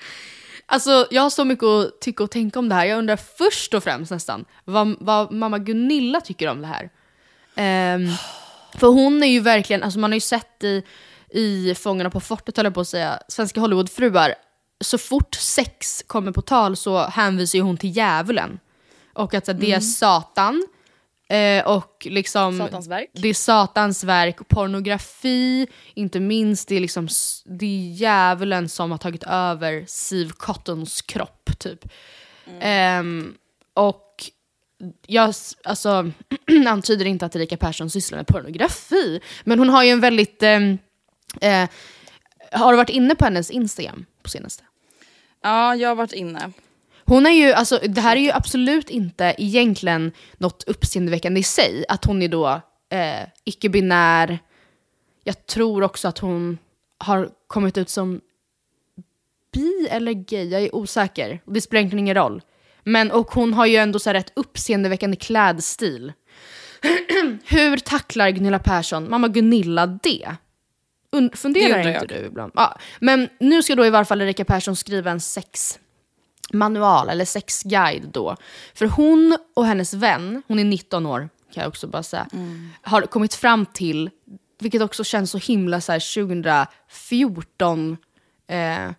Alltså 0.67 1.07
jag 1.11 1.23
har 1.23 1.31
så 1.31 1.45
mycket 1.45 1.65
att 1.65 2.01
tycka 2.01 2.25
och 2.25 2.31
tänka 2.31 2.59
om 2.59 2.69
det 2.69 2.75
här. 2.75 2.87
Jag 2.87 2.99
undrar 2.99 3.17
först 3.17 3.75
och 3.75 3.85
främst 3.85 4.11
nästan 4.11 4.45
vad, 4.65 4.97
vad 5.01 5.33
mamma 5.33 5.59
Gunilla 5.59 6.21
tycker 6.21 6.49
om 6.49 6.61
det 6.61 6.67
här. 6.67 6.91
Ehm, 7.57 8.09
för 8.75 8.87
hon 8.87 9.23
är 9.23 9.27
ju 9.27 9.41
verkligen, 9.41 9.83
alltså 9.83 9.99
man 9.99 10.11
har 10.11 10.17
ju 10.17 10.21
sett 10.21 10.65
i, 10.65 10.83
i 11.31 11.75
Fångarna 11.75 12.11
på 12.11 12.21
fortet 12.21 12.57
höll 12.57 12.67
jag 12.67 12.75
på 12.75 12.81
att 12.81 12.89
säga, 12.89 13.23
Svenska 13.29 13.61
Hollywoodfruar, 13.61 14.35
så 14.85 14.99
fort 14.99 15.35
sex 15.35 16.05
kommer 16.07 16.33
på 16.33 16.43
tal 16.43 16.77
så 16.77 16.99
hänvisar 16.99 17.59
ju 17.59 17.63
hon 17.63 17.77
till 17.77 17.97
djävulen. 17.97 18.59
Och 19.13 19.35
att 19.35 19.47
så, 19.47 19.53
det 19.53 19.73
är 19.73 19.81
Satan. 19.81 20.67
Eh, 21.29 21.67
och 21.67 22.07
liksom, 22.11 22.59
Satans 22.59 22.87
verk. 22.89 23.11
Det 23.13 23.29
är 23.29 23.35
Satans 23.35 24.05
verk. 24.05 24.49
Pornografi, 24.49 25.67
inte 25.95 26.21
minst. 26.21 26.69
Det 26.69 26.77
är, 26.77 26.81
liksom, 26.81 27.09
det 27.45 27.67
är 27.67 27.93
djävulen 27.93 28.69
som 28.69 28.91
har 28.91 28.99
tagit 28.99 29.25
över 29.27 29.85
Siv 29.87 30.31
Cottons 30.31 31.03
kropp. 31.03 31.51
typ. 31.59 31.89
Ehm, 32.61 33.35
och 33.75 34.31
jag 35.07 35.35
alltså, 35.65 36.11
antyder 36.67 37.05
inte 37.05 37.27
att 37.27 37.37
Erika 37.37 37.57
Persson 37.57 37.91
sysslar 37.91 38.19
med 38.19 38.27
pornografi, 38.27 39.21
men 39.45 39.59
hon 39.59 39.69
har 39.69 39.85
ju 39.85 39.91
en 39.91 40.01
väldigt... 40.01 40.43
ehm, 40.43 40.79
eh, 41.41 41.69
har 42.53 42.73
du 42.73 42.77
varit 42.77 42.91
inne 42.91 43.15
på 43.15 43.25
hennes 43.25 43.51
Instagram 43.51 44.07
på 44.23 44.29
senaste? 44.29 44.65
Ja, 45.43 45.77
jag 45.77 45.89
har 45.89 45.95
varit 45.95 46.13
inne. 46.13 46.53
Hon 47.07 47.27
är 47.27 47.31
ju, 47.31 47.53
alltså, 47.53 47.79
det 47.89 48.01
här 48.01 48.17
är 48.17 48.21
ju 48.21 48.31
absolut 48.31 48.91
inte 48.91 49.35
egentligen 49.39 50.13
något 50.39 50.63
uppseendeväckande 50.67 51.41
i 51.41 51.43
sig, 51.43 51.85
att 51.89 52.05
hon 52.05 52.23
är 52.23 52.29
då 52.29 52.47
eh, 52.91 53.29
icke-binär. 53.45 54.39
Jag 55.25 55.47
tror 55.47 55.83
också 55.83 56.09
att 56.09 56.19
hon 56.19 56.59
har 56.99 57.29
kommit 57.47 57.79
ut 57.79 57.89
som 57.89 58.21
bi 59.53 59.89
eller 59.91 60.13
gay, 60.13 60.49
jag 60.49 60.63
är 60.63 60.75
osäker. 60.75 61.41
Det 61.47 61.61
spelar 61.61 61.79
egentligen 61.81 62.05
ingen 62.05 62.15
roll. 62.15 62.43
Men, 62.83 63.11
och 63.11 63.31
hon 63.31 63.55
har 63.55 63.67
ju 63.67 63.77
ändå 63.77 63.99
så 63.99 64.09
här 64.11 64.15
rätt 64.15 64.33
uppseendeväckande 64.37 65.17
klädstil. 65.17 66.13
Hur 67.45 67.77
tacklar 67.77 68.31
Gunilla 68.31 68.59
Persson, 68.59 69.11
mamma 69.11 69.29
Gunilla 69.29 69.87
det? 69.87 70.37
Und- 71.13 71.31
Det 71.31 71.37
funderar 71.37 71.79
undrar 71.79 72.03
inte 72.03 72.15
jag. 72.15 72.23
du 72.23 72.27
ibland? 72.27 72.53
Ja. 72.55 72.79
Men 73.01 73.29
nu 73.41 73.63
ska 73.63 73.75
då 73.75 73.87
i 73.87 73.91
varje 73.91 74.05
fall 74.05 74.23
Erika 74.23 74.45
Persson 74.45 74.77
skriva 74.77 75.11
en 75.11 75.21
sexmanual, 76.47 77.09
eller 77.09 77.25
sexguide 77.25 78.09
då. 78.13 78.37
För 78.75 78.87
hon 78.87 79.39
och 79.55 79.67
hennes 79.67 79.95
vän, 79.95 80.43
hon 80.49 80.59
är 80.59 80.65
19 80.65 81.07
år 81.07 81.29
kan 81.53 81.63
jag 81.63 81.69
också 81.69 81.87
bara 81.87 82.03
säga, 82.03 82.27
har 82.83 83.03
kommit 83.03 83.35
fram 83.35 83.67
till, 83.67 84.11
vilket 84.59 84.83
också 84.83 85.05
känns 85.05 85.31
så 85.31 85.39
himla 85.39 85.81
så 85.81 85.93
här 85.93 86.15
2014 86.25 87.97
eh, 88.49 88.91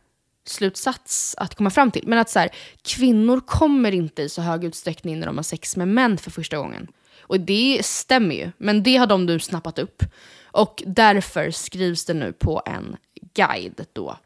slutsats 0.45 1.35
att 1.37 1.55
komma 1.55 1.69
fram 1.69 1.91
till. 1.91 2.07
Men 2.07 2.19
att 2.19 2.29
så 2.29 2.39
här, 2.39 2.49
kvinnor 2.81 3.39
kommer 3.39 3.91
inte 3.91 4.21
i 4.21 4.29
så 4.29 4.41
hög 4.41 4.63
utsträckning 4.63 5.19
när 5.19 5.27
de 5.27 5.35
har 5.35 5.43
sex 5.43 5.77
med 5.77 5.87
män 5.87 6.17
för 6.17 6.31
första 6.31 6.57
gången. 6.57 6.87
Och 7.21 7.39
det 7.39 7.85
stämmer 7.85 8.35
ju, 8.35 8.51
men 8.57 8.83
det 8.83 8.97
har 8.97 9.07
de 9.07 9.25
nu 9.25 9.39
snappat 9.39 9.79
upp. 9.79 10.03
Och 10.51 10.83
därför 10.85 11.51
skrivs 11.51 12.05
det 12.05 12.13
nu 12.13 12.33
på 12.33 12.61
en 12.65 12.97
guide 13.33 13.85
då. 13.93 14.17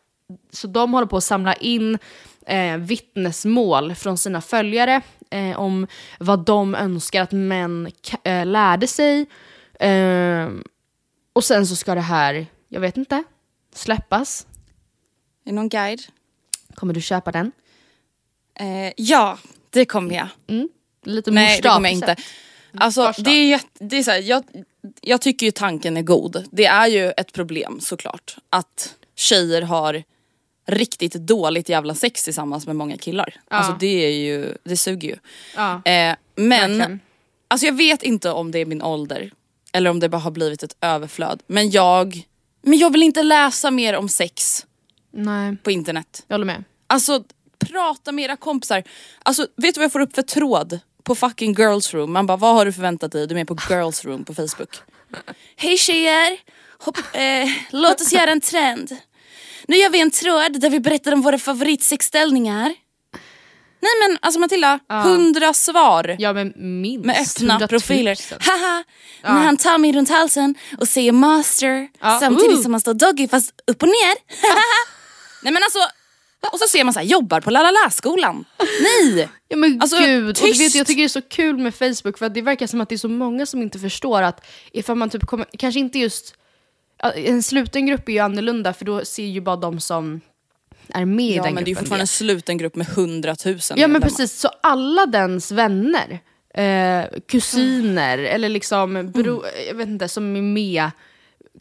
Så 0.51 0.67
de 0.67 0.93
håller 0.93 1.07
på 1.07 1.17
att 1.17 1.23
samla 1.23 1.53
in 1.53 1.97
eh, 2.45 2.77
vittnesmål 2.77 3.95
från 3.95 4.17
sina 4.17 4.41
följare 4.41 5.01
eh, 5.29 5.59
om 5.59 5.87
vad 6.19 6.45
de 6.45 6.75
önskar 6.75 7.21
att 7.21 7.31
män 7.31 7.91
eh, 8.23 8.45
lärde 8.45 8.87
sig. 8.87 9.25
Eh, 9.79 10.49
och 11.33 11.43
sen 11.43 11.67
så 11.67 11.75
ska 11.75 11.95
det 11.95 12.01
här, 12.01 12.45
jag 12.67 12.81
vet 12.81 12.97
inte, 12.97 13.23
släppas. 13.75 14.47
Är 15.45 15.49
det 15.49 15.55
någon 15.55 15.69
guide? 15.69 16.01
Kommer 16.73 16.93
du 16.93 17.01
köpa 17.01 17.31
den? 17.31 17.51
Eh, 18.59 18.93
ja, 18.97 19.37
det 19.69 19.85
kommer 19.85 20.15
jag. 20.15 20.27
Lite 21.03 21.31
Nej, 21.31 21.61
det 21.61 21.69
kommer 21.69 21.89
jag 21.89 21.93
inte. 21.93 22.15
Alltså, 22.77 23.05
Första. 23.05 23.21
det 23.21 23.53
är, 23.53 23.61
det 23.73 23.97
är 23.97 24.03
så 24.03 24.11
här, 24.11 24.19
jag, 24.19 24.43
jag 25.01 25.21
tycker 25.21 25.45
ju 25.45 25.51
tanken 25.51 25.97
är 25.97 26.01
god. 26.01 26.45
Det 26.51 26.65
är 26.65 26.87
ju 26.87 27.11
ett 27.17 27.33
problem 27.33 27.79
såklart 27.79 28.37
att 28.49 28.95
tjejer 29.15 29.61
har 29.61 30.03
riktigt 30.65 31.13
dåligt 31.13 31.69
jävla 31.69 31.95
sex 31.95 32.23
tillsammans 32.23 32.67
med 32.67 32.75
många 32.75 32.97
killar. 32.97 33.35
Alltså 33.47 33.75
det 33.79 34.05
är 34.05 34.11
ju, 34.11 34.57
det 34.63 34.77
suger 34.77 35.09
ju. 35.09 35.15
Ja. 35.55 35.73
Eh, 35.73 36.15
men, 36.35 36.77
Verkligen. 36.77 36.99
alltså 37.47 37.65
jag 37.65 37.73
vet 37.73 38.03
inte 38.03 38.31
om 38.31 38.51
det 38.51 38.59
är 38.59 38.65
min 38.65 38.81
ålder 38.81 39.31
eller 39.73 39.89
om 39.89 39.99
det 39.99 40.09
bara 40.09 40.17
har 40.17 40.31
blivit 40.31 40.63
ett 40.63 40.75
överflöd. 40.81 41.43
Men 41.47 41.69
jag, 41.69 42.27
men 42.61 42.79
jag 42.79 42.89
vill 42.89 43.03
inte 43.03 43.23
läsa 43.23 43.71
mer 43.71 43.95
om 43.95 44.09
sex 44.09 44.65
Nej, 45.11 45.57
på 45.63 45.71
internet. 45.71 46.23
jag 46.27 46.33
håller 46.33 46.45
med. 46.45 46.63
Alltså 46.87 47.23
prata 47.59 48.11
med 48.11 48.25
era 48.25 48.35
kompisar. 48.35 48.83
Alltså 49.23 49.47
vet 49.55 49.75
du 49.75 49.79
vad 49.79 49.85
jag 49.85 49.91
får 49.91 49.99
upp 49.99 50.15
för 50.15 50.21
tråd 50.21 50.79
på 51.03 51.15
fucking 51.15 51.53
girls 51.53 51.93
room? 51.93 52.13
Man 52.13 52.25
bara 52.25 52.37
vad 52.37 52.55
har 52.55 52.65
du 52.65 52.73
förväntat 52.73 53.11
dig? 53.11 53.27
Du 53.27 53.33
är 53.33 53.35
med 53.35 53.47
på 53.47 53.57
girls 53.69 54.05
room 54.05 54.25
på 54.25 54.33
Facebook. 54.33 54.75
Hej 55.55 55.77
tjejer! 55.77 56.37
Hopp, 56.79 56.97
eh, 57.13 57.49
låt 57.69 58.01
oss 58.01 58.13
göra 58.13 58.31
en 58.31 58.41
trend. 58.41 58.91
Nu 59.67 59.75
gör 59.77 59.89
vi 59.89 60.01
en 60.01 60.11
tråd 60.11 60.61
där 60.61 60.69
vi 60.69 60.79
berättar 60.79 61.11
om 61.13 61.21
våra 61.21 61.37
favoritsexställningar. 61.37 62.73
Nej 63.83 63.91
men 64.07 64.17
alltså 64.21 64.39
Matilda, 64.39 64.79
hundra 64.89 65.53
svar 65.53 66.15
Ja 66.19 66.33
men 66.33 66.53
minst. 66.81 67.05
med 67.05 67.15
öppna 67.21 67.53
100 67.53 67.57
000. 67.59 67.67
profiler. 67.69 68.17
Haha, 68.49 68.83
när 69.23 69.43
han 69.45 69.57
tar 69.57 69.77
mig 69.77 69.91
runt 69.93 70.09
halsen 70.09 70.55
och 70.77 70.87
säger 70.87 71.11
master 71.11 71.87
Ja, 72.01 72.17
samtidigt 72.19 72.57
uh. 72.57 72.61
som 72.63 72.73
han 72.73 72.81
står 72.81 72.93
doggy 72.93 73.27
fast 73.27 73.53
upp 73.67 73.81
och 73.83 73.87
ner. 73.87 74.15
Nej 75.43 75.53
men 75.53 75.63
alltså, 75.63 75.79
och 76.51 76.59
så 76.59 76.67
ser 76.67 76.83
man 76.83 76.93
så 76.93 76.99
här, 76.99 77.07
jobbar 77.07 77.41
på 77.41 77.51
La 77.51 77.63
La 77.63 77.71
La-skolan. 77.71 78.45
Nej! 78.81 79.29
Ja 79.47 79.57
men 79.57 79.81
Alltså, 79.81 79.97
gud, 79.97 80.27
och 80.27 80.33
du 80.45 80.53
vet, 80.53 80.75
jag 80.75 80.87
tycker 80.87 81.01
det 81.01 81.05
är 81.05 81.07
så 81.07 81.21
kul 81.21 81.57
med 81.57 81.75
Facebook 81.75 82.17
för 82.17 82.25
att 82.25 82.33
det 82.33 82.41
verkar 82.41 82.67
som 82.67 82.81
att 82.81 82.89
det 82.89 82.95
är 82.95 82.97
så 82.97 83.07
många 83.09 83.45
som 83.45 83.61
inte 83.61 83.79
förstår 83.79 84.21
att 84.21 84.45
ifall 84.73 84.95
man 84.95 85.09
typ 85.09 85.25
kommer, 85.25 85.47
kanske 85.57 85.79
inte 85.79 85.99
just, 85.99 86.33
en 87.15 87.43
sluten 87.43 87.85
grupp 87.85 88.09
är 88.09 88.13
ju 88.13 88.19
annorlunda 88.19 88.73
för 88.73 88.85
då 88.85 89.05
ser 89.05 89.23
ju 89.25 89.41
bara 89.41 89.55
de 89.55 89.79
som 89.79 90.21
är 90.87 91.05
med 91.05 91.25
i 91.25 91.35
Ja 91.35 91.43
den 91.43 91.53
men 91.53 91.63
det 91.63 91.67
är 91.67 91.69
ju 91.69 91.73
gruppen. 91.73 91.83
fortfarande 91.85 92.03
en 92.03 92.07
sluten 92.07 92.57
grupp 92.57 92.75
med 92.75 92.87
hundratusen 92.87 93.77
Ja 93.79 93.87
men 93.87 94.01
precis, 94.01 94.39
så 94.39 94.49
alla 94.63 95.05
dens 95.05 95.51
vänner, 95.51 96.19
eh, 96.53 97.19
kusiner 97.27 98.17
eller 98.17 98.49
liksom 98.49 99.11
bro, 99.11 99.43
jag 99.67 99.75
vet 99.75 99.87
inte, 99.87 100.07
som 100.07 100.35
är 100.35 100.41
med, 100.41 100.91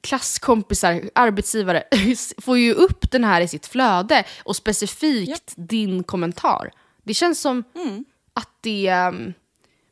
klasskompisar, 0.02 1.02
arbetsgivare, 1.14 1.82
får 2.38 2.58
ju 2.58 2.74
upp 2.74 3.10
den 3.10 3.24
här 3.24 3.40
i 3.40 3.48
sitt 3.48 3.66
flöde 3.66 4.24
och 4.42 4.56
specifikt 4.56 5.52
din 5.56 6.02
kommentar. 6.04 6.70
Det 7.04 7.14
känns 7.14 7.40
som 7.40 7.64
att 8.34 8.48
det 8.60 8.92
um, 9.08 9.32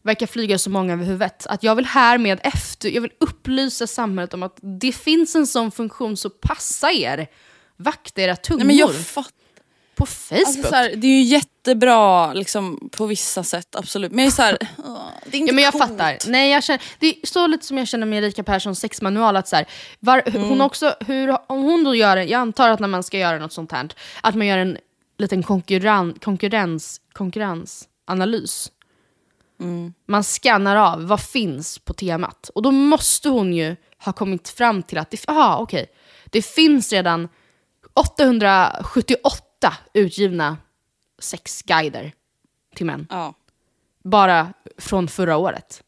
verkar 0.09 0.27
flyga 0.27 0.59
så 0.59 0.71
många 0.71 0.93
över 0.93 1.05
huvudet. 1.05 1.47
Att 1.47 1.63
jag 1.63 1.75
vill 1.75 1.85
härmed 1.87 2.41
efter, 2.43 2.89
jag 2.89 3.03
vill 3.03 3.13
upplysa 3.21 3.87
samhället 3.87 4.35
om 4.35 4.43
att 4.43 4.59
det 4.81 4.93
finns 4.93 5.37
en 5.37 5.47
sån 5.47 5.71
funktion, 5.71 6.17
så 6.17 6.31
passa 6.31 6.93
er. 6.93 7.27
Vakta 7.77 8.21
era 8.23 8.37
tungor 8.37 8.59
Nej, 8.59 8.67
men 8.67 8.77
jag 8.77 8.95
fattar. 8.95 9.33
på 9.97 10.07
Facebook. 10.07 10.47
Alltså, 10.47 10.63
så 10.63 10.75
här, 10.75 10.95
det 10.97 11.07
är 11.07 11.11
ju 11.11 11.23
jättebra 11.23 12.33
liksom, 12.33 12.89
på 12.93 13.07
vissa 13.07 13.45
sätt, 13.45 13.77
absolut. 13.77 14.13
Men 14.13 14.19
jag 14.25 14.27
är 14.33 14.35
så 14.37 14.43
här, 14.43 14.59
åh, 14.79 14.99
det 15.27 15.37
är 15.37 15.41
inte 15.41 15.51
Ja, 15.51 15.55
men 15.55 15.65
jag 15.65 15.73
coolt. 15.73 15.85
fattar. 15.85 16.19
Nej, 16.31 16.51
jag 16.51 16.65
känner, 16.65 16.83
det 16.99 17.07
är 17.07 17.15
så 17.27 17.47
lite 17.47 17.67
som 17.67 17.79
jag 17.79 17.89
känner 17.89 18.07
med 18.07 18.25
Erika 18.25 18.43
Perssons 18.43 18.81
sexmanual. 18.81 19.37
Att 19.37 19.49
så 19.49 19.57
här, 19.57 19.67
var, 20.01 20.23
Mm. 20.27 20.43
hon 20.49 20.61
också, 20.61 20.95
hur, 21.07 21.31
om 21.53 21.63
hon 21.63 21.85
då 21.85 21.95
gör, 21.95 22.17
jag 22.17 22.33
antar 22.41 22.71
att 22.71 22.81
när 22.81 22.89
man 22.89 23.03
ska 23.03 23.19
göra 23.19 23.39
något 23.39 23.53
sånt 23.53 23.73
här, 23.73 23.89
att 24.23 24.35
man 24.35 24.47
gör 24.47 24.59
en 24.59 24.79
liten 25.19 25.43
konkurren, 25.43 26.15
konkurrens, 26.23 27.01
konkurrensanalys. 27.13 28.71
Mm. 29.61 29.95
Man 30.07 30.23
skannar 30.25 30.77
av 30.77 31.07
vad 31.07 31.21
finns 31.21 31.79
på 31.79 31.95
temat. 31.95 32.51
Och 32.55 32.63
då 32.63 32.71
måste 32.71 33.29
hon 33.29 33.53
ju 33.53 33.77
ha 34.05 34.13
kommit 34.13 34.49
fram 34.49 34.83
till 34.83 34.99
att 34.99 35.11
det, 35.11 35.29
aha, 35.29 35.59
okej, 35.59 35.87
det 36.25 36.43
finns 36.43 36.93
redan 36.93 37.29
878 37.95 39.75
utgivna 39.93 40.57
sexguider 41.19 42.13
till 42.75 42.87
män 42.87 43.07
Ja. 43.11 43.35
bara 44.05 44.53
från 44.79 45.09
förra 45.09 45.37
året. 45.37 45.83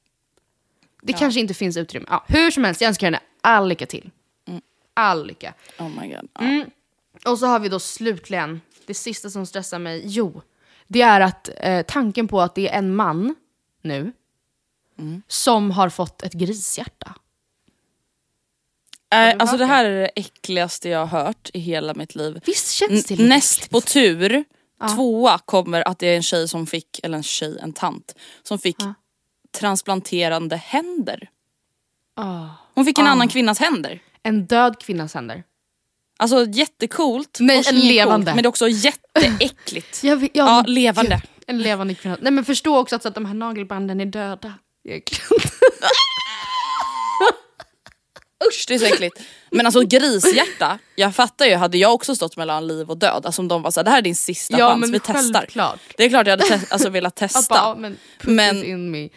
Det 1.02 1.12
kanske 1.12 1.40
inte 1.40 1.54
finns 1.54 1.76
utrymme. 1.76 2.06
Ja, 2.10 2.24
hur 2.28 2.50
som 2.50 2.64
helst, 2.64 2.80
jag 2.80 2.88
önskar 2.88 3.06
henne 3.06 3.20
all 3.40 3.68
lycka 3.68 3.86
till. 3.86 4.10
All 4.94 5.26
lycka. 5.26 5.54
Oh 5.78 5.88
my 5.88 6.08
god. 6.08 6.28
Ja. 6.34 6.40
Mm. 6.40 6.70
Och 7.26 7.38
så 7.38 7.46
har 7.46 7.58
vi 7.58 7.68
då 7.68 7.78
slutligen, 7.80 8.60
det 8.86 8.94
sista 8.94 9.30
som 9.30 9.46
stressar 9.46 9.78
mig, 9.78 10.02
jo, 10.04 10.42
det 10.86 11.02
är 11.02 11.20
att 11.20 11.50
eh, 11.56 11.82
tanken 11.82 12.28
på 12.28 12.40
att 12.40 12.54
det 12.54 12.68
är 12.68 12.78
en 12.78 12.94
man 12.96 13.34
nu 13.82 14.12
som 15.28 15.70
har 15.70 15.88
fått 15.88 16.22
ett 16.22 16.32
grishjärta. 16.32 17.14
Äh, 19.14 19.34
alltså 19.38 19.56
det 19.56 19.66
här 19.66 19.84
är 19.84 20.00
det 20.00 20.10
äckligaste 20.16 20.88
jag 20.88 21.06
har 21.06 21.24
hört 21.24 21.50
i 21.54 21.58
hela 21.58 21.94
mitt 21.94 22.14
liv. 22.14 22.40
Visst 22.46 22.70
känns 22.70 23.04
det 23.04 23.16
lite 23.16 23.28
näst 23.28 23.52
äckligt? 23.58 23.70
på 23.72 23.80
tur, 23.80 24.44
tvåa 24.94 25.38
kommer 25.38 25.88
att 25.88 25.98
det 25.98 26.06
är 26.06 26.16
en 26.16 26.22
tjej 26.22 26.48
som 26.48 26.66
fick, 26.66 27.00
eller 27.02 27.16
en 27.16 27.22
tjej, 27.22 27.58
en 27.62 27.72
tant, 27.72 28.14
som 28.42 28.58
fick 28.58 28.76
transplanterande 29.58 30.56
händer. 30.56 31.30
Ah. 32.16 32.46
Hon 32.74 32.84
fick 32.84 32.98
en 32.98 33.06
annan 33.06 33.28
kvinnas 33.28 33.58
händer. 33.58 34.02
En 34.22 34.46
död 34.46 34.78
kvinnas 34.80 35.14
händer. 35.14 35.44
Alltså 36.18 36.46
jättecoolt. 36.46 37.38
Nej, 37.40 37.62
en 37.68 37.80
levande. 37.80 38.26
coolt, 38.26 38.34
men 38.36 38.42
det 38.42 38.46
är 38.46 38.48
också 38.48 38.68
jätteäckligt. 38.68 40.04
Jag, 40.04 40.16
vet- 40.16 40.30
jag, 40.36 40.48
Ja, 40.48 40.64
levande. 40.66 41.10
gud, 41.22 41.39
en 41.50 41.58
levande 41.62 41.94
kvinna. 41.94 42.16
Nej 42.20 42.32
men 42.32 42.44
förstå 42.44 42.78
också 42.78 42.96
att, 42.96 43.02
så 43.02 43.08
att 43.08 43.14
de 43.14 43.24
här 43.24 43.34
nagelbanden 43.34 44.00
är 44.00 44.06
döda. 44.06 44.54
Egentligen. 44.84 45.26
Usch, 48.48 48.64
det 48.68 48.74
är 48.74 48.78
så 48.78 48.84
äckligt. 48.84 49.20
Men 49.50 49.66
alltså 49.66 49.80
grishjärta, 49.82 50.78
jag 50.96 51.14
fattar 51.14 51.46
ju, 51.46 51.54
hade 51.54 51.78
jag 51.78 51.94
också 51.94 52.14
stått 52.16 52.36
mellan 52.36 52.66
liv 52.66 52.90
och 52.90 52.96
död, 52.98 53.26
alltså 53.26 53.42
om 53.42 53.48
de 53.48 53.62
var 53.62 53.70
såhär 53.70 53.84
det 53.84 53.90
här 53.90 53.98
är 53.98 54.02
din 54.02 54.16
sista 54.16 54.58
Ja, 54.58 54.68
chans, 54.70 54.80
men 54.80 54.92
vi 54.92 55.00
testar. 55.00 55.40
självklart. 55.40 55.80
Det 55.96 56.04
är 56.04 56.08
klart 56.08 56.26
jag 56.26 56.32
hade 56.32 56.44
te- 56.58 56.66
alltså, 56.70 56.88
velat 56.90 57.16
testa. 57.16 57.54
ja, 57.54 57.76
men 57.78 57.96
Men-. 58.22 59.10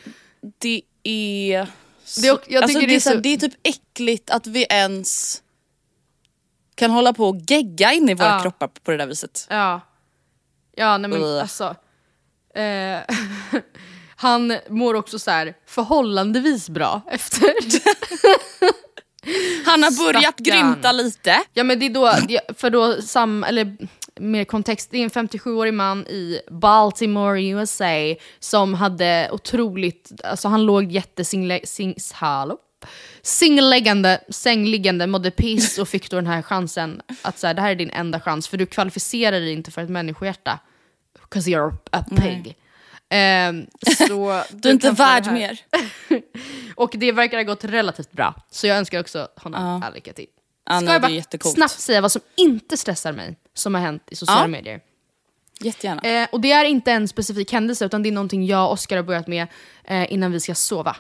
Det 0.60 0.82
är... 1.04 1.68
Så, 2.06 2.22
Det 2.22 2.28
är 2.28 2.62
alltså, 2.62 2.80
det, 2.80 2.96
är 2.96 3.00
så... 3.00 3.16
det 3.16 3.30
är 3.30 3.38
typ 3.38 3.54
äckligt 3.64 4.30
att 4.30 4.48
vi 4.48 4.66
ens 4.70 5.42
kan 6.76 6.92
hålla 6.92 7.14
på 7.14 7.30
och 7.30 7.38
gegga 7.48 7.94
in 7.94 8.10
i 8.10 8.14
våra 8.14 8.28
Ja. 8.28 8.40
kroppar 8.42 8.68
på 8.68 8.92
det 8.92 8.98
där 8.98 9.08
viset. 9.08 9.48
Ja. 9.50 9.82
Ja 10.76 10.98
nej 10.98 11.10
men 11.12 11.24
alltså. 11.40 11.76
Eh, 12.56 13.00
han 14.16 14.58
mår 14.70 14.94
också 14.94 15.20
så 15.20 15.32
här 15.32 15.54
förhållandevis 15.66 16.70
bra 16.70 17.02
efter. 17.08 17.54
Han 19.66 19.84
har 19.84 20.06
börjat 20.06 20.24
Stackarn. 20.24 20.44
grymta 20.44 20.92
lite. 20.92 21.36
ja 21.54 21.64
men 21.64 21.80
det 21.80 21.86
är 21.86 21.90
då, 21.90 22.14
för 22.54 22.70
då 22.70 23.02
sam, 23.02 23.44
eller 23.44 23.78
mer 24.20 24.44
kontext, 24.44 24.92
det 24.92 24.98
är 24.98 25.04
en 25.04 25.10
57-årig 25.10 25.74
man 25.74 26.08
i 26.08 26.40
Baltimore, 26.52 27.44
USA 27.44 28.16
som 28.40 28.74
hade 28.74 29.30
otroligt, 29.32 30.12
alltså 30.24 30.48
han 30.48 30.66
låg 30.66 30.92
jättesingle, 30.92 31.60
sing, 31.64 31.96
hallå? 32.14 32.58
Singläggande, 33.22 34.20
sängliggande, 34.30 35.08
mådde 35.08 35.32
piss 35.32 35.78
och 35.78 35.88
fick 35.88 36.10
då 36.10 36.16
den 36.16 36.28
här 36.28 36.42
chansen 36.42 37.02
att 37.22 37.40
så 37.40 37.48
här, 37.48 37.54
det 37.54 37.62
här 37.62 37.72
är 37.72 37.76
din 37.76 37.90
enda 37.90 38.20
chans 38.20 38.48
för 38.48 38.58
du 38.58 38.66
kvalificerar 38.66 39.40
dig 39.40 39.52
inte 39.54 39.72
för 39.72 39.82
ett 39.82 39.90
människohjärta. 39.90 40.60
'Cause 41.34 41.50
you're 41.52 41.76
a 41.92 42.06
pig. 42.18 42.58
Ehm, 43.10 43.66
så 44.08 44.44
Du 44.52 44.70
är 44.70 44.74
inte 44.74 44.92
värd 44.92 45.32
mer. 45.32 45.60
Och 46.76 46.92
det 46.98 47.12
verkar 47.12 47.38
ha 47.38 47.44
gått 47.44 47.64
relativt 47.64 48.12
bra. 48.12 48.34
Så 48.50 48.68
jag 48.68 48.78
önskar 48.78 49.00
också 49.00 49.28
honom 49.36 49.84
all 49.84 49.94
lycka 49.94 50.14
till. 50.14 50.28
Ja, 50.66 50.76
Ska 50.78 50.86
nej, 50.86 50.94
jag 50.94 51.02
bara 51.42 51.52
snabbt 51.54 51.80
säga 51.80 52.02
vad 52.02 52.12
som 52.12 52.22
inte 52.36 52.78
stressar 52.78 53.14
mig, 53.14 53.36
som 53.54 53.74
har 53.74 53.82
hänt 53.82 54.04
i 54.12 54.16
sociala 54.16 54.42
Ja. 54.42 54.48
medier. 54.48 54.82
Jättegärna. 55.60 56.02
Eh, 56.02 56.28
och 56.32 56.42
det 56.42 56.52
är 56.52 56.66
inte 56.66 56.92
en 56.92 57.08
specifik 57.08 57.52
händelse, 57.52 57.86
utan 57.86 58.04
det 58.04 58.10
är 58.10 58.14
någonting 58.14 58.46
jag 58.46 58.66
och 58.66 58.72
Oskar 58.72 58.96
har 58.96 59.04
börjat 59.04 59.28
med 59.28 59.48
eh, 59.84 60.14
innan 60.14 60.32
vi 60.32 60.40
ska 60.40 60.56
sova. 60.56 60.96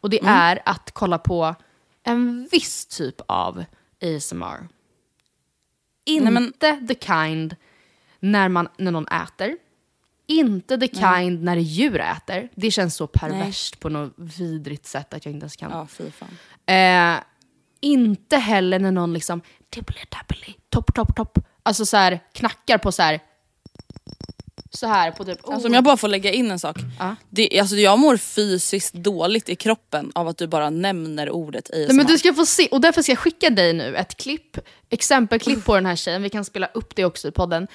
Och 0.00 0.10
det 0.10 0.20
Mm. 0.20 0.34
är 0.34 0.62
att 0.64 0.90
kolla 0.92 1.18
på 1.18 1.54
en 2.02 2.48
viss 2.52 2.86
typ 2.86 3.20
av 3.28 3.64
ASMR. 4.02 4.68
Inte 6.04 6.30
men- 6.30 6.52
the 6.88 6.94
kind 6.94 7.56
när, 8.20 8.48
man, 8.48 8.68
när 8.76 8.90
någon 8.90 9.08
äter. 9.08 9.56
Inte 10.26 10.78
the 10.78 10.88
kind 10.88 11.42
när 11.42 11.56
djur 11.56 12.00
äter. 12.00 12.48
Det 12.54 12.70
känns 12.70 12.96
så 12.96 13.06
perverst 13.06 13.80
på 13.80 13.88
något 13.88 14.12
vidrigt 14.16 14.86
sätt 14.86 15.14
att 15.14 15.24
jag 15.24 15.34
inte 15.34 15.44
ens 15.44 15.56
kan. 15.56 15.70
Ja, 15.70 15.86
fy. 15.86 16.04
Eh, 16.74 17.14
inte 17.80 18.36
heller 18.36 18.78
när 18.78 18.92
någon 18.92 19.12
liksom 19.12 19.40
tibbly 19.70 20.00
dabbly, 20.08 20.54
topp, 20.68 20.94
topp, 20.94 21.16
topp. 21.16 21.38
Alltså 21.62 21.86
så 21.86 21.96
här 21.96 22.20
knackar 22.32 22.78
på 22.78 22.92
så 22.92 23.02
här. 23.02 23.20
Så 24.72 24.86
här 24.86 25.10
på 25.10 25.24
typ... 25.24 25.48
Alltså, 25.48 25.68
om 25.68 25.74
jag 25.74 25.84
bara 25.84 25.96
får 25.96 26.08
lägga 26.08 26.32
in 26.32 26.50
en 26.50 26.58
sak. 26.58 26.76
Ja. 26.98 27.16
Det, 27.30 27.60
alltså, 27.60 27.76
jag 27.76 27.98
mår 27.98 28.16
fysiskt 28.16 28.94
dåligt 28.94 29.48
i 29.48 29.56
kroppen 29.56 30.12
av 30.14 30.28
att 30.28 30.38
du 30.38 30.46
bara 30.46 30.70
nämner 30.70 31.30
ordet 31.30 31.70
ASMR. 31.70 31.86
Nej, 31.86 31.96
men 31.96 32.06
du 32.06 32.18
ska 32.18 32.34
få 32.34 32.46
se, 32.46 32.66
och 32.66 32.80
därför 32.80 33.02
ska 33.02 33.12
jag 33.12 33.18
skicka 33.18 33.50
dig 33.50 33.72
nu 33.72 33.96
ett 33.96 34.16
klipp, 34.16 34.58
exempelklipp 34.88 35.64
på 35.64 35.74
den 35.74 35.86
här 35.86 35.96
tjejen, 35.96 36.22
vi 36.22 36.30
kan 36.30 36.44
spela 36.44 36.66
upp 36.66 36.96
det 36.96 37.04
också 37.04 37.28
i 37.28 37.30
podden. 37.30 37.66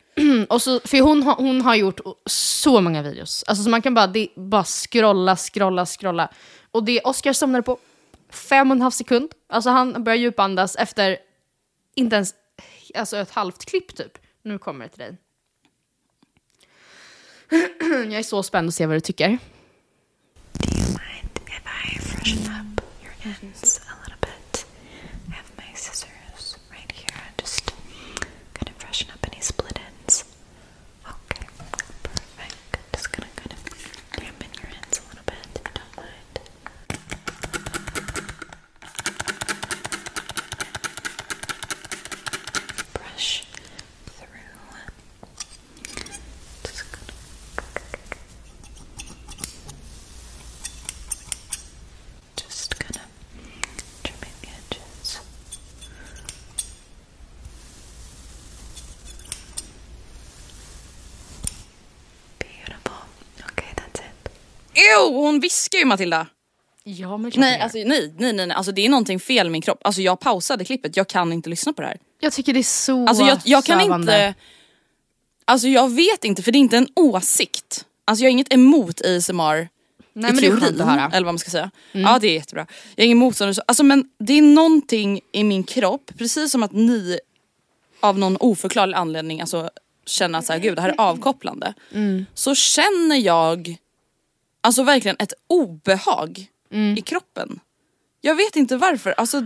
och 0.48 0.62
så, 0.62 0.80
för 0.80 1.00
hon, 1.00 1.22
har- 1.22 1.34
hon 1.34 1.60
har 1.60 1.74
gjort 1.74 2.00
så 2.26 2.80
många 2.80 3.02
videos, 3.02 3.44
alltså 3.46 3.64
så 3.64 3.70
man 3.70 3.82
kan 3.82 3.94
bara, 3.94 4.06
det, 4.06 4.28
bara 4.36 4.64
scrolla, 4.64 5.36
scrolla, 5.36 5.86
scrolla. 5.86 6.28
Och 6.70 6.84
det 6.84 7.00
Oscar 7.00 7.32
somnade 7.32 7.62
på 7.62 7.78
fem 8.30 8.70
och 8.70 8.74
en 8.76 8.82
halv 8.82 8.90
sekund, 8.90 9.30
alltså 9.48 9.70
han 9.70 10.04
börjar 10.04 10.16
djupandas 10.18 10.76
efter 10.76 11.18
inte 11.94 12.16
ens 12.16 12.34
alltså 12.94 13.16
ett 13.16 13.30
halvt 13.30 13.64
klipp 13.64 13.96
typ. 13.96 14.18
Nu 14.42 14.58
kommer 14.58 14.84
det 14.84 14.88
till 14.90 14.98
dig. 14.98 15.16
jag 18.10 18.12
är 18.18 18.22
så 18.22 18.42
spänd 18.42 18.68
att 18.68 18.74
se 18.74 18.86
vad 18.86 18.96
du 18.96 19.00
tycker. 19.00 19.28
Do 20.52 20.78
you 20.78 20.86
mind 20.86 21.38
if 21.46 21.62
I 21.66 21.98
freshen 21.98 22.38
up 22.38 22.80
your 23.02 23.12
ends 23.24 23.80
a 23.88 23.94
little 24.04 24.18
bit? 24.20 24.66
I 25.28 25.32
have 25.32 25.48
my 25.56 25.74
scissors 25.74 26.56
right 26.70 26.92
here. 26.92 27.22
Just 27.40 27.70
kind 28.54 28.68
of 28.68 28.82
freshen 28.82 29.10
up 29.14 29.26
any 29.32 29.40
split 29.40 29.78
ends. 29.78 30.24
Okay, 31.04 31.46
perfect. 32.02 32.76
Just 32.92 33.16
gonna 33.16 33.28
kind 33.36 33.52
of 33.52 33.58
dampen 34.16 34.50
your 34.62 34.70
ends 34.82 34.98
a 34.98 35.02
little 35.08 35.24
bit 35.26 35.46
if 35.54 35.62
you 35.66 35.72
don't 35.74 35.96
mind. 35.96 36.40
Brush 42.94 43.44
through. 44.06 44.28
Just 46.64 46.84
gonna 46.92 47.12
Just 52.36 52.78
kind 52.78 52.96
of 52.96 54.02
trimming 54.02 54.34
the 54.42 54.48
edges. 54.48 55.20
Beautiful. 62.38 62.96
Okay, 63.50 63.68
that's 63.76 64.00
it. 64.00 64.06
Ew, 64.98 65.14
hon 65.14 65.40
viskar 65.40 65.78
ju 65.78 65.84
Matilda. 65.84 66.26
Ja, 66.84 67.16
men 67.16 67.32
Nej, 67.36 67.60
alltså, 67.60 67.78
nej, 67.78 68.14
nej, 68.18 68.32
nej, 68.32 68.46
nej, 68.46 68.56
alltså 68.56 68.72
det 68.72 68.86
är 68.86 68.88
någonting 68.88 69.20
fel 69.20 69.46
med 69.46 69.52
min 69.52 69.62
kropp. 69.62 69.78
Alltså 69.84 70.00
jag 70.00 70.20
pausade 70.20 70.64
klippet, 70.64 70.96
jag 70.96 71.08
kan 71.08 71.32
inte 71.32 71.50
lyssna 71.50 71.72
på 71.72 71.82
det 71.82 71.88
här. 71.88 71.98
Jag 72.20 72.32
tycker 72.32 72.52
det 72.52 72.60
är 72.60 72.62
så 72.62 73.06
Alltså 73.06 73.24
jag, 73.24 73.38
jag 73.44 73.64
kan 73.64 73.80
sövande. 73.80 74.02
inte... 74.12 74.34
Alltså 75.44 75.68
jag 75.68 75.92
vet 75.92 76.24
inte, 76.24 76.42
för 76.42 76.52
det 76.52 76.58
är 76.58 76.60
inte 76.60 76.76
en 76.76 76.88
åsikt. 76.96 77.84
Alltså 78.04 78.22
jag 78.22 78.28
har 78.28 78.32
inget 78.32 78.52
emot 78.52 79.00
ASMR 79.00 79.68
Nej, 80.14 80.30
i 80.30 80.32
men 80.34 80.36
det 80.36 80.38
är 80.38 80.40
teorin, 80.40 80.60
skönt 80.60 80.80
att 80.80 80.86
höra. 80.86 81.00
Mm. 81.00 81.12
eller 81.12 81.24
vad 81.24 81.34
man 81.34 81.38
ska 81.38 81.50
säga. 81.50 81.70
Ja 81.92 82.18
det 82.18 82.26
är 82.26 82.34
jättebra. 82.34 82.66
Jag 82.94 83.02
har 83.02 83.06
inget 83.06 83.16
motstånd, 83.18 83.54
alltså 83.66 83.82
men 83.82 84.04
det 84.18 84.32
är 84.32 84.42
någonting 84.42 85.20
i 85.32 85.44
min 85.44 85.64
kropp, 85.64 86.10
precis 86.18 86.52
som 86.52 86.62
att 86.62 86.72
ni 86.72 87.18
av 88.00 88.18
någon 88.18 88.36
oförklarlig 88.36 88.94
anledning 88.96 89.40
alltså, 89.40 89.70
känner 90.06 90.38
att 90.38 90.46
så 90.46 90.52
här, 90.52 90.60
gud 90.60 90.76
det 90.76 90.82
här 90.82 90.88
är 90.88 91.00
avkopplande. 91.00 91.74
Mm. 91.92 92.26
Så 92.34 92.54
känner 92.54 93.16
jag 93.16 93.76
alltså 94.62 94.82
verkligen 94.82 95.16
ett 95.18 95.32
obehag 95.48 96.46
Mm. 96.72 96.98
i 96.98 97.00
kroppen. 97.00 97.60
Jag 98.20 98.34
vet 98.34 98.56
inte 98.56 98.76
varför. 98.76 99.14
Alltså, 99.16 99.36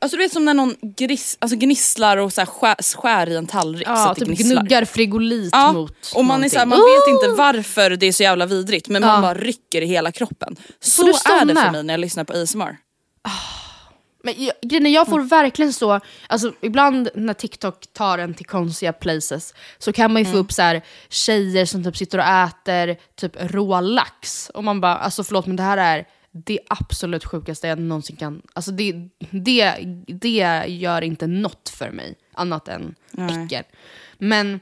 alltså 0.00 0.16
du 0.16 0.22
vet 0.22 0.32
som 0.32 0.44
när 0.44 0.54
någon 0.54 0.74
gris, 0.82 1.36
alltså 1.40 1.56
gnisslar 1.58 2.16
och 2.16 2.32
så 2.32 2.46
skär, 2.46 2.96
skär 2.96 3.28
i 3.28 3.36
en 3.36 3.46
tallrik 3.46 3.86
så 3.86 3.92
Ja, 3.92 4.08
att 4.10 4.18
det 4.18 4.24
typ 4.24 4.36
gnisslar. 4.38 4.60
gnuggar 4.62 4.84
frigolit 4.84 5.48
Ja, 5.52 5.72
mot 5.72 6.12
och 6.14 6.24
man, 6.24 6.44
är 6.44 6.48
så 6.48 6.58
här, 6.58 6.66
man 6.66 6.78
någonting. 6.78 7.14
vet 7.14 7.24
inte 7.24 7.36
varför 7.42 7.90
det 7.90 8.06
är 8.06 8.12
så 8.12 8.22
jävla 8.22 8.46
vidrigt 8.46 8.88
men 8.88 9.02
man 9.02 9.14
Ja. 9.14 9.20
bara 9.22 9.34
rycker 9.34 9.82
i 9.82 9.86
hela 9.86 10.12
kroppen. 10.12 10.56
Så 10.80 11.06
är 11.08 11.44
det 11.44 11.54
för 11.54 11.70
mig 11.70 11.82
när 11.82 11.94
jag 11.94 12.00
lyssnar 12.00 12.24
på 12.24 12.32
ASMR. 12.32 12.76
Men 14.26 14.44
jag, 14.44 14.54
grejen 14.62 14.86
är, 14.86 14.90
jag 14.90 15.08
får 15.08 15.20
verkligen 15.20 15.72
så, 15.72 16.00
alltså 16.26 16.52
ibland 16.60 17.08
när 17.14 17.34
TikTok 17.34 17.86
tar 17.92 18.18
en 18.18 18.34
till 18.34 18.46
konstiga 18.46 18.92
places 18.92 19.54
så 19.78 19.92
kan 19.92 20.12
man 20.12 20.22
ju 20.22 20.32
få 20.32 20.36
upp 20.36 20.52
så 20.52 20.62
här 20.62 20.82
tjejer 21.08 21.64
som 21.64 21.84
typ 21.84 21.96
sitter 21.96 22.18
och 22.18 22.24
äter 22.24 22.96
typ 23.14 23.32
rå 23.40 23.80
lax. 23.80 24.50
Och 24.54 24.64
man 24.64 24.80
bara, 24.80 24.96
alltså 24.96 25.24
förlåt 25.24 25.46
men 25.46 25.56
det 25.56 25.62
här 25.62 25.76
är 25.76 26.06
det 26.32 26.58
absolut 26.68 27.24
sjukaste 27.24 27.68
jag 27.68 27.78
någonsin 27.78 28.16
kan, 28.16 28.42
alltså 28.52 28.70
det, 28.70 28.92
det, 29.30 29.74
det 30.06 30.64
gör 30.66 31.02
inte 31.02 31.26
något 31.26 31.68
för 31.68 31.90
mig 31.90 32.14
annat 32.34 32.68
än 32.68 32.94
äckel. 33.12 33.64
Men 34.18 34.60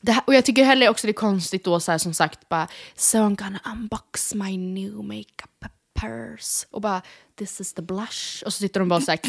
det 0.00 0.12
här, 0.12 0.22
och 0.26 0.34
jag 0.34 0.44
tycker 0.44 0.64
heller 0.64 0.88
också 0.88 1.06
det 1.06 1.10
är 1.10 1.14
konstigt 1.14 1.64
då 1.64 1.80
så 1.80 1.90
här, 1.90 1.98
som 1.98 2.14
sagt 2.14 2.48
bara 2.48 2.68
So 2.96 3.18
I'm 3.18 3.36
gonna 3.36 3.60
unbox 3.72 4.34
my 4.34 4.58
new 4.58 4.94
makeup 4.94 5.79
purse 6.00 6.66
och 6.70 6.80
bara 6.80 7.02
this 7.38 7.60
is 7.60 7.74
the 7.74 7.82
blush 7.82 8.44
och 8.46 8.52
så 8.52 8.58
sitter 8.58 8.80
de 8.80 8.88
bara 8.88 9.00
så 9.00 9.10
här 9.10 9.20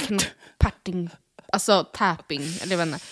patting, 0.58 1.10
alltså 1.54 1.84
tapping, 1.94 2.42
eller 2.62 2.78
jag 2.78 2.86
vet 2.86 2.94
inte. 2.94 3.06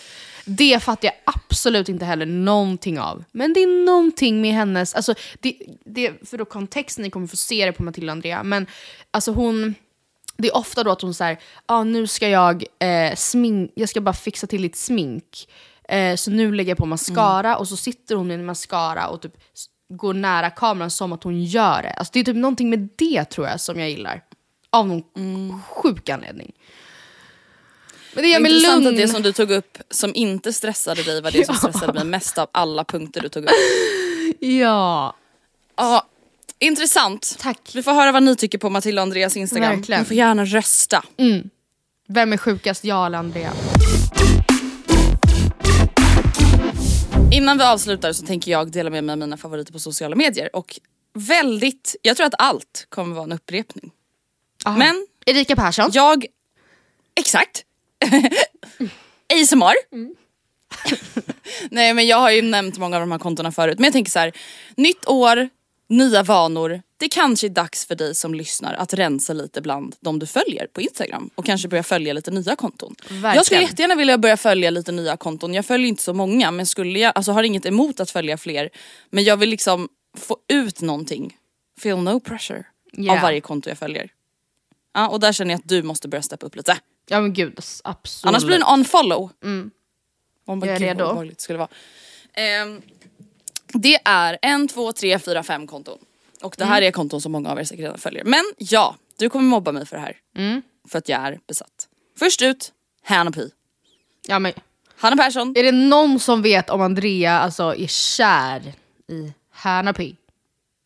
Det 0.46 0.80
fattar 0.80 1.08
jag 1.08 1.36
absolut 1.36 1.90
inte 1.90 2.06
heller 2.06 2.26
någonting 2.26 3.00
av. 3.00 3.24
Men 3.32 3.54
det 3.54 3.60
är 3.60 3.86
någonting 3.86 4.42
med 4.42 4.54
hennes, 4.54 4.96
alltså 4.96 5.14
det, 5.40 5.58
det, 5.86 6.30
för 6.30 6.38
då 6.38 6.46
kontexten, 6.46 7.04
ni 7.04 7.10
kommer 7.10 7.28
få 7.28 7.38
se 7.38 7.66
det 7.66 7.72
på 7.72 7.84
Matilda 7.84 8.12
och 8.12 8.16
Andrea, 8.16 8.44
men 8.44 8.68
alltså 9.12 9.32
hon 9.32 9.76
det 10.38 10.48
är 10.48 10.58
ofta 10.58 10.84
då 10.84 10.92
att 10.92 11.02
hon 11.02 11.14
säger, 11.14 11.40
ah, 11.66 11.84
nu 11.84 12.08
ska 12.08 12.30
jag 12.30 12.64
eh, 12.80 13.16
smink, 13.16 13.72
jag 13.76 13.90
ska 13.90 14.02
bara 14.02 14.14
fixa 14.14 14.48
till 14.48 14.62
lite 14.62 14.78
smink. 14.78 15.50
Eh, 15.90 16.16
så 16.16 16.32
nu 16.32 16.56
lägger 16.56 16.72
jag 16.72 16.78
på 16.78 16.86
mascara 16.86 17.58
och 17.58 17.68
så 17.68 17.78
sitter 17.78 18.16
hon 18.16 18.28
med 18.28 18.40
en 18.40 18.46
mascara 18.46 19.08
och 19.08 19.22
typ 19.22 19.34
går 19.90 20.14
nära 20.14 20.50
kameran 20.50 20.92
som 20.92 21.14
att 21.14 21.24
hon 21.24 21.44
gör 21.44 21.82
det. 21.82 21.90
Alltså 21.90 22.12
det 22.14 22.20
är 22.20 22.24
typ 22.24 22.36
någonting 22.36 22.70
med 22.70 22.90
det 22.96 23.26
tror 23.26 23.48
jag 23.48 23.60
som 23.62 23.80
jag 23.80 23.90
gillar. 23.90 24.24
Av 24.70 24.88
någon 24.88 25.62
sjuk 25.62 26.10
anledning. 26.10 26.52
Men 28.14 28.24
det 28.24 28.30
gör 28.30 28.40
mig 28.40 28.52
lugn. 28.52 28.88
att 28.88 28.98
det 28.98 29.08
som 29.08 29.22
du 29.22 29.32
tog 29.32 29.52
upp 29.52 29.78
som 29.90 30.12
inte 30.16 30.54
stressade 30.54 31.04
dig 31.04 31.22
var 31.22 31.32
det 31.32 31.46
som 31.46 31.56
stressade 31.56 31.94
mig 31.94 32.04
mest 32.04 32.38
av 32.38 32.48
alla 32.52 32.84
punkter 32.84 33.22
du 33.22 33.30
tog 33.30 33.44
upp. 33.44 33.50
Ja. 34.40 35.16
Ja, 35.76 36.08
Intressant. 36.60 37.36
Tack. 37.40 37.72
Vi 37.74 37.84
får 37.84 37.92
höra 37.92 38.12
vad 38.12 38.24
ni 38.24 38.36
tycker 38.36 38.58
på 38.58 38.70
Matilda 38.70 39.02
och 39.02 39.04
Andreas 39.04 39.38
Instagram. 39.38 39.76
Verkligen. 39.76 40.02
Ni 40.02 40.06
får 40.06 40.16
gärna 40.18 40.46
rösta. 40.46 41.04
Vem 42.08 42.34
är 42.34 42.38
sjukast, 42.38 42.84
jag 42.84 43.06
eller 43.06 43.18
Andrea? 43.18 43.52
Innan 47.32 47.58
vi 47.58 47.64
avslutar 47.64 48.14
så 48.14 48.26
tänker 48.26 48.52
jag 48.52 48.72
dela 48.72 48.90
med 48.90 49.04
mig 49.04 49.14
av 49.14 49.20
mina 49.20 49.38
favoriter 49.38 49.74
på 49.74 49.80
sociala 49.80 50.16
medier. 50.16 50.56
Och 50.56 50.80
väldigt, 51.14 51.96
jag 52.02 52.18
tror 52.18 52.28
att 52.28 52.34
allt 52.38 52.88
kommer 52.90 53.16
vara 53.16 53.24
en 53.24 53.32
upprepning. 53.32 53.92
Aha. 54.66 54.78
Men 54.78 55.08
Erika 55.26 55.56
Persson. 55.56 55.90
jag, 55.94 56.26
exakt. 57.16 57.64
ASMR. 59.34 59.74
Nej 61.72 61.94
men 61.94 62.08
jag 62.08 62.18
har 62.18 62.32
ju 62.32 62.42
nämnt 62.42 62.78
många 62.78 62.96
av 62.96 63.02
de 63.02 63.12
här 63.12 63.20
kontona 63.20 63.52
förut. 63.52 63.80
Men 63.80 63.84
jag 63.84 63.94
tänker 63.94 64.12
så 64.12 64.20
här, 64.20 64.32
nytt 64.76 65.08
år, 65.08 65.50
nya 65.90 66.24
vanor. 66.24 66.82
Det 66.98 67.10
kanske 67.10 67.48
är 67.48 67.50
dags 67.50 67.86
för 67.86 67.96
dig 67.96 68.16
som 68.16 68.34
lyssnar 68.34 68.74
att 68.74 68.94
rensa 68.94 69.34
lite 69.34 69.62
bland 69.62 69.96
de 70.00 70.20
du 70.20 70.26
följer 70.26 70.68
på 70.68 70.82
Instagram. 70.82 71.30
Och 71.36 71.46
kanske 71.46 71.68
börja 71.68 71.84
följa 71.84 72.14
lite 72.14 72.32
nya 72.32 72.56
konton. 72.56 72.96
Verkligen. 73.02 73.36
Jag 73.36 73.46
skulle 73.46 73.62
jättegärna 73.62 73.96
vilja 73.96 74.18
börja 74.18 74.38
följa 74.38 74.70
lite 74.70 74.92
nya 74.92 75.18
konton. 75.18 75.54
Jag 75.54 75.66
följer 75.66 75.88
inte 75.88 76.04
så 76.04 76.14
många 76.14 76.52
men 76.52 76.66
skulle 76.66 77.00
jag, 77.00 77.12
alltså 77.16 77.32
har 77.32 77.44
inget 77.44 77.66
emot 77.66 78.00
att 78.00 78.12
följa 78.12 78.38
fler. 78.38 78.70
Men 79.10 79.24
jag 79.24 79.38
vill 79.38 79.50
liksom 79.50 79.90
få 80.18 80.38
ut 80.48 80.82
någonting. 80.82 81.38
Feel 81.80 81.98
no 81.98 82.20
pressure. 82.20 82.64
Ja. 82.92 83.14
Av 83.14 83.22
varje 83.22 83.42
konto 83.42 83.70
jag 83.70 83.78
följer. 83.78 84.10
Ja, 84.94 85.10
och 85.10 85.20
där 85.20 85.32
känner 85.32 85.52
jag 85.52 85.60
att 85.60 85.70
du 85.70 85.84
måste 85.84 86.08
börja 86.08 86.22
steppa 86.22 86.46
upp 86.46 86.56
lite. 86.56 86.78
Ja 87.10 87.22
men 87.22 87.34
gud, 87.34 87.60
absolut. 87.84 88.30
Annars 88.30 88.44
blir 88.44 88.58
det 88.58 88.64
en 88.66 88.74
unfollow. 88.80 89.30
Oh 90.46 90.68
Jag 90.68 90.76
är 90.76 90.80
redo. 90.80 91.14
Vad 91.14 91.28
det 91.28 91.42
skulle 91.42 91.60
vara. 91.60 91.70
Ehm, 92.34 92.82
det 93.74 94.00
är 94.06 94.38
en, 94.42 94.68
två, 94.68 94.92
tre, 94.92 95.20
fyra, 95.20 95.44
fem 95.44 95.68
konton. 95.68 95.98
Och 96.42 96.56
det 96.58 96.66
här 96.66 96.78
Mm. 96.78 96.88
är 96.88 96.92
konton 96.92 97.22
som 97.22 97.32
många 97.32 97.50
av 97.52 97.60
er 97.60 97.64
säkert 97.64 97.84
redan 97.84 97.98
följer. 97.98 98.24
Men 98.24 98.44
ja, 98.58 98.96
du 99.18 99.30
kommer 99.30 99.46
mobba 99.50 99.72
mig 99.72 99.86
för 99.86 99.96
det 99.96 100.02
här. 100.02 100.18
Mm. 100.38 100.62
För 100.90 100.98
att 100.98 101.10
jag 101.10 101.20
är 101.22 101.40
besatt. 101.48 101.88
Först 102.20 102.42
ut, 102.42 102.72
Hanna 103.04 103.32
Pi. 103.32 103.52
Ja, 104.28 104.40
men, 104.40 104.54
Hanna 104.98 105.24
Persson. 105.24 105.54
är 105.58 105.64
det 105.64 105.72
någon 105.72 106.20
som 106.20 106.42
vet 106.42 106.70
om 106.70 106.82
Andrea 106.82 107.40
alltså, 107.40 107.76
är 107.76 107.88
kär 107.88 108.74
i 109.10 109.34
Hanna 109.52 109.94
P? 109.94 110.16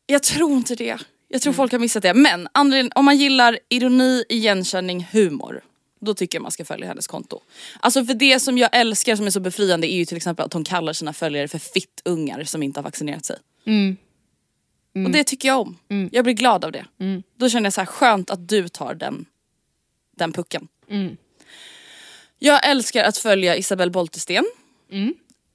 Jag 0.05 0.23
tror 0.23 0.51
inte 0.51 0.75
det. 0.75 0.83
Jag 0.85 0.99
Mm. 1.31 1.39
tror 1.41 1.53
folk 1.53 1.71
har 1.71 1.79
missat 1.79 2.03
det. 2.03 2.13
Men 2.13 2.47
om 2.95 3.05
man 3.05 3.17
gillar 3.17 3.59
ironi, 3.69 4.23
igenkänning, 4.29 5.07
humor. 5.11 5.61
Då 6.03 6.13
tycker 6.13 6.37
jag 6.37 6.41
man 6.41 6.51
ska 6.51 6.65
följa 6.65 6.87
hennes 6.87 7.07
konto. 7.07 7.41
Alltså 7.79 8.05
för 8.05 8.13
det 8.13 8.39
som 8.39 8.57
jag 8.57 8.69
älskar 8.73 9.15
som 9.15 9.25
är 9.25 9.29
så 9.29 9.39
befriande 9.39 9.87
är 9.91 9.95
ju 9.95 10.05
till 10.05 10.17
exempel 10.17 10.45
att 10.45 10.53
hon 10.53 10.63
kallar 10.63 10.93
sina 10.93 11.13
följare 11.13 11.47
för 11.47 11.59
fittungar 11.59 12.43
som 12.43 12.63
inte 12.63 12.79
har 12.79 12.83
vaccinerat 12.83 13.25
sig. 13.25 13.37
Och 15.05 15.11
det 15.11 15.23
tycker 15.23 15.47
jag 15.47 15.59
om. 15.61 15.77
Jag 16.11 16.23
blir 16.23 16.33
glad 16.33 16.65
av 16.65 16.71
det. 16.71 16.85
Då 17.37 17.49
känner 17.49 17.65
jag 17.65 17.73
så 17.73 17.81
här 17.81 17.85
skönt 17.85 18.29
att 18.29 18.47
du 18.49 18.67
tar 18.69 18.93
den, 18.93 19.25
den 20.17 20.33
pucken. 20.33 20.67
Jag 22.39 22.67
älskar 22.69 23.03
att 23.03 23.17
följa 23.17 23.55
Isabelle 23.55 23.91
Boltesten. 23.91 24.43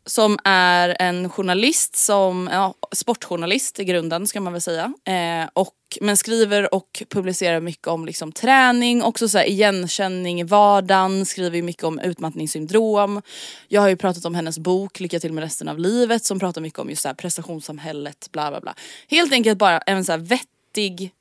Som 0.08 0.38
är 0.44 0.96
en 0.98 1.30
journalist, 1.30 1.96
som, 1.96 2.48
ja, 2.52 2.74
sportjournalist 2.92 3.80
i 3.80 3.84
grunden 3.84 4.26
ska 4.26 4.40
man 4.40 4.52
väl 4.52 4.62
säga. 4.62 4.92
Eh, 5.04 5.48
och, 5.52 5.74
men 6.00 6.16
skriver 6.16 6.74
och 6.74 7.02
publicerar 7.08 7.60
mycket 7.60 7.86
om 7.86 8.06
liksom, 8.06 8.32
träning, 8.32 9.02
också 9.02 9.28
så 9.28 9.38
här, 9.38 9.48
igenkänning 9.48 10.40
i 10.40 10.44
vardagen, 10.44 11.26
skriver 11.26 11.62
mycket 11.62 11.84
om 11.84 11.98
utmattningssyndrom. 11.98 13.22
Jag 13.68 13.80
har 13.80 13.88
ju 13.88 13.96
pratat 13.96 14.24
om 14.24 14.34
hennes 14.34 14.58
bok 14.58 15.00
Lycka 15.00 15.20
till 15.20 15.32
med 15.32 15.44
resten 15.44 15.68
av 15.68 15.78
livet 15.78 16.24
som 16.24 16.38
pratar 16.38 16.60
mycket 16.60 16.78
om 16.78 16.90
just 16.90 17.02
så 17.02 17.08
här, 17.08 17.14
prestationssamhället, 17.14 18.28
bla 18.32 18.50
bla 18.50 18.60
bla. 18.60 18.74
Helt 19.08 19.32
enkelt 19.32 19.58
bara 19.58 19.78
en 19.78 20.04
så 20.04 20.12
här, 20.12 20.18
vettig 20.18 21.12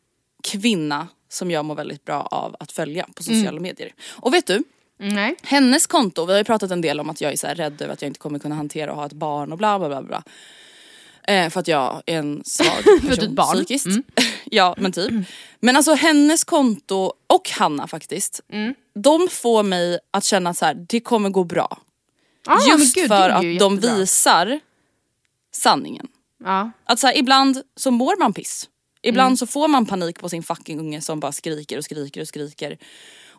kvinna 0.43 1.07
som 1.29 1.51
jag 1.51 1.65
mår 1.65 1.75
väldigt 1.75 2.05
bra 2.05 2.21
av 2.21 2.55
att 2.59 2.71
följa 2.71 3.07
på 3.15 3.23
sociala 3.23 3.59
medier. 3.59 3.93
Och 4.09 4.33
vet 4.33 4.47
du? 4.47 4.63
Nej. 4.97 5.35
Hennes 5.43 5.87
konto, 5.87 6.25
vi 6.25 6.31
har 6.31 6.37
ju 6.39 6.43
pratat 6.43 6.71
en 6.71 6.81
del 6.81 6.99
om 6.99 7.09
att 7.09 7.21
jag 7.21 7.31
är 7.33 7.37
så 7.37 7.47
rädd 7.47 7.81
över 7.81 7.93
att 7.93 8.01
jag 8.01 8.09
inte 8.09 8.19
kommer 8.19 8.39
kunna 8.39 8.55
hantera 8.55 8.91
att 8.91 8.97
ha 8.97 9.05
ett 9.05 9.13
barn 9.13 9.51
och 9.51 9.57
bla 9.57 9.79
bla 9.79 9.87
bla. 9.87 10.01
bla. 10.01 10.23
Eh, 11.27 11.49
för 11.49 11.59
att 11.59 11.67
jag 11.67 12.01
är 12.05 12.17
en 12.19 12.41
svag 12.45 12.83
person 13.01 13.23
ett 13.25 13.31
barn. 13.31 13.55
psykiskt. 13.55 13.87
ja 14.45 14.75
men 14.77 14.91
typ. 14.91 15.11
Men 15.59 15.75
alltså 15.75 15.93
hennes 15.93 16.43
konto 16.43 17.13
och 17.27 17.49
Hanna 17.49 17.87
faktiskt. 17.87 18.41
De 18.95 19.27
får 19.31 19.63
mig 19.63 19.99
att 20.11 20.23
känna 20.23 20.49
att 20.49 20.57
så 20.57 20.65
här, 20.65 20.85
det 20.89 20.99
kommer 20.99 21.29
gå 21.29 21.43
bra. 21.43 21.77
Ah, 22.45 22.59
Just 22.69 22.95
gud, 22.95 23.07
för 23.07 23.29
att 23.29 23.43
ju 23.43 23.57
de 23.57 23.75
jättebra. 23.75 23.95
visar 23.95 24.59
sanningen. 25.51 26.07
Ja. 26.43 26.71
Att 26.83 26.99
så 26.99 27.07
här, 27.07 27.17
ibland 27.17 27.61
så 27.75 27.91
mår 27.91 28.19
man 28.19 28.33
piss. 28.33 28.69
Ibland 29.01 29.27
Mm. 29.27 29.37
så 29.37 29.47
får 29.47 29.67
man 29.67 29.85
panik 29.85 30.19
på 30.19 30.29
sin 30.29 30.43
fucking 30.43 30.79
unge 30.79 31.01
som 31.01 31.19
bara 31.19 31.31
skriker 31.31 31.77
och 31.77 31.83
skriker 31.83 32.21
och 32.21 32.27
skriker. 32.27 32.77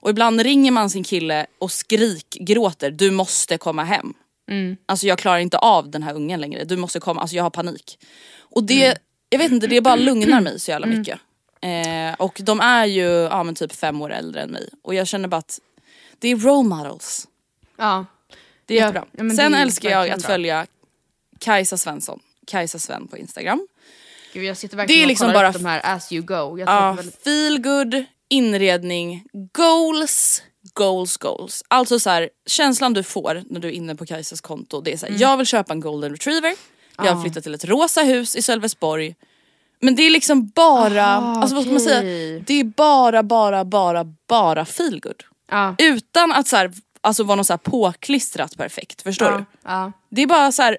Och 0.01 0.11
ibland 0.11 0.41
ringer 0.41 0.71
man 0.71 0.91
sin 0.91 1.05
kille 1.05 1.47
och 1.59 1.73
skrikgråter, 1.73 2.91
du 2.91 3.11
måste 3.11 3.59
komma 3.59 3.85
hem. 3.85 4.15
Mm. 4.51 4.77
Alltså 4.87 5.07
jag 5.07 5.19
klarar 5.19 5.39
inte 5.39 5.59
av 5.59 5.91
den 5.91 6.03
här 6.03 6.15
ungen 6.15 6.41
längre, 6.41 6.65
du 6.65 6.77
måste 6.77 7.01
komma, 7.01 7.21
alltså 7.21 7.37
jag 7.37 7.43
har 7.43 7.51
panik. 7.51 7.99
Och 8.39 8.65
det, 8.65 8.85
Mm. 8.87 8.99
jag 9.29 9.39
vet 9.39 9.53
inte, 9.53 9.67
det 9.67 9.81
bara 9.81 9.97
lugnar 9.97 10.41
mig 10.41 10.61
så 10.61 10.71
jävla 10.71 10.87
mycket. 10.87 11.19
Eh, 11.61 12.15
och 12.19 12.41
de 12.43 12.61
är 12.61 12.87
ju 12.87 13.05
ja, 13.07 13.43
men 13.43 13.55
typ 13.55 13.73
fem 13.73 14.03
år 14.03 14.13
äldre 14.13 14.43
än 14.43 14.51
mig. 14.51 14.69
Och 14.83 14.95
jag 14.95 15.07
känner 15.07 15.29
bara 15.29 15.37
att 15.37 15.61
det 16.19 16.29
är 16.29 16.37
role 16.37 16.69
models. 16.69 17.29
ja. 17.77 18.07
Det 18.67 18.75
är 18.75 18.79
jättebra. 18.81 19.05
ja, 19.13 19.31
Sen 19.37 19.55
är 19.55 19.63
älskar 19.63 19.91
jag 19.91 20.11
att 20.11 20.19
bra. 20.21 20.29
följa 20.29 20.67
Kajsa 21.39 21.77
Svensson, 21.77 22.21
Kajsa 22.47 22.79
Sven 22.79 23.09
på 23.09 23.17
Instagram. 23.19 23.67
Gud, 24.33 24.45
jag 24.45 24.57
sitter 24.57 24.77
verkligen 24.77 24.99
Det 24.99 25.03
är 25.03 25.05
och 25.05 25.09
liksom 25.09 25.27
kollar 25.27 25.35
bara 25.41 25.49
upp 25.49 25.55
de 25.55 25.65
här 25.65 25.81
as 25.85 26.13
you 26.13 26.23
go. 26.25 26.59
Jag 26.59 26.69
Ja, 26.69 26.97
feel 27.25 27.59
good, 27.63 28.05
inredning, 28.29 29.25
goals, 29.53 30.43
goals, 30.75 31.17
goals. 31.17 31.63
Alltså 31.69 31.99
så 32.01 32.11
här, 32.11 32.29
känslan 32.47 32.93
du 32.95 33.03
får 33.03 33.43
när 33.51 33.61
du 33.61 33.69
är 33.69 33.73
inne 33.73 33.95
på 33.97 34.07
Kajsas 34.07 34.41
konto 34.41 34.81
det 34.81 34.93
är 34.93 34.97
så 34.97 35.07
Mm. 35.07 35.19
jag 35.19 35.37
vill 35.37 35.47
köpa 35.47 35.73
en 35.73 35.81
golden 35.81 36.11
retriever, 36.11 36.55
jag 36.97 37.15
vill 37.15 37.23
flytta 37.23 37.41
till 37.41 37.55
ett 37.55 37.65
rosa 37.65 38.03
hus 38.03 38.37
i 38.37 38.43
Sölvesborg. 38.43 39.15
Men 39.81 39.95
det 39.97 40.03
är 40.03 40.11
liksom 40.11 40.49
bara, 40.49 41.07
Ah, 41.19 41.35
alltså 41.41 41.55
vad 41.55 41.65
ska 41.65 41.73
man 41.73 41.81
säga, 41.81 42.01
det 42.47 42.55
är 42.61 42.65
bara, 42.65 43.23
bara, 43.23 43.65
bara, 43.65 44.05
bara 44.29 44.65
feel 44.65 45.01
good. 45.01 45.23
Ja. 45.51 45.75
Utan 45.79 46.33
att 46.33 46.49
så 46.49 46.57
här, 46.57 46.73
alltså 47.01 47.23
vara 47.25 47.37
något 47.37 47.47
så 47.47 47.53
här 47.53 47.59
påklistrat 47.59 48.57
perfekt, 48.57 49.03
förstår 49.03 49.31
Ja. 49.31 49.37
du? 49.39 49.45
Ja. 49.65 49.93
Det 50.11 50.23
är 50.23 50.27
bara 50.27 50.53
så 50.53 50.63
här, 50.63 50.79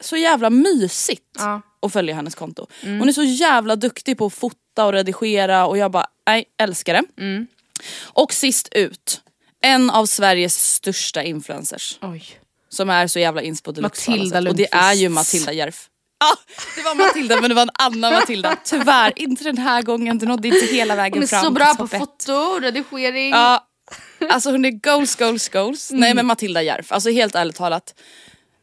så 0.00 0.16
jävla 0.16 0.50
mysigt 0.50 1.22
Ja. 1.38 1.62
att 1.82 1.92
följa 1.92 2.14
hennes 2.14 2.34
konto. 2.34 2.66
Hon 2.82 3.08
är 3.08 3.12
så 3.12 3.22
jävla 3.22 3.76
duktig 3.76 4.18
på 4.18 4.26
att 4.26 4.34
fota 4.34 4.56
och 4.78 4.92
redigera 4.92 5.66
och 5.66 5.78
jag 5.78 5.90
bara, 5.90 6.06
nej, 6.26 6.44
älskar 6.58 6.94
det. 6.94 7.46
Och 8.02 8.32
sist 8.32 8.68
ut, 8.72 9.20
en 9.60 9.90
av 9.90 10.06
Sveriges 10.06 10.74
största 10.74 11.22
influencers 11.22 11.98
Oj. 12.02 12.24
som 12.68 12.90
är 12.90 13.06
så 13.06 13.18
jävla 13.18 13.42
inspo 13.42 13.72
deluxe 13.72 14.04
på 14.04 14.10
Matilda. 14.10 14.50
Och 14.50 14.56
det 14.56 14.74
är 14.74 14.92
ju. 14.92 15.08
Matilda 15.08 15.52
Järf. 15.52 15.88
Ja, 16.20 16.36
det 16.76 16.82
var 16.82 16.94
Matilda 16.94 17.40
men 17.40 17.48
det 17.48 17.54
var 17.54 17.62
en 17.62 17.70
annan 17.78 18.12
Matilda. 18.12 18.56
Tyvärr, 18.64 19.12
inte 19.16 19.44
den 19.44 19.58
här 19.58 19.82
gången. 19.82 20.18
Du 20.18 20.26
nådde 20.26 20.48
inte 20.48 20.66
hela 20.66 20.96
vägen 20.96 21.12
Hon 21.12 21.22
är 21.22 21.26
fram. 21.26 21.44
så 21.44 21.50
bra 21.50 21.74
på 21.74 21.88
foto, 21.88 22.58
redigering. 22.60 23.30
Ja, 23.30 23.66
alltså 24.30 24.50
hon 24.50 24.64
är 24.64 24.70
goals, 24.70 25.16
goals, 25.16 25.48
goals. 25.48 25.90
Mm. 25.90 26.00
Nej 26.00 26.14
men 26.14 26.26
Matilda 26.26 26.62
Järf, 26.62 26.92
alltså 26.92 27.10
helt 27.10 27.34
ärligt 27.34 27.56
talat. 27.56 27.94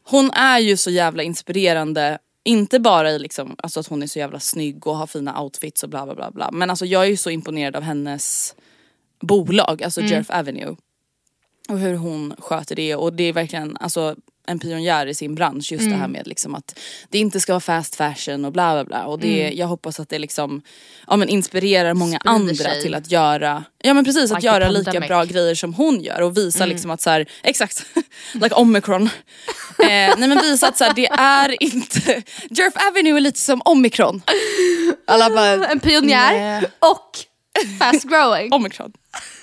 Hon 0.04 0.30
är 0.30 0.58
ju 0.58 0.76
så 0.76 0.90
jävla 0.90 1.22
inspirerande. 1.22 2.18
Inte 2.44 2.80
bara 2.80 3.10
i 3.10 3.18
liksom, 3.18 3.56
alltså 3.58 3.80
att 3.80 3.86
hon 3.86 4.02
är 4.02 4.06
så 4.06 4.18
jävla 4.18 4.40
snygg 4.40 4.86
och 4.86 4.96
har 4.96 5.06
fina 5.06 5.42
outfits 5.42 5.82
och 5.82 5.88
bla 5.88 6.04
bla 6.04 6.14
bla. 6.14 6.30
bla. 6.30 6.50
Men 6.52 6.70
alltså 6.70 6.86
jag 6.86 7.04
är 7.04 7.08
ju 7.08 7.16
så 7.16 7.30
imponerad 7.30 7.76
av 7.76 7.82
hennes 7.82 8.54
bolag, 9.20 9.82
alltså 9.82 10.00
Mm. 10.00 10.12
Jerf 10.12 10.30
Avenue. 10.30 10.76
Och 11.68 11.78
hur 11.78 11.94
hon 11.94 12.34
sköter 12.38 12.76
det 12.76 12.94
och 12.96 13.12
det 13.12 13.24
är 13.24 13.32
verkligen 13.32 13.76
alltså, 13.76 14.16
en 14.46 14.58
pionjär 14.58 15.06
i 15.06 15.14
sin 15.14 15.34
bransch 15.34 15.72
just 15.72 15.84
det 15.84 15.86
Mm. 15.88 16.00
här 16.00 16.08
med 16.08 16.26
liksom 16.26 16.54
att 16.54 16.78
det 17.08 17.18
inte 17.18 17.40
ska 17.40 17.52
vara 17.52 17.60
fast 17.60 17.94
fashion 17.96 18.44
och 18.44 18.52
bla 18.52 18.72
bla 18.74 18.84
bla. 18.84 19.06
Och 19.06 19.18
det, 19.18 19.52
jag 19.56 19.66
hoppas 19.66 20.00
att 20.00 20.08
det 20.08 20.18
liksom 20.18 20.62
ja, 21.06 21.16
men 21.16 21.28
inspirerar 21.28 21.94
många 21.94 22.16
Mm. 22.26 22.38
Sprider 22.38 22.64
andra 22.64 22.74
sig. 22.74 22.82
till 22.82 22.94
att 22.94 23.10
göra, 23.10 23.64
ja 23.82 23.94
men 23.94 24.04
precis, 24.04 24.30
att 24.32 24.36
Like 24.38 24.46
göra 24.46 24.66
the 24.66 24.70
lika 24.72 24.84
pandemic. 24.84 25.08
bra 25.08 25.24
grejer 25.24 25.54
som 25.54 25.74
hon 25.74 26.00
gör 26.00 26.20
och 26.22 26.36
visa 26.36 26.58
Mm. 26.64 26.68
liksom 26.68 26.90
att 26.90 27.00
så 27.00 27.10
här, 27.10 27.26
exakt, 27.42 27.86
like 28.34 28.54
omikron. 28.54 29.02
eh, 29.02 29.08
nej 29.88 30.28
men 30.28 30.38
visa 30.42 30.68
att 30.68 30.78
så 30.78 30.84
här, 30.84 30.94
det 30.94 31.06
är 31.06 31.62
inte, 31.62 32.22
Jerf 32.50 32.74
Avenue 32.90 33.16
är 33.16 33.20
lite 33.20 33.38
som 33.40 33.62
omikron. 33.64 34.22
Alla 35.06 35.30
bara, 35.30 35.66
En 35.66 35.80
pionjär 35.80 36.32
Nej. 36.32 36.62
och 36.78 37.10
fast 37.78 38.04
growing. 38.08 38.52
omikron. 38.52 38.92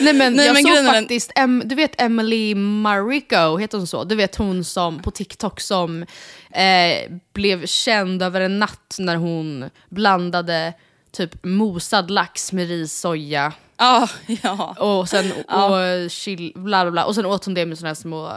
Nej 0.00 0.14
men 0.14 0.34
Nej, 0.34 0.46
jag 0.46 0.54
men 0.54 0.62
såg 0.62 0.94
faktiskt, 0.94 1.32
em, 1.34 1.62
du 1.64 1.74
vet 1.74 2.00
Emily 2.00 2.54
Mariko, 2.54 3.56
heter 3.56 3.78
hon 3.78 3.86
så? 3.86 4.04
Du 4.04 4.14
vet 4.14 4.36
hon 4.36 4.64
som 4.64 5.02
på 5.02 5.10
TikTok 5.10 5.60
som 5.60 6.02
eh, 6.50 7.12
blev 7.32 7.66
känd 7.66 8.22
över 8.22 8.40
en 8.40 8.58
natt 8.58 8.96
när 8.98 9.16
hon 9.16 9.70
blandade 9.88 10.72
typ 11.12 11.44
mosad 11.44 12.10
lax 12.10 12.52
med 12.52 12.68
ris, 12.68 13.00
soja 13.00 13.52
Ja, 13.78 14.08
ja. 14.42 14.74
och 14.78 15.08
sen 15.08 15.32
och 15.32 16.10
chill, 16.10 16.52
bla 16.54 16.84
bla 16.84 16.90
bla. 16.90 17.04
Och 17.04 17.14
sen 17.14 17.26
åt 17.26 17.44
hon 17.44 17.54
det 17.54 17.66
med 17.66 17.78
såna 17.78 17.88
här 17.88 17.94
små 17.94 18.32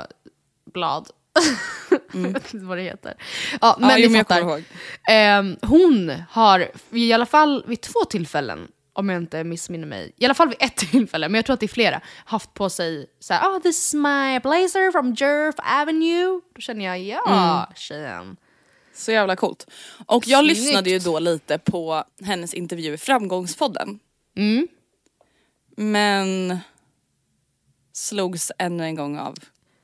blad. 0.74 1.10
Jag 2.14 2.20
vet 2.22 2.54
inte 2.54 2.66
vad 2.66 2.78
det 2.78 2.84
heter. 2.84 3.14
Ja, 3.62 3.78
men 3.80 3.90
ja, 3.90 4.10
ni 4.10 4.18
fattar. 4.18 4.64
Ehm, 5.10 5.58
hon 5.62 6.14
har 6.30 6.72
i 6.92 7.14
alla 7.14 7.26
fall 7.26 7.64
vid 7.68 7.82
två 7.82 8.06
tillfällen, 8.10 8.68
om 8.94 9.10
jag 9.10 9.22
inte 9.22 9.44
missminner 9.44 9.88
mig, 9.88 10.14
i 10.18 10.26
alla 10.26 10.34
fall 10.34 10.48
vid 10.50 10.58
ett 10.60 10.76
tillfälle, 10.92 11.30
men 11.30 11.36
jag 11.36 11.46
tror 11.46 11.54
att 11.54 11.60
det 11.60 11.66
är 11.66 11.68
flera, 11.68 12.02
haft 12.26 12.54
på 12.54 12.70
sig 12.70 13.08
så 13.20 13.34
här, 13.34 13.50
oh 13.50 13.60
this 13.62 13.88
is 13.88 13.94
my 13.94 14.40
blazer 14.40 14.92
from 14.92 15.14
Jerf 15.14 15.56
Avenue. 15.58 16.42
Då 16.56 16.62
känner 16.62 16.86
jag, 16.86 17.00
ja 17.00 17.72
tjejen. 17.76 18.38
Så 18.94 19.12
jävla 19.12 19.36
coolt. 19.36 19.68
Och 20.06 20.28
jag 20.28 20.46
Snyggt. 20.46 20.60
lyssnade 20.60 20.90
ju 20.90 21.00
då 21.00 21.20
lite 21.20 21.58
på 21.58 22.04
hennes 22.24 22.54
intervju 22.54 22.94
i 22.94 22.98
Framgångspodden. 22.98 24.00
Mm. 24.36 24.68
Men 25.78 26.60
slogs 27.94 28.52
ännu 28.58 28.84
en 28.84 28.96
gång 28.96 29.18
av, 29.20 29.36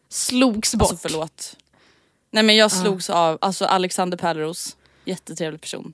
Slogs 0.09 0.75
bort. 0.75 0.91
alltså 0.91 1.09
förlåt. 1.09 1.57
Nej 2.31 2.43
men 2.43 2.55
jag 2.55 2.71
slogs 2.71 3.09
av, 3.09 3.37
alltså 3.41 3.65
Alexander 3.65 4.17
Pärleros, 4.17 4.77
jättetrevlig 5.05 5.61
person. 5.61 5.93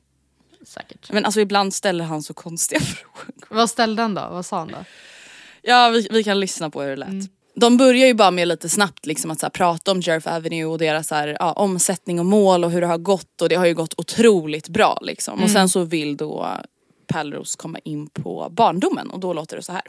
Säkert. 0.65 1.11
Men 1.11 1.25
alltså 1.25 1.41
ibland 1.41 1.73
ställer 1.73 2.05
han 2.05 2.23
så 2.23 2.33
konstiga 2.33 2.81
frågor. 2.81 3.33
Vad 3.49 3.69
ställde 3.69 4.01
han 4.01 4.13
då? 4.13 4.27
Vad 4.31 4.45
sa 4.45 4.59
han 4.59 4.67
då? 4.67 4.85
Ja 5.61 5.89
vi, 5.89 6.07
vi 6.11 6.23
kan 6.23 6.39
lyssna 6.39 6.69
på 6.69 6.81
hur 6.81 6.89
det 6.89 6.95
lät. 6.95 7.29
De 7.55 7.77
börjar 7.77 8.07
ju 8.07 8.13
bara 8.13 8.31
med 8.31 8.47
lite 8.47 8.69
snabbt 8.69 9.05
liksom 9.05 9.31
att 9.31 9.39
så 9.39 9.45
här, 9.45 9.51
prata 9.51 9.91
om 9.91 10.01
Jerf 10.01 10.27
Avenue 10.27 10.65
och 10.65 10.77
deras 10.77 11.07
så 11.07 11.15
här, 11.15 11.37
ja, 11.39 11.53
omsättning 11.53 12.19
och 12.19 12.25
mål 12.25 12.63
och 12.63 12.71
hur 12.71 12.81
det 12.81 12.87
har 12.87 12.97
gått 12.97 13.41
och 13.41 13.49
det 13.49 13.55
har 13.55 13.65
ju 13.65 13.73
gått 13.73 13.93
otroligt 13.97 14.67
bra 14.67 14.99
liksom. 15.01 15.43
Och 15.43 15.49
sen 15.49 15.69
så 15.69 15.83
vill 15.83 16.17
då 16.17 16.57
Pärleros 17.07 17.55
komma 17.55 17.79
in 17.79 18.07
på 18.07 18.49
barndomen 18.51 19.09
och 19.09 19.19
då 19.19 19.33
låter 19.33 19.55
det 19.55 19.63
så 19.63 19.71
här. 19.71 19.83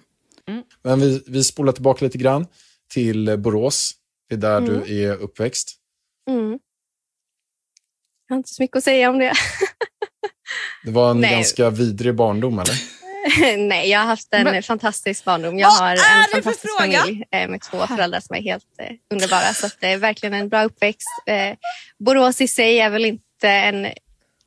Men 0.82 1.00
vi, 1.00 1.22
vi 1.26 1.44
spolar 1.44 1.72
tillbaka 1.72 2.04
lite 2.04 2.18
grann 2.18 2.46
till 2.88 3.38
Borås. 3.38 3.94
Det 4.28 4.34
är 4.34 4.38
där 4.38 4.60
du 4.60 5.02
är 5.04 5.16
uppväxt. 5.16 5.76
Mm. 6.30 6.58
Jag 8.28 8.34
har 8.34 8.36
inte 8.36 8.48
så 8.48 8.62
mycket 8.62 8.76
att 8.76 8.84
säga 8.84 9.10
om 9.10 9.18
det. 9.18 9.32
Det 10.84 10.90
var 10.90 11.10
en 11.10 11.20
Nej. 11.20 11.30
ganska 11.34 11.70
vidrig 11.70 12.14
barndom, 12.14 12.58
eller? 12.58 12.74
Nej, 13.68 13.90
jag 13.90 13.98
har 13.98 14.06
haft 14.06 14.28
en 14.34 14.44
Men- 14.44 14.62
fantastisk 14.62 15.24
barndom. 15.24 15.58
Jag 15.58 15.68
Vad 15.68 15.78
har 15.78 15.90
en 15.92 15.98
fantastisk 16.32 16.78
familj 16.78 17.24
eh, 17.30 17.48
med 17.48 17.60
två 17.60 17.86
föräldrar 17.86 18.20
som 18.20 18.36
är 18.36 18.40
helt 18.40 18.64
eh, 18.82 18.92
underbara. 19.12 19.54
Så 19.54 19.66
att 19.66 19.76
det 19.80 19.86
är 19.88 19.96
verkligen 19.98 20.34
en 20.34 20.48
bra 20.48 20.64
uppväxt. 20.64 21.08
Eh, 21.26 21.56
Borås 21.98 22.40
i 22.40 22.48
sig 22.48 22.78
är 22.80 22.90
väl 22.90 23.04
inte 23.04 23.48
en 23.48 23.86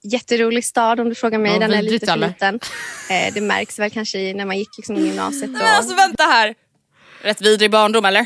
jätterolig 0.04 0.66
stad 0.66 1.00
om 1.00 1.10
du 1.10 1.16
frågar 1.16 1.40
mig. 1.40 1.52
Ja, 1.52 1.60
Den 1.60 1.74
är 1.74 1.82
lite 1.82 2.06
för 2.06 2.18
liten. 2.18 2.60
Eh, 3.10 3.34
det 3.34 3.42
märks 3.42 3.80
väl 3.80 3.90
kanske 3.92 4.20
i 4.20 4.34
när 4.34 4.46
man 4.46 4.58
gick 4.58 4.78
liksom 4.78 4.98
i 4.98 5.02
gymnasiet. 5.02 5.50
Nej 5.52 5.62
men 5.64 5.76
alltså 5.76 5.96
vänta 5.96 6.24
här. 6.24 6.56
Rätt 7.22 7.42
vidrig 7.42 7.72
barndom 7.72 8.06
eller? 8.06 8.26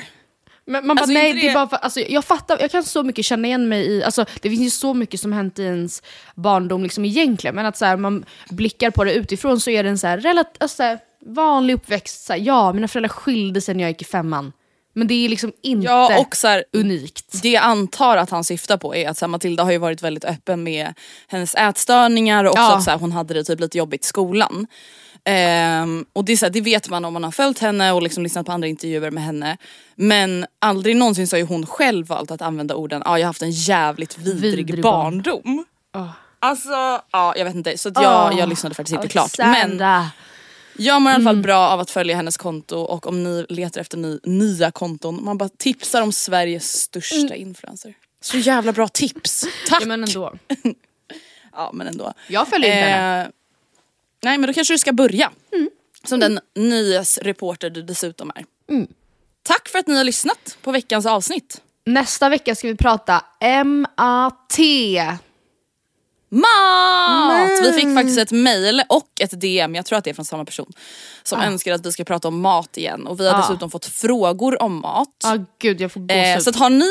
Men 0.65 0.87
man 0.87 0.95
bara, 0.95 1.01
Alltså, 1.01 1.13
nej, 1.13 1.29
inte 1.29 1.41
det 1.41 1.49
är 1.49 1.53
bara 1.53 1.67
för, 1.67 1.77
alltså, 1.77 1.99
jag 1.99 2.25
fattar, 2.25 2.57
jag 2.59 2.71
kan 2.71 2.83
så 2.83 3.03
mycket 3.03 3.25
känna 3.25 3.47
igen 3.47 3.69
mig 3.69 3.85
i, 3.85 4.03
alltså, 4.03 4.25
det 4.41 4.49
finns 4.49 4.61
ju 4.61 4.69
så 4.69 4.93
mycket 4.93 5.19
som 5.19 5.31
hänt 5.33 5.59
i 5.59 5.63
ens 5.63 6.03
barndom 6.35 6.83
liksom, 6.83 7.05
egentligen, 7.05 7.55
men 7.55 7.65
att 7.65 7.77
så 7.77 7.85
här, 7.85 7.97
man 7.97 8.25
blickar 8.49 8.91
på 8.91 9.03
det 9.03 9.13
utifrån 9.13 9.59
så 9.59 9.69
är 9.69 9.83
det 9.83 9.89
en 9.89 9.97
så 9.97 10.07
här, 10.07 10.17
relat, 10.17 10.55
alltså, 10.59 10.75
så 10.75 10.83
här, 10.83 10.99
vanlig 11.25 11.73
uppväxt. 11.73 12.25
Så 12.25 12.33
här, 12.33 12.39
ja, 12.39 12.73
mina 12.73 12.87
föräldrar 12.87 13.09
skilde 13.09 13.61
sig 13.61 13.75
när 13.75 13.83
jag 13.83 13.89
gick 13.91 14.01
i 14.01 14.05
femman. 14.05 14.53
Men 14.93 15.07
det 15.07 15.13
är 15.25 15.29
liksom 15.29 15.51
inte 15.61 15.85
Ja 15.85 16.19
och 16.19 16.35
så 16.35 16.47
här, 16.47 16.63
unikt. 16.73 17.41
det 17.41 17.49
jag 17.49 17.63
antar 17.63 18.17
att 18.17 18.29
han 18.29 18.43
syftar 18.43 18.77
på 18.77 18.95
är 18.95 19.09
att 19.09 19.17
så 19.17 19.25
här, 19.25 19.27
Matilda 19.29 19.63
har 19.63 19.71
ju 19.71 19.77
varit 19.77 20.01
väldigt 20.01 20.25
öppen 20.25 20.63
med 20.63 20.93
hennes 21.27 21.55
ätstörningar 21.55 22.43
och 22.43 22.49
också 22.51 22.61
Ja. 22.61 22.77
att 22.77 22.83
så 22.83 22.91
här, 22.91 22.97
hon 22.97 23.11
hade 23.11 23.33
det 23.33 23.43
typ 23.43 23.59
lite 23.59 23.77
jobbigt 23.77 24.05
i 24.05 24.07
skolan. 24.07 24.67
Ehm, 25.25 26.05
och 26.13 26.25
det, 26.25 26.31
är 26.31 26.37
så 26.37 26.45
här, 26.45 26.53
det 26.53 26.61
vet 26.61 26.89
man 26.89 27.05
om 27.05 27.13
man 27.13 27.23
har 27.23 27.31
följt 27.31 27.59
henne 27.59 27.91
och 27.91 28.01
liksom 28.01 28.23
lyssnat 28.23 28.45
på 28.45 28.51
andra 28.51 28.67
intervjuer 28.67 29.11
med 29.11 29.23
henne. 29.23 29.57
Men 29.95 30.45
aldrig 30.59 30.95
någonsin 30.95 31.27
så 31.27 31.35
har 31.35 31.39
ju 31.39 31.45
hon 31.45 31.65
själv 31.65 32.07
valt 32.07 32.31
att 32.31 32.41
använda 32.41 32.75
orden 32.75 33.01
ja 33.05 33.19
jag 33.19 33.25
har 33.25 33.29
haft 33.29 33.41
en 33.41 33.51
jävligt 33.51 34.17
vidrig, 34.17 34.41
Vidrig 34.65 34.83
barndom. 34.83 35.65
Alltså 36.39 36.69
ja 37.11 37.33
jag 37.37 37.45
vet 37.45 37.55
inte 37.55 37.77
så 37.77 37.91
jag, 37.95 38.33
jag 38.39 38.49
lyssnade 38.49 38.75
faktiskt 38.75 38.95
inte 38.95 39.07
klart. 39.07 39.37
Men 39.37 39.77
jag 40.77 41.01
mår 41.01 41.11
i 41.11 41.13
alla 41.15 41.21
Mm. 41.21 41.25
fall 41.25 41.41
bra 41.43 41.69
av 41.69 41.79
att 41.79 41.91
följa 41.91 42.15
hennes 42.15 42.37
konto 42.37 42.77
och 42.77 43.07
om 43.07 43.23
ni 43.23 43.45
letar 43.49 43.81
efter 43.81 43.97
ny, 43.97 44.19
nya 44.23 44.71
konton, 44.71 45.23
man 45.23 45.37
bara 45.37 45.49
tipsar 45.57 46.01
om 46.01 46.11
Sveriges 46.11 46.73
största 46.81 47.35
influencer. 47.35 47.93
Så 48.21 48.37
jävla 48.37 48.71
bra 48.71 48.87
tips! 48.87 49.45
Tack! 49.67 49.81
Ja, 49.81 49.85
men 49.87 50.03
ändå. 50.03 50.33
Ja 51.53 51.71
men 51.73 51.87
ändå. 51.87 52.13
Jag 52.27 52.47
följer 52.47 52.69
inte 52.75 52.89
henne. 52.89 53.31
Nej 54.23 54.37
men 54.37 54.47
då 54.47 54.53
kanske 54.53 54.73
du 54.73 54.77
ska 54.77 54.93
börja. 54.93 55.31
Som 56.03 56.19
den 56.19 56.39
nyhetsreporter 56.55 57.69
du 57.69 57.81
dessutom 57.81 58.31
är. 58.35 58.45
Tack 59.43 59.69
för 59.69 59.79
att 59.79 59.87
ni 59.87 59.97
har 59.97 60.03
lyssnat 60.03 60.57
på 60.61 60.71
veckans 60.71 61.05
avsnitt. 61.05 61.61
Nästa 61.85 62.29
vecka 62.29 62.55
ska 62.55 62.67
vi 62.67 62.75
prata 62.75 63.23
MAT. 63.65 64.57
Mat! 66.29 67.51
Vi 67.63 67.73
fick 67.73 67.95
faktiskt 67.95 68.19
ett 68.19 68.31
mail 68.31 68.81
och 68.89 69.09
ett 69.21 69.41
DM, 69.41 69.75
jag 69.75 69.85
tror 69.85 69.97
att 69.97 70.03
det 70.03 70.09
är 70.09 70.13
från 70.13 70.25
samma 70.25 70.45
person, 70.45 70.73
som 71.23 71.41
önskar 71.41 71.73
att 71.73 71.85
vi 71.85 71.91
ska 71.91 72.03
prata 72.03 72.27
om 72.27 72.41
mat 72.41 72.77
igen. 72.77 73.07
Och 73.07 73.19
vi 73.19 73.27
har 73.27 73.35
Ah. 73.35 73.41
dessutom 73.41 73.71
fått 73.71 73.85
frågor 73.85 74.61
om 74.61 74.81
mat. 74.81 75.09
Ja 75.23 75.37
gud 75.59 75.81
jag 75.81 75.91
får. 75.91 76.11
Eh, 76.11 76.37
så 76.39 76.49
att 76.49 76.55
har 76.55 76.69
ni 76.69 76.89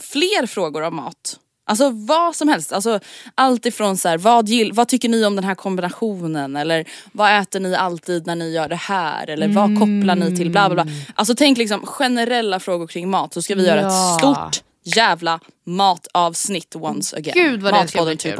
fler 0.00 0.46
frågor 0.46 0.82
om 0.82 0.96
mat, 0.96 1.38
alltså 1.64 1.90
vad 1.90 2.36
som 2.36 2.48
helst. 2.48 2.72
Alltså, 2.72 3.00
allt 3.34 3.66
ifrån 3.66 3.96
så 3.96 4.08
här, 4.08 4.18
vad, 4.18 4.48
gill, 4.48 4.72
vad 4.72 4.88
tycker 4.88 5.08
ni 5.08 5.24
om 5.24 5.36
den 5.36 5.44
här 5.44 5.54
kombinationen? 5.54 6.56
Eller 6.56 6.84
vad 7.12 7.38
äter 7.42 7.60
ni 7.60 7.74
alltid 7.74 8.26
när 8.26 8.34
ni 8.36 8.52
gör 8.52 8.68
det 8.68 8.76
här? 8.76 9.30
Eller 9.30 9.48
vad 9.48 9.78
kopplar 9.78 10.16
ni 10.16 10.36
till? 10.36 10.50
Bla, 10.50 10.68
bla, 10.70 10.84
bla. 10.84 10.94
Alltså 11.14 11.34
tänk 11.34 11.58
liksom 11.58 11.86
generella 11.86 12.60
frågor 12.60 12.86
kring 12.86 13.10
mat 13.10 13.34
så 13.34 13.42
ska 13.42 13.54
vi 13.54 13.66
göra 13.66 13.80
Ja. 13.80 14.14
ett 14.14 14.18
stort 14.20 14.62
jävla 14.84 15.40
matavsnitt 15.66 16.76
once 16.76 17.16
again. 17.16 17.34
Gud, 17.34 17.62
vad 17.62 17.72
det 17.74 17.78
Matpodden 17.78 18.06
bli 18.06 18.16
kul. 18.16 18.32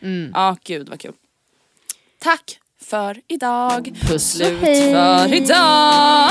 2.0. 0.00 0.30
Ja 0.34 0.56
gud 0.64 0.88
vad 0.88 1.00
kul. 1.00 1.12
Tack 2.22 2.58
för 2.82 3.20
idag. 3.28 3.92
Puss 4.00 4.32
Slut 4.32 4.60
hej. 4.60 4.92
för 4.92 5.34
idag. 5.34 6.30